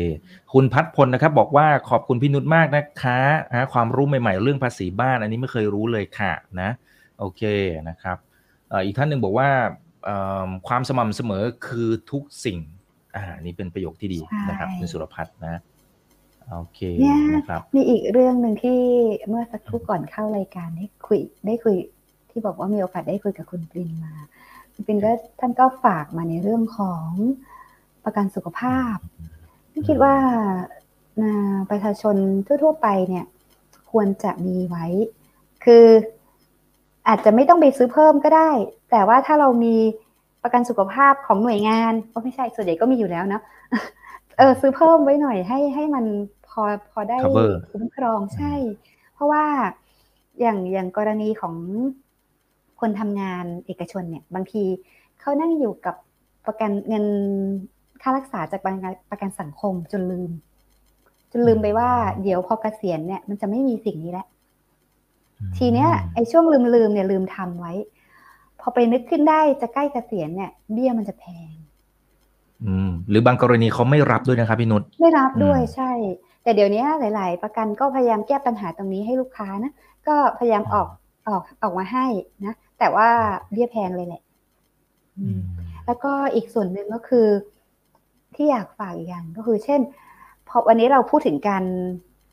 [0.52, 3.20] คุณพัฒพลนะครับบอกว่าขอบคุณพี่นุชมากนะคะ
[3.56, 6.70] ฮะความรู้ใหม่ๆ เรื่องภาษีบ้าน อันนี้ไม่เคยรู้เลยค่ะนะ
[7.18, 7.42] โอเค
[7.88, 8.16] นะครับ
[8.68, 9.48] เอ่ออีกท่านหนึ่งบอกว่า
[10.04, 10.16] เอ่
[10.46, 12.58] อความสม่ำเสมอคือทุกสิ่ง
[13.16, 15.60] อ่านี่เป็นประโยคที่ดีนะครับใช่คุณสุรพัฒน์นะ
[16.52, 18.80] โอเคเนี่ยนะครับมีอีกเรื่องหนึ่งที่
[19.28, 21.76] เมื่อสักครู่ก่อนเข้ารายการได้คุยได้คุย
[22.30, 24.14] ที่บอกว่ามีโอกาสได้คุยกับคุณปรินมา
[24.72, 27.08] คุณปรินก็ท่านก็ฝากมาในเรื่องของ
[28.04, 28.96] ประกันสุขภาพ
[29.72, 30.14] ที่คิดว่า
[31.20, 33.26] อ่าประชาชนทั่ว ๆ ไปเนี่ย
[33.90, 34.86] ควรจะมีไว้
[35.64, 35.86] คือ
[37.08, 38.50] อาจจะไม่ต้องไปซื้อเพิ่มก็ได้
[38.90, 39.76] แต่ว่าถ้าเรามี
[40.42, 43.42] ประกันสุขภาพของหน่วยงานก็ไม่ใช่ส่วนใหญ่ก็มีอยู่แล้วเนอะ
[44.38, 46.04] เออซื้อเพิ่มไว้หน่อยให้ให้มัน
[46.50, 48.52] พอพอได้ Cover คุ้มครองใช่
[49.14, 49.44] เพราะว่า
[50.40, 51.54] อย่างอย่างกรณีของ
[52.80, 54.64] คนทำงานเอกชนเนี่ย บางที
[55.20, 55.96] เขานั่งอยู่กับ
[56.46, 57.04] ประกันเงิน
[58.02, 60.30] ค่ารักษาจากประกันประกันสังคมจนลืม
[61.32, 61.90] จนลืมไปว่า
[62.22, 64.26] เดี๋ยวพอเกษียณเนี่ย มันจะไม่มีสิ่งนี้แล้ว
[65.56, 67.72] ทีเนี้ยไอ้ช่วงลืมลืมๆเนี่ยลืมทำไว้
[68.60, 71.54] พอไปนึกขึ้นได้จะใกล้เกษียณเนี่ย เบี้ยมันจะแพง
[72.66, 75.90] อืม หรือบางกรณีเขาไม่รับด้วยนะครับพี่นุชไม่รับด้วยอืมใช่
[76.42, 79.72] แต่เดี๋ยวนี้หลาย ๆ ประกันก็พยายามแก้ปัญหาตรงนี้ให้ลูกค้านะ
[80.08, 80.88] ก็พยายามออก
[81.28, 82.06] ออกออกมาให้
[82.44, 83.08] นะแต่ว่า
[83.52, 84.22] เบี้ยแพงเลยแหละ
[85.18, 85.40] อืม
[85.86, 87.26] แล้วก็อีกส่วนหนึ่งก็คือ
[88.34, 89.80] ที่อยากฝากอีกอย่างก็คือ เช่น
[90.48, 91.64] พอวันนี้เราพูดถึงการ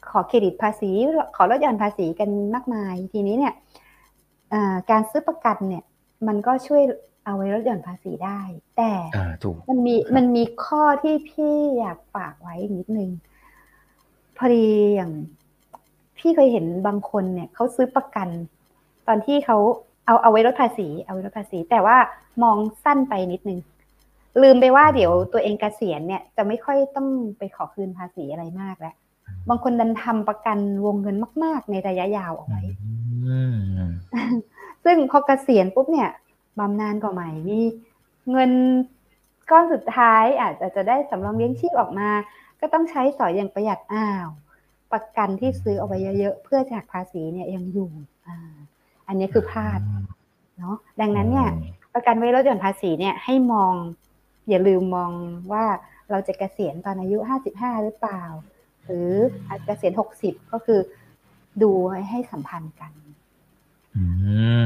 [0.09, 0.91] ขอเครดิตภาษี
[1.35, 3.53] ขอลดหย่อนภาษีกันมากมาย ทีนี้เนี่ย
[4.49, 5.83] เอ่อการซื้อประกันเนี่ย
[6.27, 6.81] มันก็ช่วย
[7.25, 8.39] เอาไว้ลดหย่อนภาษีได้
[8.77, 13.09] แต่อ่าถูกมันมีครับมันมีข้อที่พี่อยากฝากไว้อีกนิดนึง
[14.37, 14.65] พอดี
[14.95, 15.11] อย่าง
[16.17, 18.27] พี่เคยเห็นบางคนเนี่ยเขาซื้อประกัน
[19.07, 19.57] ตอนที่เขา
[20.05, 21.97] เอาเอาไว้ลดภาษี เอาไว้ลดภาษี แต่ว่า
[22.43, 23.59] มองสั้นไปนิดนึง
[24.41, 27.07] ลืมไปว่าเดี๋ยวตัวเองเกษียณเนี่ยจะไม่ค่อยต้อง
[27.37, 28.95] ไปขอคืนภาษีอะไรมากแล้ว
[29.49, 32.61] บางคนดันทำประกันวงเงินมาก ๆ ในระยะยาวเอาไว้
[33.25, 33.57] อืม
[34.85, 36.09] ซึ่งพอเกษียณปุ๊บเนี่ย
[36.59, 37.59] บำนาญก็ใหม่มี
[38.31, 38.51] เงิน
[39.49, 42.09] ก้อนสุดท้ายอาจจะจะได้สำรองเลี้ยงชีพออกมา
[42.61, 44.27] ก็ต้องใช้สอยอย่างประหยัดอ้าว
[44.91, 47.91] ประกันที่ซื้อเอาไว้เยอะๆเพื่อจากภาษีเนี่ยยังอยู่
[48.27, 48.55] อ่า
[49.07, 49.79] อันนี้คือพลาด
[50.59, 51.49] เนาะดังนั้นเนี่ย
[51.93, 53.73] ประกันไว้ลดหย่อนภาษีเนี่ยให้มอง
[54.49, 55.11] อย่าลืมมอง
[55.51, 55.65] ว่า
[56.11, 58.23] เราจะเกษียณตอนอายุห้าสิบห้าหรือเปล่า
[58.85, 59.11] หรือ
[59.49, 60.79] อาจจะเกษียณหกสิบก็คือ
[61.61, 61.71] ดู
[62.09, 62.91] ให้สัมพันธ์กัน
[63.97, 64.05] อื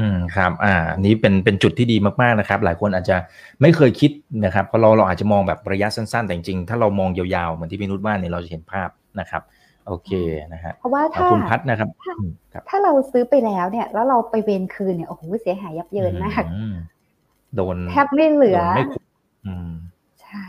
[0.04, 3.16] มครับ อ่า นี้เป็นเป็นจุดที่ดีมากๆนะครับ หลายคนอาจจะ
[3.60, 4.10] ไม่เคยคิด
[4.44, 8.88] นะครับเพราะเราเราอาจจะมองแบบระยะสั้นๆ แต่จริงๆถ้าเรามองยาวๆเหมือนที่พี่นุชว่าเนี่ยเราจะเห็นภาพ
[9.20, 9.42] นะครับ
[9.86, 10.10] โอเค
[10.52, 16.74] นะฮะเพราะว่าอ่าถ้าคุณพัฒนะครับถ้าอืมครับ ถ้าเราซื้อไปแล้วเนี่ย แล้วเราไปเวนคืนเนี่ยโอ้โหเสียหายยับเยินมากอืม
[17.56, 19.04] โดนแทบไม่เหลือโดนไม่คุ้ม
[19.46, 19.70] อืม
[20.22, 20.46] ใช่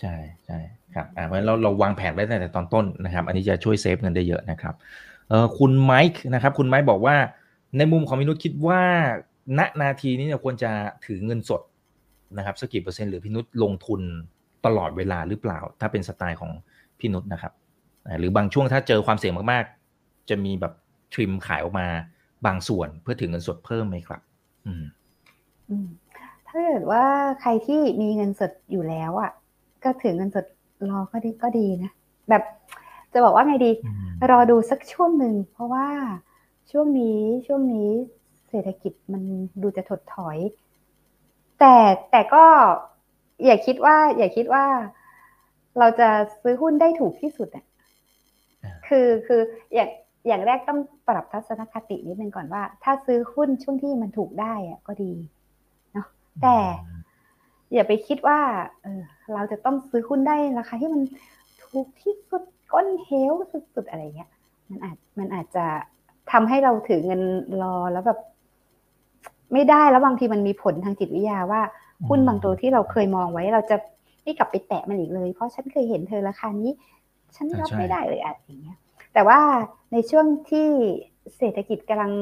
[0.00, 0.14] ใช่
[0.46, 0.58] ใช่
[0.94, 4.74] ครับอ่าเพราะฉะนั้นเราเราวางแผนไว้ตั้งแต่ตอนต้นนะครับ อันนี้จะช่วยเซฟเงินได้เยอะนะครับ
[5.28, 7.16] เออคุณไมค์นะครับ คุณไมค์บอกว่า
[7.76, 8.82] ในมุมของมินุษคิดว่า
[9.58, 10.70] ณนาทีนี้เนี่ยควรจะ
[11.04, 11.62] ถือเงินสด
[12.38, 14.00] นะครับสักกี่เปอร์เซ็นต์หรือพี่นุชลงทุน
[14.66, 16.50] ตลอดเวลาหรือเปล่า ถ้าเป็นสไตล์ของ
[16.98, 17.52] พี่นุชนะครับ
[18.06, 20.72] อ่าหรือบางช่วงถ้าเจอความเสี่ยงมากๆ จะมีแบบ
[21.12, 21.86] ทริมขายออกมา
[22.46, 24.20] บางส่วนเพื่อถือเงินสดเพิ่มไหมครับ
[24.66, 24.84] อืม
[25.70, 25.88] อืม
[26.48, 27.04] ถ้าเกิดว่า
[27.40, 29.30] ใครที่มีเงินสดอยู่แล้วอะ
[29.84, 30.46] ก็ถือเงินสด
[30.90, 31.90] รอก็ดีก็ดีนะ
[32.28, 32.42] แบบ
[33.12, 35.86] จะบอกว่าไงดีอืมรอดูสักช่วงหนึ่งเพราะว่า
[36.70, 37.90] ช่วงนี้ช่วงนี้
[38.48, 39.22] เศรษฐกิจมัน
[39.62, 40.38] ดูจะถดถอย
[41.58, 41.76] แต่
[42.10, 42.44] แต่ก็
[43.44, 44.64] อย่าคิดว่า อย่าคิดว่า
[45.78, 46.08] เราจะ
[46.42, 47.64] ซื้อหุ้นได้ถูกที่สุดอะ
[48.64, 49.40] อ่าคือคือ
[49.74, 49.88] อย่าง
[50.26, 55.12] อย่างแรกต้องปรับทัศนคตินิดนึงก่อนว่า ถ้าซื้อหุ้นช่วงที่มันถูกได้อะก็ดี
[55.92, 56.06] เนาะ
[56.42, 56.58] แต่
[57.72, 58.40] อย่าไปคิดว่า
[58.82, 59.02] เออ
[59.34, 61.02] เราจะต้องซื้อหุ้นได้ราคาที่มัน
[61.64, 62.42] ถูกที่สุด
[62.72, 63.32] ก้นเหว
[63.74, 64.30] สุดๆอะไรเงี้ย
[64.70, 65.66] มันอาจมันอาจจะ
[66.32, 67.22] ทำให้เราถือเงิน
[67.62, 68.18] รอแล้วแบบ
[69.52, 71.62] ไม่ได้แล้วบางทีมันมีผลทางจิตวิทยาว่า
[72.08, 73.76] หุ้นบางตัวที่เราเคยมองไว้ เราจะ
[74.22, 76.70] ไม่กลับไปแตะมันอีกเลย เพราะฉันเคยเห็นเธอราคานี้
[77.36, 78.78] ฉันรับไม่ได้เลยอะอย่างเงี้ย
[79.14, 79.38] แต่ว่า
[79.92, 80.68] ในช่วงที่
[81.36, 82.12] เศรษฐกิจกำลัง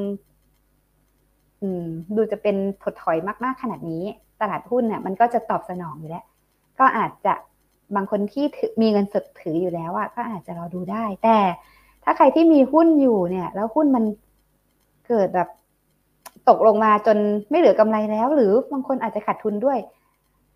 [1.63, 1.87] อืม
[2.17, 4.05] ดูจะเป็นถดถอยมากๆขนาดนี้
[4.41, 6.25] ตลาดหุ้นเนี่ยมันก็จะตอบสนองอยู่แล้ว
[6.79, 7.35] ก็อาจจะ
[7.97, 8.45] บางคนที่
[8.81, 11.37] มีเงินสดถืออยู่แล้วอะก็อาจจะรอดูได้ แต่
[12.09, 14.05] ถ้าใครที่มีหุ้นอยู่เนี่ย แล้วหุ้นมัน
[15.09, 15.49] เกิดแบบ
[16.49, 17.19] ตกลงมาจน
[17.51, 19.79] ไม่เหลือกำไรแล้ว หรือบางคนอาจจะขาดทุนด้วย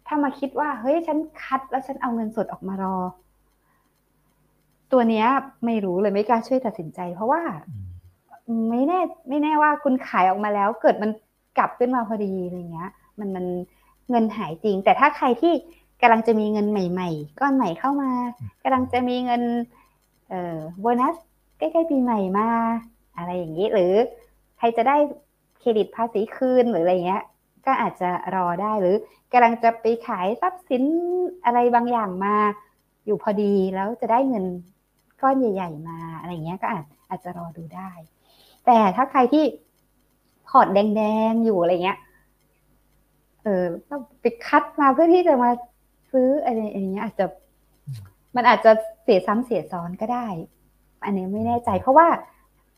[0.07, 2.97] ถ้ามาคิดว่า เฮ้ยฉันคัดแล้วฉันเอาเงินสดออกมารอ
[4.93, 5.27] ตัวเนี้ย
[5.65, 7.43] ไม่รู้เลยไม่กล้าช่วยตัดสินใจ เพราะว่า
[8.71, 11.11] ไม่แน่ ไม่แน่ว่าคุณขายออกมาแล้ว เกิดมัน
[11.59, 13.47] กลับขึ้นมาพอดีอะไรเงี้ย มันมัน
[14.11, 15.53] เงินหายจริง แต่ถ้าใครที่
[16.03, 18.11] กำลังจะมีเงินใหม่ ๆ ก้อนใหม่เข้ามา
[18.63, 19.43] กำลังจะมีเงิน
[20.29, 21.17] เอ่อโบนัส
[21.61, 22.49] ใกล้ๆปีใหม่มา
[23.17, 23.95] อะไรอย่างนี้ หรือ
[24.59, 24.97] ใครจะได้
[25.59, 27.25] เครดิตภาษีคืนหรืออะไรเงี้ย
[27.67, 28.97] ก็อาจจะรอได้หรือ
[29.33, 30.85] กำลังจะไปขายทรัพย์สิน
[31.45, 32.35] อะไรบางอย่างมา
[33.07, 34.45] อยู่พอดีแล้วจะได้เงิน
[35.21, 37.91] ก้อนใหญ่ ๆ มาอะไรเงี้ยก็อาจอาจจะรอดูได้
[38.67, 39.45] แต่ถ้าใครที่
[40.49, 41.99] พอร์ตแดงๆอยู่อะไรเงี้ย
[43.43, 45.51] เออต้องไปคัดมาเพื่อที่จะมา
[46.13, 47.27] ซื้ออะไรอย่างเงี้ยอาจจะ
[48.37, 50.27] มันอาจจะเสียซ้ำเสียซ้อนก็ได้
[51.05, 52.09] อันนี้ไม่แน่ใจ เพราะว่า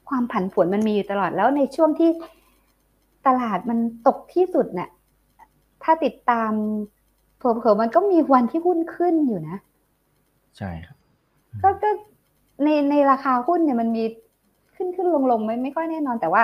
[0.08, 2.10] ความผันผวนมันมีอยู่ตลอดแล้วในช่วงที่
[3.26, 4.88] ตลาดมันตกที่สุดเนี่ย
[5.82, 6.52] ถ้าติดตาม
[7.38, 9.58] เผลอๆมันก็มีวันที่หุ้นขึ้นอยู่นะ
[10.58, 10.96] ใช่ครับ
[11.62, 11.90] ก็ก็
[12.62, 14.04] ในในราคาหุ้นเนี่ยมันมี
[14.74, 16.42] ขึ้นขึ้นลงลงไม่ไม่ค่อยแน่นอนแต่ว่า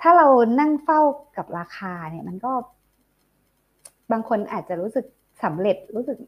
[0.00, 0.26] ถ้าเรา
[0.60, 1.00] นั่งเฝ้า
[1.36, 2.52] กับราคาเนี่ย มันก็
[4.12, 5.06] บางคนอาจจะรู้สึก
[5.42, 6.18] สำเร็จรู้สึก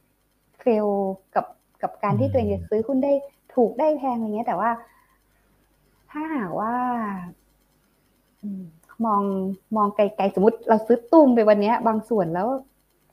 [0.61, 0.87] เฟล
[1.35, 1.47] กับ
[1.83, 3.13] กับการที่ตัวเองจะซื้อหุ้นได้
[3.55, 4.71] ถูกได้แพงอะไรเงี้ย แต่ว่า
[6.11, 6.75] ถ้าหากว่า
[9.05, 9.23] มอง
[9.77, 12.49] มองไกลๆสมมติเราซื้อตุ้มไปวันนี้บางส่วนแล้ว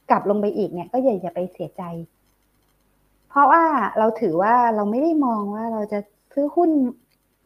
[0.09, 1.83] กลับลงไปอีกเนี่ย ก็อย่าอย่าไปเสียใจ
[3.29, 3.63] เพราะว่า
[3.99, 5.99] เราถือว่าเราไม่ได้มองว่าเราจะ
[6.33, 6.69] ซื้อหุ้น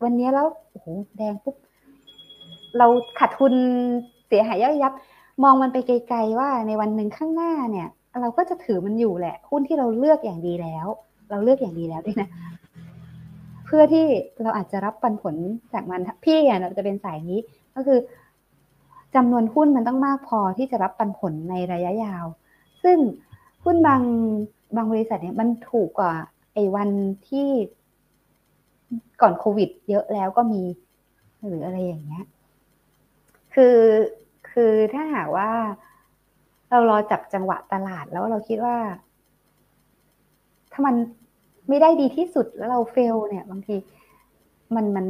[0.04, 0.88] วันนี้แล้วโอ้โห
[1.18, 1.56] แดงปุ๊บ
[2.78, 2.88] เรา
[3.20, 3.54] ขาดทุน
[4.28, 4.94] เสียหายย่อยยับ
[5.44, 7.88] มองมันไปไกลๆว่าในวันหนึ่งข้างหน้าเนี่ย
[8.22, 10.88] เราก็จะถือมันอยู่แหละ หุ้นที่เราเลือกอย่างดีแล้ว
[11.30, 12.30] เราเลือกอย่างดีแล้วด้วยนะ
[13.72, 14.06] พื่อที่
[14.42, 15.36] เราอาจจะรับปันผล
[15.74, 17.40] จากมันพี่อะเราจะเป็นสายนี้
[17.76, 18.00] ก็คือ
[19.16, 22.26] จำนวนหุ้นมันต้องมากพอที่จะรับปันผลในระยะยาว
[22.84, 22.98] ซึ่ง
[23.64, 24.02] หุ้นบาง
[24.76, 26.14] บางบริษัทเนี่ยมันถูกกว่า
[26.54, 26.90] ไอ้วัน
[27.30, 27.48] ที่
[29.22, 30.62] ก่อนโควิด เยอะแล้วก็มี
[31.48, 32.26] หรืออะไรอย่างเงี้ย
[33.54, 33.78] คือ
[34.52, 35.52] คือถ้าหากว่า
[36.70, 38.78] เรารอจับจังหวะตลาดแล้วเราคิดว่า
[40.72, 40.96] ถ้ามัน
[41.72, 43.76] ไม่ได้ดีที่สุดแล้วเราเฟลเนี่ย บางที
[44.76, 45.08] มันมัน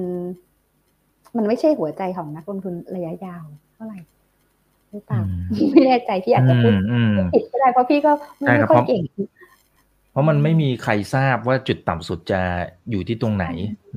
[1.38, 3.43] มันไม่ใช่หัวใจของนักลงทุนระยะยาว
[3.74, 3.99] เท่าไหร่
[4.91, 9.01] หรือเปล่าอืมไม่แน่ใจพี่อาจจะพูดอืมอืมผิดก็ได้เพราะพี่ก็ไม่ใช่ครับค่อยเพราะเก่ง
[10.12, 12.41] เพราะมันไม่มีใครทราบว่าจุดต่ำสุดจะ
[12.91, 13.47] อยู่ที่ตรงไหน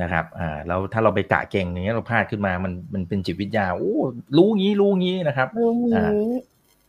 [0.03, 3.93] นะครับ อ่า แล้วถ้าเราไปกะเก่งอย่างเงี้ยเราพลาดขึ้นมา มัน มันเป็นจิตวิทยา โอ้
[4.37, 6.11] รู้งี้ รู้งี้นะครับ รู้งี้ อ่า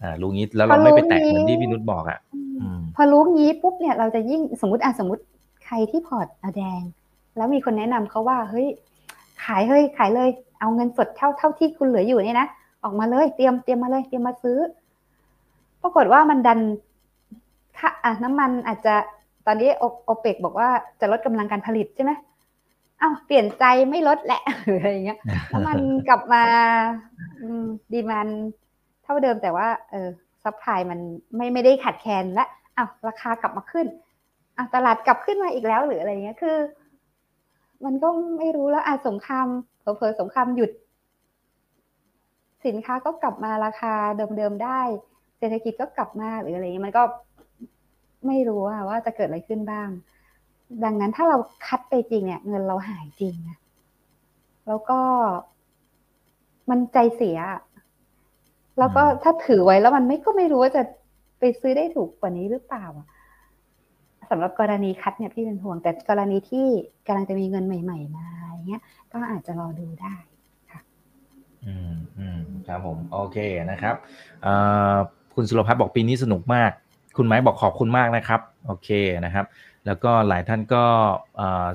[0.01, 2.19] อ่ารู้งี้ แล้วเราไม่ไปแตะเหมือนที่พี่นุชบอกอะ
[2.61, 5.21] อืมพอรู้งี้ปุ๊บเนี่ย เราจะยิ่ง สมมติอะสมมติ
[5.65, 6.81] ใครที่พอร์ตอะแดง
[7.37, 8.67] แล้วมีคนแนะนำเขาว่าเฮ้ย
[9.43, 12.47] ขายเฮ้ยขายเลย เอาเงินสดเท่าเท่าที่คุณเหลืออยู่เนี่ยนะ
[12.83, 14.57] ออกมาเลยเตรียมเตรียมมาเลยเตรียมมาซื้อ
[15.81, 16.59] ปรากฏว่ามันดัน
[17.77, 18.95] ค่าอะน้ำมันอาจจะ
[19.45, 19.69] ตอนนี้
[20.05, 22.11] โอเปกบอกว่าจะลดกำลังการผลิตใช่ไหม
[23.01, 25.19] อ้าวเปลี่ยนใจไม่ลดแหละหรืออะไรเงี้ย
[25.51, 25.77] น้ำมัน
[26.09, 26.43] กลับมา
[27.91, 28.27] ดีมัน
[29.03, 30.09] เท่าเดิมแต่ว่า เออ
[30.43, 30.99] supply มัน
[31.35, 32.45] ไม่ไม่ได้ขาดแคลนและ
[32.77, 33.87] อ้าวราคากลับมาขึ้น
[34.75, 36.57] ตลาดกลับขึ้นมาอีกแล้วหรืออะไรเงี้ยคือ
[37.85, 39.47] มันก็ไม่รู้แล้วอะสงคราม
[39.81, 40.71] เผลอๆสงครามหยุด
[42.65, 43.93] สินค้าก็กลับมาราคา
[44.37, 44.81] เดิมๆได้
[45.37, 47.03] เศรษฐกิจก็กลับมาหรืออะไรเงี้ยมันก็
[48.27, 49.89] ไม่รู้อะว่าจะเกิดอะไรขึ้นบ้าง
[50.83, 51.37] ดังนั้นถ้าเรา
[51.67, 53.57] คัดไปจริงเนี่ย เงินเราหายจริงนะ
[54.67, 54.99] แล้วก็
[56.69, 57.37] มันใจเสีย
[58.79, 60.83] แล้วก็ถ้าถือไว้แล้วมันไม่ก็ไม่รู้ว่าจะ
[61.39, 63.07] ไปซื้อได้ถูกกว่านี้หรือเปล่าอะ
[64.29, 66.67] สำหรับกรณีคัดเนี่ยพี่เป็นห่วง แต่กรณีที่
[67.07, 70.15] กำลังจะมีเงินใหม่ ๆ มาอย่างเงี้ยก็อาจจะรอดูได้
[70.71, 70.79] ค่ะ
[71.65, 73.37] อืมอืมครับผมโอเค
[73.71, 73.95] นะครับ
[74.43, 74.53] เอ่
[74.93, 74.95] อ
[75.35, 76.71] คุณสุรพัฒน์บอกปีนี้สนุกมาก
[77.17, 78.89] คุณไม้บอกขอบคุณมากนะครับ โอเค
[79.25, 79.45] นะครับ
[79.85, 80.83] แล้วก็หลายท่านก็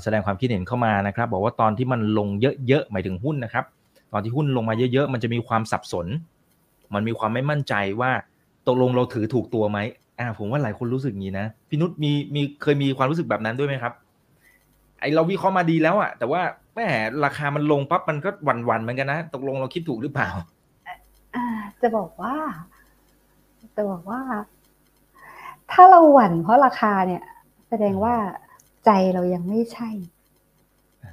[0.02, 2.28] แสดงความคิดเห็นเข้ามานะครับ บอกว่าตอนที่มันลง
[2.66, 3.64] เยอะๆหมายถึงหุ้นนะครับ
[4.12, 6.06] ตอนที่หุ้นลงมาเยอะๆ มันจะมีความสับสน
[6.94, 8.10] มันมีความไม่มั่นใจว่า
[8.66, 9.78] ตกลงเราถือถูกตัวไหม
[10.20, 13.92] อ่าผมว่าหลายคนรู้สึกอย่างนี้นะพี่นุชมีมีเคยมีความรู้สึกแบบนั้นด้วยไหมครับ
[15.00, 16.42] ไอเราวิเคราะห์มาดีแล้วอะแต่ว่า
[16.74, 16.80] แหม
[17.24, 20.30] ราคามันลงปั๊บมันก็หวั่นๆเหมือนกันนะตกลงเราคิดถูกหรือเปล่า
[21.34, 21.46] อ่า
[21.80, 22.34] จะบอกว่า
[23.76, 24.20] จะบอกว่า
[25.72, 27.22] ถ้าเราหวั่นเพราะราคาเนี่ย
[27.68, 28.14] แสดงว่า
[28.84, 29.90] ใจเรายังไม่ใช่
[31.04, 31.12] อ่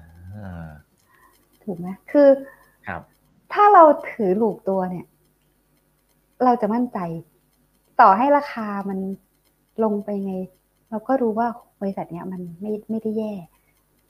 [0.66, 0.68] า
[1.64, 2.28] ถูกไหมคือ
[2.88, 3.01] ครับ
[3.53, 5.05] ถ้าเราถือถูกตัวเนี่ย
[6.43, 6.99] เราจะมั่นใจ
[8.02, 9.00] ต่อให้ราคามัน
[9.84, 10.34] ลงไปไง
[10.89, 11.48] เราก็รู้ว่า
[11.82, 13.34] บริษัทเนี้ยมันไม่ไม่ได้แย่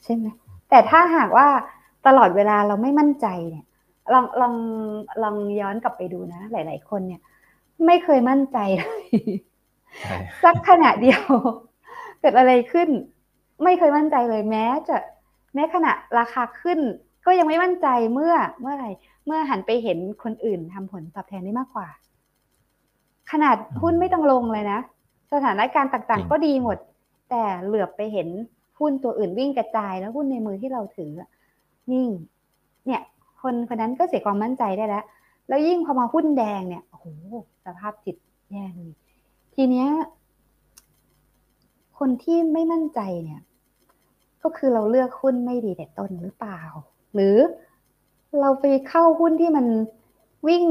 [0.04, 0.26] ใช่ไหม
[0.70, 1.48] แต่ถ้าหากว่า
[2.08, 3.66] ตลอดเวลาเราไม่มั่นใจเนี่ย
[4.14, 4.56] ลองลอง
[5.24, 7.22] ลองย้อนกลับไปดูนะ หลาย ๆ คนเนี่ย
[7.86, 9.06] ไม่เคยมั่นใจเลย
[10.02, 11.22] ใช่สักขณะเดียว
[12.20, 12.90] เกิดอะไรขึ้น
[13.64, 14.98] ไม่เคยมั่นใจเลยแม้จะ
[15.54, 16.80] แม้ขณะราคาขึ้น
[17.26, 18.90] ก็ยังไม่มั่นใจเมื่อเมื่อไหร่
[19.26, 21.88] เมื่อหันไปเห็นคนอื่นทำผลตอบแทนได้มากกว่า
[23.32, 24.80] ขนาดหุ้นไม่ต้องลงเลยนะ
[25.34, 26.78] สถานการณ์ต่างๆ ก็ดีหมด
[27.30, 28.28] แต่เหลือบไปเห็น
[28.80, 31.30] หุ้นตัวอื่นวิ่งกระจายแล้วหุ้นในมือที่เราถืออะ
[31.92, 32.10] นิ่ง
[32.86, 33.02] เนี่ย
[33.42, 35.06] คนคนนั้นก็เสียความมั่นใจได้แล้ว
[35.48, 37.06] แล้วยิ่งพอมาหุ้นแดงเนี่ยโอ้โห
[37.66, 38.16] สภาพจิต
[38.52, 38.92] แย่เลย
[39.56, 39.88] ทีเนี้ย
[42.00, 43.42] คนที่ไม่มั่นใจเนี่ย
[44.44, 46.62] ก็คือเราเลือกหุ้นไม่ดีแต่ต้นหรือเปล่า
[47.14, 47.38] หรือ
[48.40, 49.66] เราไปเข้าหุ้นที่มัน
[50.48, 50.64] วิ่ง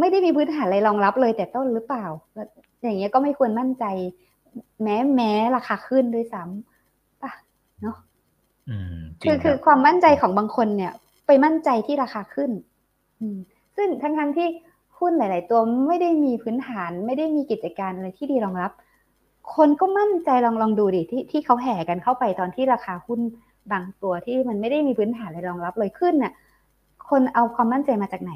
[0.00, 2.46] ไม่ได้มีพื้นฐานอะไรรองรับเลย แต่ต้นหรือเปล่าแล้ว
[2.82, 3.84] อย่างเงี้ยก็ไม่ควรมั่นใจ
[4.82, 7.30] แม้แม้ราคาขึ้นด้วยซ้ำป่ะ
[7.82, 7.96] เนาะ
[8.68, 10.92] อืมจริคืงอคือรับความมั่นใจของบางคนเนี่ย
[11.26, 12.50] ไปมั่นใจที่ราคาขึ้น
[13.20, 13.38] อืม
[13.76, 14.48] ซึ่งทั้งทั้งๆที่
[14.98, 18.72] หุ้นหลาย ๆ ตัวไม่ได้มีพื้นฐาน ไม่ได้มีกิจการอะไรที่ดีรองรับ
[19.54, 23.20] คนก็มั่นใจลองลองดูดิที่ที่เขาแห่กันเข้าไปตอนที่ราคาหุ้น
[23.72, 26.32] บางตัวที่มันไม่ได้มีพื้นฐานอะไรรองรับเลยขึ้นน่ะ
[27.10, 28.32] คนเอาความมั่นใจมาจากไหน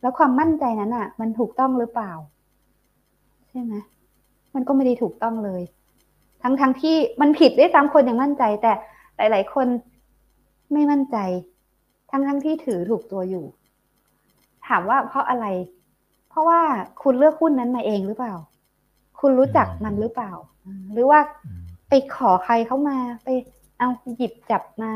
[0.00, 2.12] แล้วความมั่นใจนั้นอะ มันถูกต้องหรือเปล่า
[3.50, 3.74] ใช่ไหม
[4.54, 5.62] มันก็ไม่ได้ถูกต้องเลย
[6.42, 8.72] ทั้งทั้งที่มันผิดด้วยซ้ำคนยังมั่นใจ แต่
[9.16, 9.66] หลาย ๆ คน
[10.72, 11.16] ไม่มั่นใจ
[12.10, 13.44] ทั้งทั้งที่ถือถูกตัวอยู่
[14.66, 15.46] ถามว่าเพราะอะไร
[16.28, 16.60] เพราะว่า
[17.02, 18.34] คุณเลือกหุ้นนั้นมาเองหรือเปล่า
[19.20, 20.32] คุณรู้จักมันหรือเปล่า
[20.92, 21.20] หรือว่า
[21.88, 23.28] ไปขอใครเข้ามา ไป
[23.78, 24.90] เอาหยิบจับมา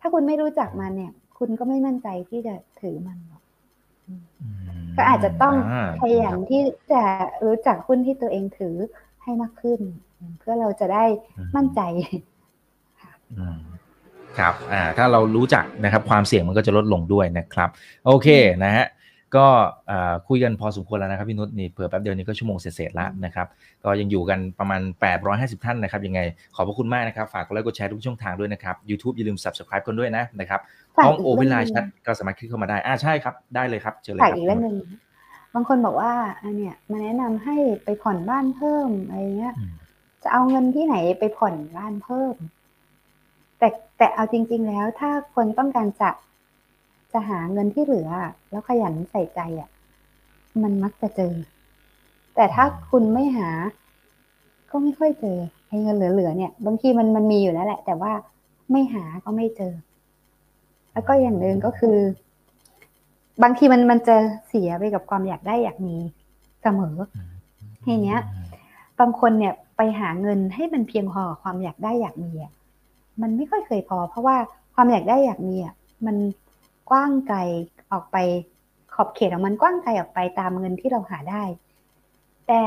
[0.00, 3.37] ถ้าคุณไม่รู้จักมันเนี่ย คุณก็ไม่มั่นใจที่จะถือมันหรอ
[4.08, 4.10] ก
[4.42, 4.48] อื
[4.84, 7.02] มก็อาจจะต้องาพยายามที่จะ
[7.46, 8.76] รู้จักหุ้นที่ตัวเองถือ
[9.22, 9.80] ให้มากขึ้น
[10.38, 11.04] เพื่อเราจะได้
[11.56, 11.80] มั่นใจ
[13.38, 13.58] อืม
[14.38, 17.68] ครับอ่าถ้าเรารู้จักนะครับ ความเสี่ยงมันก็จะลดลงด้วยนะครับ
[18.06, 18.28] โอเค
[18.64, 18.86] นะฮะ
[19.36, 19.46] ก็
[19.90, 23.46] อ่าคุยกันพอสมควรแล้วนะครับพี่นุชนี่เผื่อแป๊บเดียวนี้ก็ชั่วโมงเศษๆแล้วนะครับ
[23.84, 24.80] ก็ยังอยู่กันประมาณ
[25.22, 26.20] 850 ท่านนะครับ ยังไง
[26.54, 30.60] ขอบพระคุณมากนะครับ ฝากกดไลค์กดแชร์ทุกช่องทางด้วยนะครับ YouTube อย่าลืม Subscribe กันด้วยนะนะครับ
[30.96, 34.76] ฝากห้องอีกโอเวเรื่ลาองหนึ่งชัดก็สามารถคลิกเข้ามาได้อ่าใช่ครับ ได้เลยครับเจอเลยฝากครับอีกเรื่องหนึ่ง
[35.54, 36.12] บางคนบอกว่า
[36.42, 39.72] อันเนี้ยมาแนะนำให้ไปผ่อนบ้านเพิ่มอะไรเงี้ยอืม
[40.22, 42.34] จะเอาเงินที่ไหนไปผ่อนบ้านเพิ่ม
[43.58, 43.68] แต่
[43.98, 46.10] แต่เอาจริง ๆ แล้วถ้าคนต้องการจะ
[47.12, 48.10] จะหาเงินที่เหลือ
[48.50, 49.68] แล้วขยันใส่ใจอะ
[50.62, 51.34] มันมักจะเจอ
[52.34, 53.50] แต่ถ้าคุณไม่หา
[54.70, 55.38] ก็ไม่ค่อยเจอ
[55.68, 58.12] ไอ้เงินเหลือๆเนี่ย บางทีมันมันมีอยู่แล้วแหละ แต่ว่า
[58.70, 59.72] ไม่หาก็ไม่เจอ
[60.92, 61.98] แล้วก็อย่างหนึ่งก็คือ
[63.42, 64.16] บางทีมันมันจะ
[64.48, 65.96] เสียไปกับความอยากได้อยากมี
[66.62, 66.96] เสมอ
[67.84, 68.18] ทีเนี้ย
[69.00, 72.52] บางคนเนี่ยไปหาเงินให้มันเพียงพอความอยากได้อยากมีอะ
[73.22, 74.36] มันไม่ค่อยเคยพอ เพราะว่า
[74.74, 75.74] ความอยากได้อยากมีอะ
[76.06, 76.16] มัน
[76.90, 77.38] กว้างไกล
[77.92, 78.16] ออกไป
[78.94, 81.42] ขอบเขตของมันกว้างไกลออกไปตามเงินที่เราหาได้
[82.48, 82.64] แต่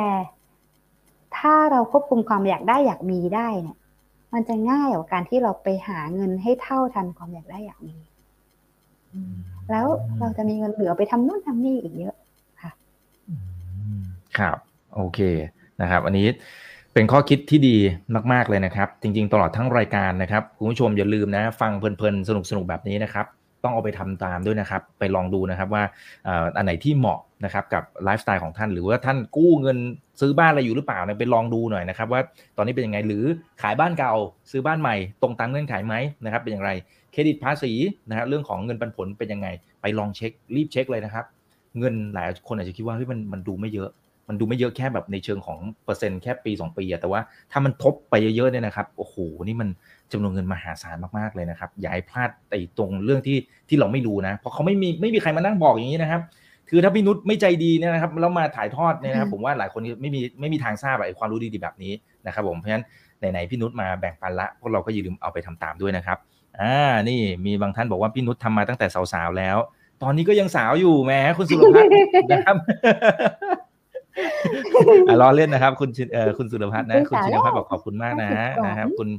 [1.38, 3.78] ถ้าเราควบคุมความอยากได้อยากมีได้เนี่ย
[4.34, 7.98] มันจะง่ายกว่าการที่เราไปหาเงินให้เท่าทันความอยากได้อยากมี
[9.72, 9.88] แล้ว
[10.20, 12.16] เราจะมีเงินเหลือไปทำนู่นทำนี่อีกเยอะ
[13.28, 13.34] อื
[14.00, 14.02] ม
[14.38, 14.58] ครับ
[14.96, 15.20] โอเค
[15.82, 16.28] นะครับ อันนี้
[16.94, 17.78] เป็นข้อคิดที่ดี
[18.34, 23.26] มาก ๆ เลยนะครับ จริง ๆ ตลอดทั้งรายการนะครับ คุณผู้ชมอย่าลืมนะ ฟังเพลินๆ สนุกๆ แบบนี้นะครับ
[23.64, 25.84] ต้องเอาไปทำตามด้วยนะครับ ไปลองดูนะครับว่า
[26.28, 29.78] อ่ออันไหนที่เหมาะนะครับกับไลฟ์สไตล์ของท่าน หรือว่าท่านกู้เงิน
[30.22, 32.22] ซื้อบ้านอะไรอยู่หรือเปล่าเนี่ยไปลองดูหน่อยนะครับ ว่า
[32.58, 33.24] ตอนนี้เป็นยังไงหรือ
[33.62, 34.14] ขายบ้านเก่า
[34.52, 35.96] ซื้อบ้านใหม่ ตรงตามเงื่อนไขไหม
[36.26, 36.72] นะครับเป็นอย่างไร
[37.12, 37.72] เครดิตภาษี
[38.10, 39.48] นะครับเรื่องของเงินปันผลเป็นยังไง
[39.82, 41.26] ไปลองเช็ครีบเช็คเลยนะครับ
[41.80, 43.90] เงินหลายคนอาจจะคิดว่าเฮ้ยมันมันดูไม่เยอะ
[44.30, 49.16] มันดูไม่เยอะแค่แบบในเชิงของเปอร์เซ็นต์แค่ปี 2 ปีอะแต่ว่าถ้ามันทบไปเยอะๆเนี่ยนะครับโอ้โห
[49.48, 49.70] นี่มัน
[50.14, 53.38] จำนวนเงินมหาศาลมากๆเลยนะครับอย่าให้พลาดไอ้ตรงเรื่องที่
[53.70, 56.22] ที่เราไม่รู้นะ เพราะเขาไม่มีไม่มีใครมานั่งบอกอย่างนี้นะครับ
[56.70, 61.94] คือถ้าพี่นุชไม่ใจดีเนี่ยนะครับแล้วมาถ่ายทอดเนี่ยนะครับผมว่าหลายคนไม่มีไม่มีทางทราบไอ้ความรู้ดีๆแบบนี้
[62.26, 62.84] นะครับผมเพราะฉะนั้น
[63.20, 66.18] ไหนๆพี่นุชมาแบ่งปันละพวกเราก็อย่าลืมเอาไปทำตามด้วยนะครับ
[66.60, 66.74] อ่า
[67.10, 69.58] นี่มีบางท่านบอกว่าพี่นุชทำมาตั้งแต่สาวๆแล้ว
[70.04, 71.92] ตอนนี้ก็ยังสาวอยู่แม้คุณสุรพัฒน์
[72.32, 72.56] นะครับ
[75.10, 78.30] อะล้อเล่นนะครับ คุณชินเอ่อคุณสุรพัฒน์นะ คุณชินพัฒน์บอกขอบคุณมากนะ
[78.66, 79.10] นะครับ คุณ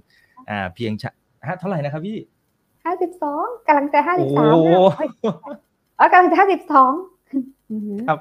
[0.51, 1.11] อ่า เพียงชะ
[1.47, 2.19] ฮะเท่าไหร่นะครับพี่
[2.85, 5.07] ห้าสิบสองกำลังจะห้าสิบโอ้สาม
[5.99, 6.93] อ๋อกำลังจะห้าสิบสอง
[8.09, 8.19] ครับ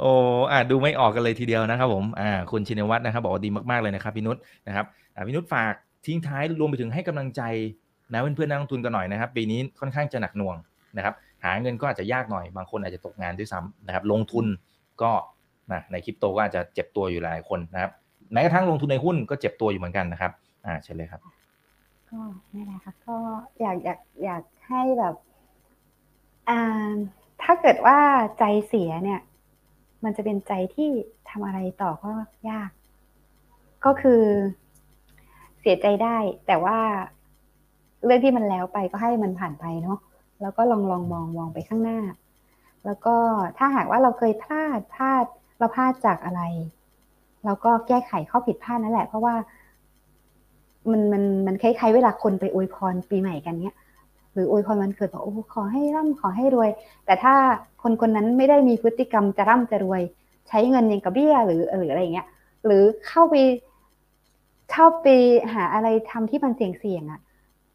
[0.00, 0.10] โอ้
[0.50, 4.36] อ่าดูไม่ออกกันเลยทีเดียวนะครับผมอ่าคุณชินวัตรนะครับ บอกว่าดีมากๆเลยนะครับพี่นุช
[4.66, 5.74] นะครับอ่าพี่นุชฝาก
[6.06, 7.42] ทิ้งท้ายรวมไปถึงให้กำลังใจ
[8.12, 10.56] นะเพื่อนๆนักลงทุนกันหน่อยนะครับปีนี้ค่อนข้างจะหนักหน่วง
[10.96, 14.46] นะครับหาเงินก็อาจจะยากหน่อยบางคนอาจจะตกงานด้วยซ้ำนะครับลงทุน
[15.02, 15.12] ก็
[15.72, 17.90] นะในคริปโตก็อาจจะเจ็บตัวอยู่หลายคนนะครับ
[18.32, 20.32] แม้กระทั่งลงทุนในหุ้นก็เจ็บตัวอยู่เหมือนกันนะครับ
[20.66, 21.20] อ่าเชิญเลยครับ
[22.14, 23.16] ก็นี่แหละค่ะก็
[23.60, 25.14] อยากอยากอยากให้แบบ
[26.48, 26.94] อ่า
[27.42, 27.98] ถ้าเกิดว่า
[28.38, 29.20] ใจเสียเนี่ย
[30.04, 30.90] มันจะเป็นใจที่
[31.28, 32.12] ทำอะไรต่อก็
[32.50, 32.70] ยาก
[33.84, 34.22] ก็คือ
[35.60, 36.78] เสียใจได้ แต่ว่า
[38.04, 39.98] เรื่องที่มันแล้วไปก็ให้มันผ่านไปเนาะ
[40.40, 42.00] แล้วก็ลองลองมองมองไปข้างหน้า
[42.84, 43.16] แล้วก็
[43.58, 45.24] ถ้าหากว่าเราเคยพลาดพลาด
[45.58, 46.42] เราพลาดจากอะไร
[47.44, 49.34] เราก็แก้ไขข้อผิดพลาดนั่นแหละ เพราะว่า
[50.90, 53.76] มันมันมันคล้ายๆเวลาคนไปอวยพรปีใหม่กันเนี้ย
[54.32, 56.70] หรืออวยพรวันเกิดบอกโอ้ขอให้ร่ำขอให้รวย
[57.06, 57.34] แต่ถ้า
[57.82, 60.02] คนคนนั้นไม่ได้มีพฤติกรรมจะร่ำจะรวย
[60.48, 62.26] ใช้เงินอย่างกับเบี้ยหรือหรืออะไรเงี้ย
[62.66, 63.34] หรือเข้าไป
[64.72, 65.06] เข้าไป
[65.52, 67.20] หาอะไรทำที่มันเสี่ยงเสี่ยงๆอะ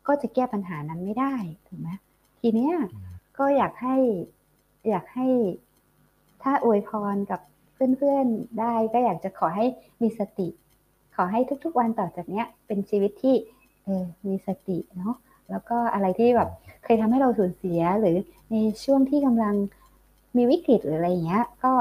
[0.08, 1.34] ก็จะแก้ปัญหานั้นไม่ได้
[1.68, 1.90] ถูกไหม
[2.40, 2.74] ทีเนี้ย
[3.38, 3.98] ก็อยากให้
[4.90, 5.28] อยากให้
[6.44, 7.42] ถ้าอวยพรกับ
[7.74, 9.66] เพื่อนๆได้ก็อยากจะขอให้
[10.02, 10.48] มีสติ
[11.22, 13.36] อให้ทุกๆวันต่อจากเนี้ยเป็นชีวิตที่
[13.84, 15.16] เออมีสติเนาะ
[15.50, 16.50] แล้วก็อะไรที่แบบ
[16.84, 18.16] เคยทำให้เราสูญเสียหรือ
[18.52, 19.56] ในช่วงที่กำลัง
[20.38, 21.72] มีวิกฤตหรืออะไรอย่างเงี้ย ก็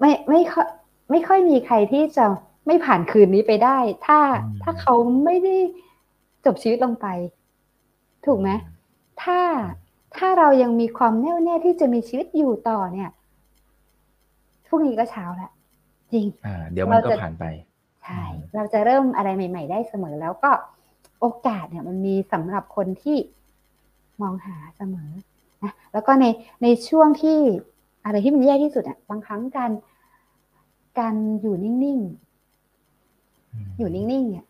[0.00, 0.68] ไม่ไม่ค่อย
[1.10, 2.24] ไม่ค่อยมีใครที่จะ
[2.66, 4.94] ไม่ผ่านคืนนี้ไปได้ ถ้าอืมถ้าเขา
[5.24, 5.56] ไม่ได้
[6.44, 7.06] จบชีวิตลงไป
[8.26, 8.50] ถูกไหม
[9.22, 9.40] ถ้า
[10.16, 13.10] ถ้าเรายังมีความแน่วแน่ที่จะมีชีวิตอยู่ต่อเนี่ย
[14.66, 15.52] พรุ่งนี้ก็เช้าแล้ว
[16.12, 17.44] จริงอ่าเดี๋ยวมันก็เราจะผ่านไป
[18.04, 18.22] ใช่
[18.56, 20.50] เราจะเริ่มอะไรใหม่ ๆ ได้เสมอแล้วก็
[21.20, 23.18] โอกาสเนี่ยมันมีสำหรับคนที่
[24.22, 25.10] มองหาเสมอ
[25.64, 26.24] นะแล้วก็ใน
[26.62, 27.38] ในช่วงที่
[28.04, 29.72] อะไรที่มันแย่ที่สุดอะบางครั้งการ
[30.98, 34.46] การอยู่นิ่งๆอยู่นิ่งๆเนี่ย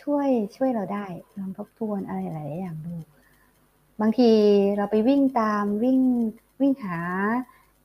[0.00, 1.06] ช่วยช่วยเราได้
[1.38, 2.94] ลองทบทวนอะไรหลายๆอย่างดู
[4.00, 4.30] บางที
[4.76, 6.00] เราไปวิ่งตามวิ่ง
[6.60, 6.98] วิ่งหา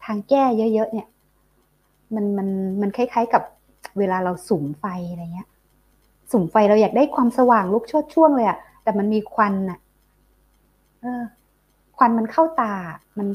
[0.04, 1.08] ทางแก้เยอะ ๆ เนี่ย
[2.16, 2.48] มันมัน
[2.82, 3.44] มันคล้าย ๆ กับ
[3.98, 5.50] เวลาเราสุมไฟอะไรเงี้ย
[6.32, 9.80] สุมไฟเราอยากได้ความสว่างลุกชดช่วงเลยอะแต่มันมีควันอะ
[11.02, 11.24] เออ
[11.98, 12.74] ควันมันเข้าตา
[13.18, 13.28] มัน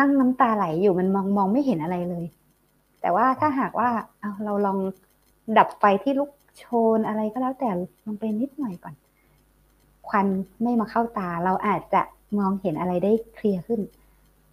[0.00, 2.24] นั่งน้ำตาไหลอยู่มันมองมองไม่เห็นอะไรเลย
[3.00, 3.88] แต่ว่าถ้าหากว่า
[4.20, 4.78] เอาเราลอง
[5.58, 6.64] ดับไฟที่ลุกโช
[6.96, 7.70] นอะไรก็แล้วแต่
[8.04, 8.94] ลงไปนิดหน่อยก่อน
[10.08, 10.26] ควัน
[10.62, 12.02] ไม่มาเข้าตา เราอาจจะ
[12.38, 13.80] มองเห็นอะไรได้เคลียร์ขึ้น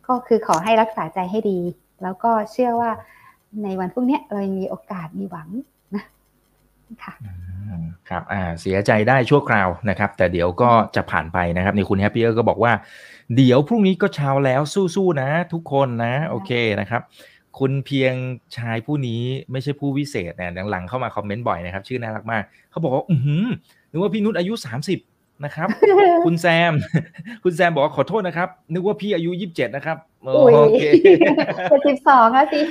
[0.08, 1.60] ก็คือขอให้รักษาใจให้ดี
[2.04, 2.92] แล้วก็เชื่อว่า
[3.64, 5.50] ในวันพรุ่งนี้เรายังมีโอกาสมีหวัง
[5.96, 6.04] นะ
[7.04, 7.14] ค่ะ
[8.10, 12.74] ครับอ่าเสียใจได้ชั่วคราวนะครับ แต่เดี๋ยวก็จะผ่านไปนะครับนี่คุณแฮปปี้เออร์ก็บอกว่า
[13.36, 14.62] เดี๋ยวพรุ่งนี้ก็เช้าแล้ว
[14.96, 17.02] สู้ๆนะ ทุกคนนะ โอเคนะครับ
[17.60, 18.14] คุณเพียง
[18.58, 19.22] ชายผู้นี้
[19.52, 23.46] ไม่ใช่ผู้วิเศษเนี่ยหลังๆเข้ามาคอมเมนต์บ่อยนะครับ ชื่อน่ารักมากเขาบอกว่า อือหือ
[23.92, 24.54] นึกว่าพี่นุชอายุ
[24.90, 25.68] 30 นะครับ
[26.26, 26.74] คุณแซม
[27.44, 30.84] คุณแซมบอกว่าขอโทษนะครับ นึกว่าพี่อายุ27นะครับโออุ้ยเค
[31.70, 32.62] เจ็ดสิบสองแล้วสิ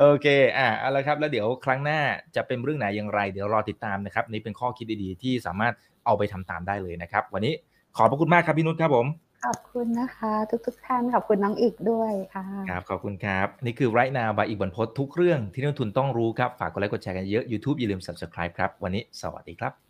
[0.00, 0.26] โอเค
[0.58, 2.00] อะเอาละครับ แล้วเดี๋ยวครั้งหน้า
[2.36, 5.74] จะเป็นเรื่องไหนอย่างไร เดี๋ยวรอติดตามนะครับ นี่เป็นข้อคิดดีๆ ที่สามารถ
[6.06, 7.52] เอาไปทำตามได้เลยนะครับ วันนี้
[7.96, 9.06] ขอบพระคุณมากครับพี่นุชครับผม
[9.44, 10.32] ขอบคุณนะคะ
[10.66, 19.89] ทุกๆท่านขอบคุณน้องอีกด้วยค่ะครับขอบคุณครับ นี่คือ right now by อีกบรรพททุกเรื่องที่นักลงทุนต้องรู้ครับ ฝากกดไลค์กดแชร์กันเยอะ YouTube อย่าลืม subscribe ครับ วันนี้สวัสดีครับ